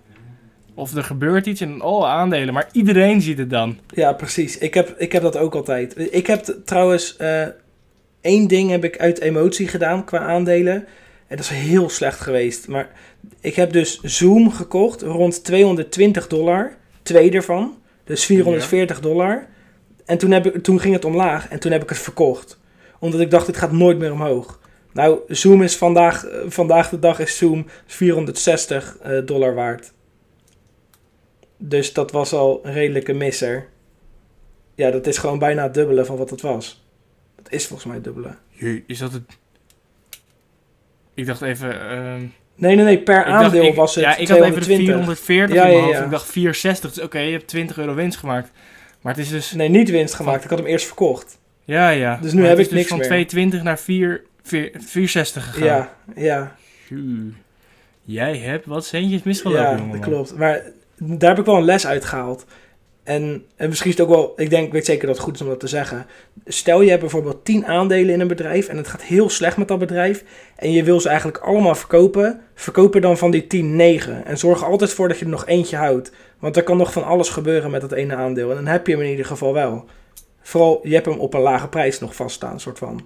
Of 0.73 0.95
er 0.95 1.03
gebeurt 1.03 1.45
iets 1.45 1.61
en 1.61 1.81
oh, 1.81 2.05
aandelen. 2.09 2.53
Maar 2.53 2.69
iedereen 2.71 3.21
ziet 3.21 3.37
het 3.37 3.49
dan. 3.49 3.77
Ja, 3.87 4.13
precies. 4.13 4.57
Ik 4.57 4.73
heb, 4.73 4.95
ik 4.97 5.11
heb 5.11 5.21
dat 5.21 5.37
ook 5.37 5.55
altijd. 5.55 6.13
Ik 6.13 6.27
heb 6.27 6.43
trouwens 6.65 7.17
eh, 7.17 7.47
één 8.21 8.47
ding 8.47 8.69
heb 8.69 8.83
ik 8.83 8.99
uit 8.99 9.21
emotie 9.21 9.67
gedaan 9.67 10.05
qua 10.05 10.19
aandelen. 10.19 10.75
En 11.27 11.37
dat 11.37 11.39
is 11.39 11.49
heel 11.49 11.89
slecht 11.89 12.19
geweest. 12.19 12.67
Maar 12.67 12.91
ik 13.41 13.55
heb 13.55 13.71
dus 13.71 13.99
Zoom 14.01 14.51
gekocht 14.51 15.01
rond 15.01 15.43
220 15.43 16.27
dollar. 16.27 16.77
Twee 17.01 17.31
ervan. 17.31 17.77
Dus 18.03 18.25
440 18.25 18.99
dollar. 18.99 19.47
En 20.05 20.17
toen, 20.17 20.31
heb 20.31 20.45
ik, 20.45 20.63
toen 20.63 20.79
ging 20.79 20.93
het 20.93 21.05
omlaag 21.05 21.49
en 21.49 21.59
toen 21.59 21.71
heb 21.71 21.83
ik 21.83 21.89
het 21.89 21.97
verkocht. 21.97 22.59
Omdat 22.99 23.19
ik 23.19 23.31
dacht, 23.31 23.45
dit 23.45 23.57
gaat 23.57 23.71
nooit 23.71 23.97
meer 23.97 24.11
omhoog. 24.11 24.59
Nou, 24.93 25.19
Zoom 25.27 25.61
is 25.61 25.77
vandaag, 25.77 26.25
eh, 26.25 26.39
vandaag 26.47 26.89
de 26.89 26.99
dag 26.99 27.19
is 27.19 27.37
Zoom 27.37 27.65
460 27.85 28.97
eh, 28.97 29.25
dollar 29.25 29.55
waard. 29.55 29.93
Dus 31.57 31.93
dat 31.93 32.11
was 32.11 32.33
al 32.33 32.59
een 32.63 32.73
redelijke 32.73 33.13
misser. 33.13 33.67
Ja, 34.75 34.91
dat 34.91 35.07
is 35.07 35.17
gewoon 35.17 35.39
bijna 35.39 35.63
het 35.63 35.73
dubbele 35.73 36.05
van 36.05 36.17
wat 36.17 36.29
het 36.29 36.41
was. 36.41 36.88
Dat 37.43 37.51
is 37.51 37.65
volgens 37.67 37.85
mij 37.87 37.95
het 37.95 38.03
dubbele. 38.03 38.35
Jee, 38.49 38.83
Is 38.87 38.97
dat 38.99 39.13
het... 39.13 39.23
Ik 41.13 41.25
dacht 41.25 41.41
even... 41.41 41.89
ehm, 41.89 42.19
Nee, 42.55 42.75
nee, 42.75 42.85
nee. 42.85 42.97
Per 42.99 43.19
ik 43.19 43.25
dacht- 43.25 43.43
aandeel 43.43 43.63
ik- 43.63 43.75
was 43.75 43.95
het 43.95 44.03
Ja, 44.03 44.15
ik 44.15 44.27
had 44.27 44.37
even 44.37 44.53
de 44.53 44.59
220. 44.61 45.19
440 45.19 45.55
Ja, 45.55 45.63
in 45.65 45.69
mijn 45.71 45.83
hoofd. 45.83 45.97
ja. 45.97 46.03
Ik 46.03 46.09
dacht 46.11 46.25
460. 46.31 46.93
Dus 46.93 47.03
oké, 47.03 47.19
je 47.19 47.31
hebt 47.31 47.47
20 47.47 47.77
euro 47.77 47.93
winst 47.93 48.17
gemaakt. 48.17 48.51
Maar 49.01 49.13
het 49.15 49.21
is 49.23 49.29
dus... 49.29 49.51
Nee, 49.51 49.69
niet 49.69 49.89
winst 49.89 50.13
gemaakt. 50.13 50.43
Ik 50.43 50.49
had 50.49 50.59
hem 50.59 50.67
eerst 50.67 50.85
verkocht. 50.85 51.39
Ja, 51.63 51.89
ja. 51.89 52.17
Dus 52.21 52.31
nu 52.33 52.39
Maar 52.39 52.49
heb 52.49 52.57
het 52.57 52.67
ik 52.67 52.73
niks 52.73 52.87
dus 52.89 52.97
meer. 52.97 53.07
van 53.07 53.07
220 53.07 53.63
naar 53.63 53.79
4, 53.79 54.21
4, 54.43 54.71
460 54.73 55.45
gegaan. 55.53 55.65
Ja, 55.67 55.95
ja. 56.15 56.55
Jij 58.03 58.37
hebt 58.37 58.65
wat 58.65 58.85
centjes 58.85 59.23
misgelopen, 59.23 59.85
ja, 59.87 59.91
dat 59.91 59.99
klopt. 60.01 60.35
Maar 60.37 60.61
daar 60.97 61.29
heb 61.29 61.39
ik 61.39 61.45
wel 61.45 61.55
een 61.57 61.63
les 61.63 61.87
uit 61.87 62.05
gehaald. 62.05 62.45
En, 63.09 63.45
en 63.55 63.69
misschien 63.69 63.91
is 63.91 63.97
het 63.97 64.07
ook 64.07 64.13
wel, 64.13 64.33
ik 64.35 64.49
denk, 64.49 64.65
ik 64.65 64.71
weet 64.71 64.85
zeker 64.85 65.07
dat 65.07 65.15
het 65.15 65.25
goed 65.25 65.35
is 65.35 65.41
om 65.41 65.47
dat 65.47 65.59
te 65.59 65.67
zeggen. 65.67 66.05
Stel 66.45 66.81
je 66.81 66.89
hebt 66.89 67.01
bijvoorbeeld 67.01 67.45
10 67.45 67.65
aandelen 67.65 68.13
in 68.13 68.19
een 68.19 68.27
bedrijf 68.27 68.67
en 68.67 68.77
het 68.77 68.87
gaat 68.87 69.01
heel 69.01 69.29
slecht 69.29 69.57
met 69.57 69.67
dat 69.67 69.79
bedrijf. 69.79 70.23
En 70.55 70.71
je 70.71 70.83
wil 70.83 70.99
ze 70.99 71.07
eigenlijk 71.07 71.37
allemaal 71.37 71.75
verkopen. 71.75 72.41
Verkoop 72.55 72.95
er 72.95 73.01
dan 73.01 73.17
van 73.17 73.31
die 73.31 73.47
10 73.47 73.75
9. 73.75 74.25
En 74.25 74.37
zorg 74.37 74.59
er 74.61 74.67
altijd 74.67 74.93
voor 74.93 75.07
dat 75.07 75.17
je 75.19 75.25
er 75.25 75.31
nog 75.31 75.45
eentje 75.45 75.75
houdt. 75.77 76.11
Want 76.39 76.57
er 76.57 76.63
kan 76.63 76.77
nog 76.77 76.91
van 76.91 77.03
alles 77.03 77.29
gebeuren 77.29 77.71
met 77.71 77.81
dat 77.81 77.91
ene 77.91 78.15
aandeel. 78.15 78.49
En 78.49 78.55
dan 78.55 78.65
heb 78.67 78.87
je 78.87 78.93
hem 78.93 79.01
in 79.01 79.09
ieder 79.09 79.25
geval 79.25 79.53
wel. 79.53 79.85
Vooral, 80.41 80.79
je 80.83 80.93
hebt 80.93 81.05
hem 81.05 81.19
op 81.19 81.33
een 81.33 81.41
lage 81.41 81.67
prijs 81.67 81.99
nog 81.99 82.15
vaststaan, 82.15 82.59
soort 82.59 82.77
van. 82.77 83.05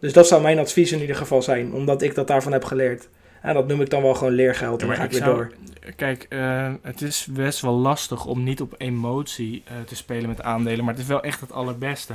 Dus 0.00 0.12
dat 0.12 0.26
zou 0.28 0.42
mijn 0.42 0.58
advies 0.58 0.92
in 0.92 1.00
ieder 1.00 1.16
geval 1.16 1.42
zijn, 1.42 1.72
omdat 1.72 2.02
ik 2.02 2.14
dat 2.14 2.26
daarvan 2.26 2.52
heb 2.52 2.64
geleerd. 2.64 3.08
En 3.42 3.54
dat 3.54 3.66
noem 3.66 3.80
ik 3.80 3.90
dan 3.90 4.02
wel 4.02 4.14
gewoon 4.14 4.32
leergeld 4.32 4.80
en 4.82 4.86
Ja, 4.88 4.92
dan 4.92 4.96
ga 5.00 5.08
ik 5.08 5.12
ik 5.12 5.16
weer 5.18 5.26
zou- 5.26 5.36
door. 5.36 5.52
Kijk, 5.96 6.26
eh, 6.28 6.72
het 6.82 7.02
is 7.02 7.26
best 7.30 7.60
wel 7.60 7.72
lastig 7.74 8.24
om 8.26 8.42
niet 8.42 8.60
op 8.60 8.74
emotie 8.78 9.62
eh, 9.66 9.72
te 9.86 9.96
spelen 9.96 10.28
met 10.28 10.42
aandelen, 10.42 10.84
maar 10.84 10.94
het 10.94 11.02
is 11.02 11.08
wel 11.08 11.22
echt 11.22 11.40
het 11.40 11.52
allerbeste. 11.52 12.12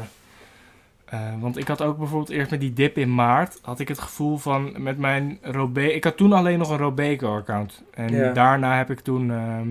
Eh, 1.06 1.20
want 1.40 1.58
ik 1.58 1.68
had 1.68 1.82
ook 1.82 1.98
bijvoorbeeld 1.98 2.30
eerst 2.30 2.52
met 2.52 2.60
die 2.60 2.74
dip 2.74 2.98
in 2.98 3.16
maart, 3.16 3.60
had 3.62 3.80
ik 3.80 3.88
het 3.88 4.00
gevoel 4.00 4.38
van 4.38 4.74
met 4.78 4.98
mijn 4.98 5.38
Robe... 5.42 5.94
Ik 5.94 6.04
had 6.04 6.18
toen 6.18 6.34
alleen 6.34 6.60
nog 6.60 6.70
een 6.70 6.78
Robeco-account. 6.78 7.84
En 7.94 8.10
Ja. 8.14 8.32
daarna 8.32 8.78
heb 8.78 8.90
ik 8.90 9.00
toen 9.00 9.32
ehm, 9.32 9.68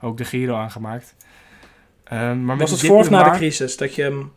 ook 0.00 0.16
de 0.16 0.24
Giro 0.24 0.54
aangemaakt. 0.56 1.14
Maar 2.10 2.56
Was 2.56 2.70
het 2.70 2.80
voor 2.86 2.98
of 2.98 3.10
na 3.10 3.22
de 3.30 3.36
crisis? 3.36 3.76
Dat 3.76 3.94
je 3.94 4.02
hem... 4.02 4.32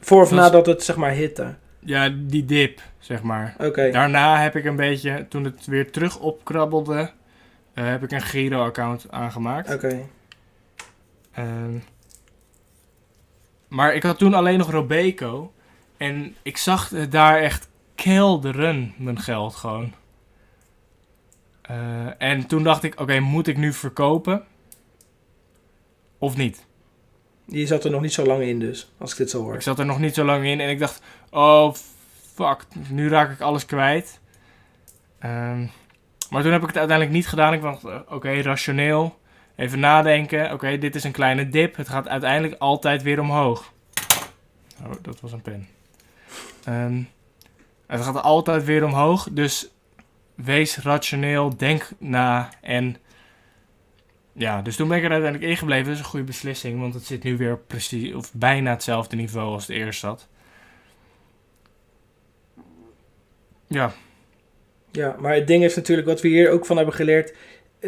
Voor 0.00 0.22
of 0.22 0.30
Was- 0.30 0.38
nadat 0.38 0.66
het, 0.66 0.82
zeg 0.82 0.96
maar, 0.96 1.10
hitte? 1.10 1.54
Ja, 1.80 2.08
die 2.16 2.44
dip, 2.44 2.80
zeg 2.98 3.22
maar. 3.22 3.54
Oké. 3.58 3.90
Daarna 3.90 4.40
heb 4.40 4.56
ik 4.56 4.64
een 4.64 4.76
beetje, 4.76 5.26
toen 5.28 5.44
het 5.44 5.66
weer 5.66 5.90
terug 5.90 6.18
opkrabbelde, 6.18 7.10
heb 7.84 8.02
ik 8.02 8.12
een 8.12 8.22
Giro-account 8.22 9.06
aangemaakt. 9.10 9.74
Oké. 9.74 10.06
Ehm, 11.32 11.78
maar 13.68 13.94
ik 13.94 14.02
had 14.02 14.18
toen 14.18 14.34
alleen 14.34 14.58
nog 14.58 14.70
Robeco. 14.70 15.52
En 15.96 16.36
ik 16.42 16.56
zag 16.56 16.88
daar 17.08 17.38
echt 17.38 17.68
kelderen, 17.94 18.94
mijn 18.96 19.20
geld 19.20 19.54
gewoon. 19.54 19.92
Eh, 21.62 22.22
en 22.22 22.46
toen 22.46 22.62
dacht 22.62 22.82
ik, 22.82 23.00
oké, 23.00 23.20
moet 23.20 23.46
ik 23.46 23.56
nu 23.56 23.72
verkopen? 23.72 24.44
Of 26.18 26.36
niet? 26.36 26.66
Je 27.44 27.66
zat 27.66 27.84
er 27.84 27.90
nog 27.90 28.00
niet 28.00 28.12
zo 28.12 28.24
lang 28.24 28.42
in 28.42 28.58
dus, 28.58 28.92
als 28.98 29.12
ik 29.12 29.16
dit 29.16 29.30
zo 29.30 29.42
hoor. 29.42 29.54
Ik 29.54 29.60
zat 29.60 29.78
er 29.78 29.86
nog 29.86 29.98
niet 29.98 30.14
zo 30.14 30.24
lang 30.24 30.44
in 30.44 30.60
en 30.60 30.68
ik 30.68 30.78
dacht, 30.78 31.02
oh 31.30 31.74
fuck, 32.34 32.64
nu 32.88 33.08
raak 33.08 33.30
ik 33.30 33.40
alles 33.40 33.66
kwijt. 33.66 34.20
Ehm, 35.18 35.66
maar 36.30 36.42
toen 36.42 36.52
heb 36.52 36.60
ik 36.60 36.66
het 36.66 36.76
uiteindelijk 36.76 37.16
niet 37.16 37.28
gedaan. 37.28 37.52
Ik 37.52 37.62
dacht, 37.62 37.84
eh, 37.84 37.98
oké, 38.08 38.40
rationeel. 38.40 39.18
Even 39.56 39.80
nadenken. 39.80 40.52
Oké, 40.52 40.78
dit 40.78 40.94
is 40.94 41.04
een 41.04 41.12
kleine 41.12 41.48
dip. 41.48 41.76
Het 41.76 41.88
gaat 41.88 42.08
uiteindelijk 42.08 42.60
altijd 42.60 43.02
weer 43.02 43.20
omhoog. 43.20 43.72
Oh, 44.84 44.92
dat 45.02 45.20
was 45.20 45.32
een 45.32 45.42
pen. 45.42 45.68
Ehm, 46.64 47.02
het 47.86 48.00
gaat 48.00 48.22
altijd 48.22 48.64
weer 48.64 48.84
omhoog. 48.84 49.28
Dus 49.30 49.68
wees 50.34 50.78
rationeel, 50.78 51.56
denk 51.56 51.90
na 51.98 52.50
en... 52.60 52.96
Ja, 54.32 54.62
dus 54.62 54.76
toen 54.76 54.88
ben 54.88 54.96
ik 54.98 55.04
er 55.04 55.10
uiteindelijk 55.10 55.50
ingebleven. 55.50 55.84
Dat 55.84 55.94
is 55.94 55.98
een 55.98 56.04
goede 56.04 56.24
beslissing, 56.24 56.80
want 56.80 56.94
het 56.94 57.04
zit 57.04 57.22
nu 57.22 57.36
weer 57.36 57.58
precies 57.58 58.14
of 58.14 58.32
bijna 58.32 58.70
hetzelfde 58.70 59.16
niveau 59.16 59.52
als 59.52 59.66
het 59.66 59.76
eerst 59.76 60.00
zat. 60.00 60.28
Ja, 63.66 63.92
Ja, 64.92 65.16
maar 65.20 65.34
het 65.34 65.46
ding 65.46 65.64
is 65.64 65.76
natuurlijk, 65.76 66.08
wat 66.08 66.20
we 66.20 66.28
hier 66.28 66.50
ook 66.50 66.66
van 66.66 66.76
hebben 66.76 66.94
geleerd, 66.94 67.34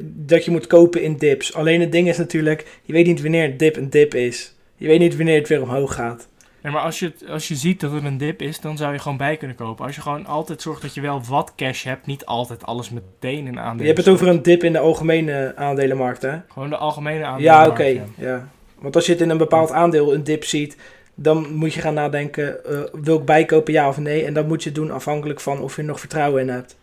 dat 0.02 0.44
je 0.44 0.50
moet 0.50 0.66
kopen 0.66 1.02
in 1.02 1.16
dips. 1.16 1.54
Alleen 1.54 1.80
het 1.80 1.92
ding 1.92 2.08
is 2.08 2.18
natuurlijk, 2.18 2.66
je 2.82 2.92
weet 2.92 3.06
niet 3.06 3.22
wanneer 3.22 3.44
een 3.44 3.56
dip 3.56 3.76
een 3.76 3.90
dip 3.90 4.14
is. 4.14 4.54
Je 4.76 4.86
weet 4.86 4.98
niet 4.98 5.16
wanneer 5.16 5.38
het 5.38 5.48
weer 5.48 5.62
omhoog 5.62 5.94
gaat. 5.94 6.28
Nee, 6.62 6.72
maar 6.72 6.82
als 6.82 6.98
je, 6.98 7.12
als 7.28 7.48
je 7.48 7.54
ziet 7.54 7.80
dat 7.80 7.92
het 7.92 8.04
een 8.04 8.18
dip 8.18 8.42
is, 8.42 8.60
dan 8.60 8.76
zou 8.76 8.92
je 8.92 8.98
gewoon 8.98 9.16
bij 9.16 9.36
kunnen 9.36 9.56
kopen. 9.56 9.84
Als 9.86 9.94
je 9.94 10.00
gewoon 10.00 10.26
altijd 10.26 10.62
zorgt 10.62 10.82
dat 10.82 10.94
je 10.94 11.00
wel 11.00 11.22
wat 11.28 11.52
cash 11.56 11.84
hebt, 11.84 12.06
niet 12.06 12.26
altijd 12.26 12.64
alles 12.66 12.90
meteen 12.90 13.46
in 13.46 13.58
aandelen. 13.58 13.78
Je 13.86 13.92
hebt 13.92 13.98
het 14.06 14.08
over 14.14 14.28
een 14.28 14.42
dip 14.42 14.64
in 14.64 14.72
de 14.72 14.78
algemene 14.78 15.52
aandelenmarkt, 15.56 16.22
hè? 16.22 16.36
Gewoon 16.48 16.68
de 16.70 16.76
algemene 16.76 17.18
Ja, 17.18 17.26
aandelen. 17.26 17.66
oké. 17.70 18.00
Ja. 18.16 18.48
Want 18.78 18.96
als 18.96 19.06
je 19.06 19.12
het 19.12 19.20
in 19.20 19.30
een 19.30 19.36
bepaald 19.38 19.70
aandeel 19.70 20.14
een 20.14 20.24
dip 20.24 20.44
ziet, 20.44 20.76
dan 21.14 21.54
moet 21.54 21.74
je 21.74 21.80
gaan 21.80 21.94
nadenken, 21.94 22.64
eh, 22.64 22.78
wil 22.92 23.18
ik 23.18 23.24
bijkopen 23.24 23.72
ja 23.72 23.88
of 23.88 23.98
nee? 23.98 24.24
En 24.24 24.34
dat 24.34 24.46
moet 24.48 24.62
je 24.62 24.72
doen 24.72 24.90
afhankelijk 24.90 25.40
van 25.40 25.60
of 25.60 25.74
je 25.76 25.82
er 25.82 25.88
nog 25.88 26.00
vertrouwen 26.00 26.40
in 26.42 26.48
hebt. 26.48 26.76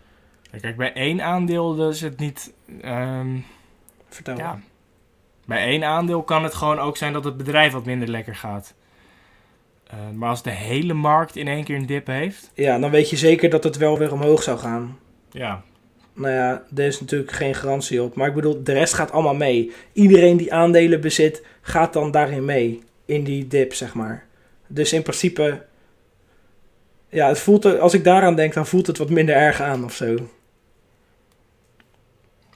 Kijk, 0.61 0.77
bij 0.77 0.93
één 0.93 1.21
aandeel 1.21 1.89
is 1.89 2.01
het 2.01 2.19
niet... 2.19 2.53
ehm, 2.81 3.37
Vertel. 4.09 4.37
ja. 4.37 4.59
Bij 5.45 5.65
één 5.65 5.83
aandeel 5.83 6.23
kan 6.23 6.43
het 6.43 6.53
gewoon 6.53 6.79
ook 6.79 6.97
zijn 6.97 7.13
dat 7.13 7.23
het 7.23 7.37
bedrijf 7.37 7.71
wat 7.73 7.85
minder 7.85 8.07
lekker 8.07 8.35
gaat. 8.35 8.73
Eh, 9.87 9.97
maar 10.13 10.29
als 10.29 10.43
de 10.43 10.49
hele 10.51 10.93
markt 10.93 11.35
in 11.35 11.47
één 11.47 11.63
keer 11.63 11.75
een 11.75 11.85
dip 11.85 12.07
heeft... 12.07 12.51
ja, 12.53 12.79
dan 12.79 12.91
weet 12.91 13.09
je 13.09 13.17
zeker 13.17 13.49
dat 13.49 13.63
het 13.63 13.77
wel 13.77 13.97
weer 13.97 14.13
omhoog 14.13 14.43
zou 14.43 14.57
gaan. 14.59 14.97
Ja, 15.31 15.63
Nou 16.13 16.33
ja, 16.33 16.63
er 16.75 16.85
is 16.85 16.99
natuurlijk 16.99 17.31
geen 17.31 17.55
garantie 17.55 18.03
op. 18.03 18.15
Maar 18.15 18.27
ik 18.27 18.33
bedoel, 18.33 18.63
de 18.63 18.73
rest 18.73 18.93
gaat 18.93 19.11
allemaal 19.11 19.35
mee. 19.35 19.71
Iedereen 19.93 20.37
die 20.37 20.53
aandelen 20.53 21.01
bezit, 21.01 21.45
gaat 21.61 21.93
dan 21.93 22.11
daarin 22.11 22.45
mee. 22.45 22.83
In 23.05 23.23
die 23.23 23.47
dip, 23.47 23.73
zeg 23.73 23.93
maar. 23.93 24.25
Dus 24.67 24.93
in 24.93 25.01
principe... 25.01 25.65
Ja, 27.09 27.27
het 27.27 27.39
voelt, 27.39 27.79
als 27.79 27.93
ik 27.93 28.03
daaraan 28.03 28.35
denk, 28.35 28.53
dan 28.53 28.65
voelt 28.67 28.87
het 28.87 28.97
wat 28.97 29.09
minder 29.09 29.35
erg 29.35 29.61
aan 29.61 29.83
of 29.83 29.93
zo. 29.93 30.15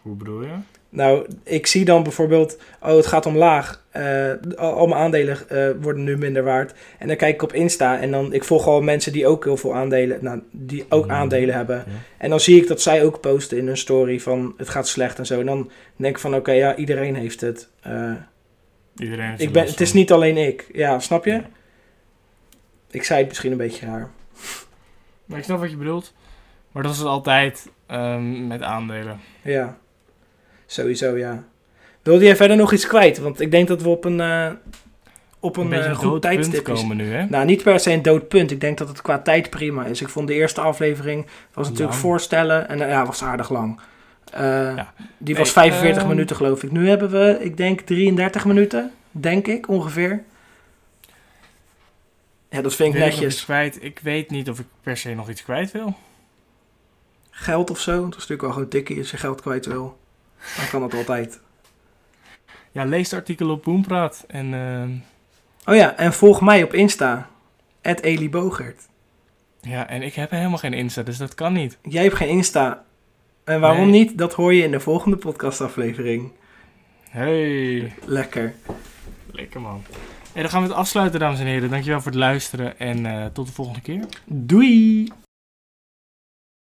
Hoe 0.01 0.15
bedoel 0.15 0.41
je? 0.41 0.53
Nou, 0.89 1.27
ik 1.43 1.67
zie 1.67 1.85
dan 1.85 2.03
bijvoorbeeld, 2.03 2.57
oh, 2.81 2.95
het 2.95 3.05
gaat 3.05 3.25
omlaag. 3.25 3.83
Eh, 3.89 4.31
al, 4.55 4.87
mijn 4.87 5.01
aandelen 5.01 5.49
eh, 5.49 5.69
worden 5.81 6.03
nu 6.03 6.17
minder 6.17 6.43
waard. 6.43 6.73
En 6.99 7.07
dan 7.07 7.15
kijk 7.15 7.33
ik 7.33 7.41
op 7.41 7.53
Insta 7.53 7.99
en 7.99 8.11
dan, 8.11 8.33
ik 8.33 8.43
volg 8.43 8.67
al 8.67 8.81
mensen 8.81 9.11
die 9.11 9.27
ook 9.27 9.43
heel 9.43 9.57
veel 9.57 9.75
aandelen, 9.75 10.17
nou, 10.21 10.41
die 10.51 10.85
ook 10.89 11.05
Mhm. 11.05 11.13
aandelen 11.15 11.55
hebben. 11.55 11.75
Ja. 11.75 11.83
En 12.17 12.29
dan 12.29 12.39
zie 12.39 12.61
ik 12.61 12.67
dat 12.67 12.81
zij 12.81 13.03
ook 13.03 13.19
posten 13.21 13.57
in 13.57 13.67
hun 13.67 13.77
story 13.77 14.19
van, 14.19 14.53
het 14.57 14.69
gaat 14.69 14.87
slecht 14.87 15.17
en 15.19 15.25
zo. 15.25 15.39
En 15.39 15.45
dan 15.45 15.71
denk 15.95 16.15
ik 16.15 16.21
van, 16.21 16.35
oké, 16.35 16.51
ja, 16.51 16.75
iedereen 16.75 17.15
heeft 17.15 17.41
het. 17.41 17.69
Eh, 17.81 18.11
Iedereen 18.95 19.29
heeft 19.29 19.41
ik 19.41 19.51
ben, 19.51 19.65
het 19.65 19.81
is 19.81 19.93
niet 19.93 20.11
alleen 20.11 20.37
ik. 20.37 20.67
Ja, 20.73 20.99
snap 20.99 21.25
je? 21.25 21.41
Ik 22.89 23.03
zei 23.03 23.19
het 23.19 23.27
misschien 23.27 23.51
een 23.51 23.57
beetje 23.57 23.85
raar. 23.85 24.09
Maar 25.25 25.37
ik 25.37 25.43
snap 25.43 25.59
wat 25.59 25.69
je 25.71 25.77
bedoelt. 25.77 26.13
Maar 26.71 26.83
dat 26.83 26.91
is 26.91 26.97
het 26.97 27.07
altijd 27.07 27.69
ehm, 27.87 28.47
met 28.47 28.61
aandelen. 28.61 29.19
Ja, 29.41 29.77
sowieso, 30.71 31.17
ja. 31.17 31.43
Wilde 32.01 32.25
jij 32.25 32.35
verder 32.35 32.57
nog 32.57 32.73
iets 32.73 32.87
kwijt? 32.87 33.17
Want 33.17 33.39
ik 33.39 33.51
denk 33.51 33.67
dat 33.67 33.81
we 33.81 33.89
op 33.89 34.05
een, 34.05 34.19
eh, 34.19 34.51
op 35.39 35.57
een, 35.57 35.71
Een 35.71 35.83
eh, 35.83 35.97
goed 35.97 36.21
tijdstip 36.21 36.63
komen 36.63 36.97
nu, 36.97 37.13
hè? 37.13 37.25
Nou, 37.25 37.45
niet 37.45 37.63
per 37.63 37.79
se 37.79 37.91
een 37.91 38.01
dood 38.01 38.27
punt. 38.27 38.51
Ik 38.51 38.61
denk 38.61 38.77
dat 38.77 38.87
het 38.87 39.01
qua 39.01 39.19
tijd 39.19 39.49
prima 39.49 39.85
is. 39.85 40.01
Ik 40.01 40.09
vond 40.09 40.27
de 40.27 40.33
eerste 40.33 40.61
aflevering 40.61 41.25
was 41.53 41.67
natuurlijk 41.67 41.91
Lang. 41.91 42.03
voorstellen 42.03 42.69
en 42.69 42.81
eh, 42.81 42.89
ja, 42.89 43.05
was 43.05 43.23
aardig 43.23 43.49
lang. 43.49 43.79
Ja. 44.35 44.93
Die 45.17 45.35
was 45.35 45.51
45 45.51 46.01
ehm, 46.01 46.11
minuten 46.11 46.35
geloof 46.35 46.63
ik. 46.63 46.71
Nu 46.71 46.89
hebben 46.89 47.09
we, 47.09 47.37
ik 47.39 47.57
denk 47.57 47.81
33 47.81 48.45
minuten, 48.45 48.91
denk 49.11 49.47
ik 49.47 49.67
ongeveer. 49.67 50.23
Ja, 52.49 52.61
dat 52.61 52.75
vind 52.75 52.93
ik 52.93 52.99
netjes. 52.99 53.43
kwijt? 53.43 53.83
Ik 53.83 53.99
weet 53.99 54.29
niet 54.29 54.49
of 54.49 54.59
ik 54.59 54.65
per 54.83 54.97
se 54.97 55.13
nog 55.13 55.29
iets 55.29 55.43
kwijt 55.43 55.71
wil. 55.71 55.95
Geld 57.29 57.69
of 57.69 57.79
zo, 57.79 57.95
dat 57.95 58.09
is 58.09 58.13
natuurlijk 58.13 58.41
wel 58.41 58.51
gewoon 58.51 58.67
tikkie 58.67 58.97
als 58.97 59.11
je 59.11 59.17
geld 59.17 59.41
kwijt 59.41 59.65
wil. 59.65 59.99
Dan 60.57 60.67
kan 60.69 60.81
dat 60.81 60.93
altijd. 60.93 61.39
Ja, 62.71 62.83
lees 62.85 63.11
het 63.11 63.19
artikel 63.19 63.49
op 63.49 63.63
Boompraat. 63.63 64.23
En 64.27 64.53
ehm, 64.53 64.89
Oh 65.65 65.75
ja, 65.75 65.95
en 65.97 66.13
volg 66.13 66.41
mij 66.41 66.63
op 66.63 66.73
Insta. 66.73 67.29
Eli 67.81 68.29
Bogert. 68.29 68.87
ja, 69.61 69.87
en 69.87 70.01
ik 70.01 70.13
heb 70.13 70.29
helemaal 70.31 70.57
geen 70.57 70.73
Insta, 70.73 71.03
dus 71.03 71.17
dat 71.17 71.35
kan 71.35 71.53
niet. 71.53 71.77
Jij 71.83 72.03
hebt 72.03 72.15
geen 72.15 72.29
Insta. 72.29 72.83
En 73.43 73.59
waarom 73.59 73.89
Nee. 73.89 73.99
niet? 74.05 74.17
Dat 74.17 74.33
hoor 74.33 74.53
je 74.53 74.63
in 74.63 74.71
de 74.71 74.79
volgende 74.79 75.17
podcastaflevering. 75.17 76.31
Hey, 77.09 77.93
Lekker. 78.05 78.53
lekker 79.31 79.61
man. 79.61 79.83
En 80.33 80.41
dan 80.41 80.49
gaan 80.51 80.61
we 80.61 80.67
het 80.67 80.77
afsluiten, 80.77 81.19
dames 81.19 81.39
en 81.39 81.45
heren. 81.45 81.69
Dankjewel 81.69 82.01
voor 82.01 82.11
het 82.11 82.19
luisteren 82.19 82.79
en 82.79 83.05
eh, 83.05 83.25
tot 83.25 83.47
de 83.47 83.53
volgende 83.53 83.81
keer. 83.81 84.05
Doei! 84.25 85.11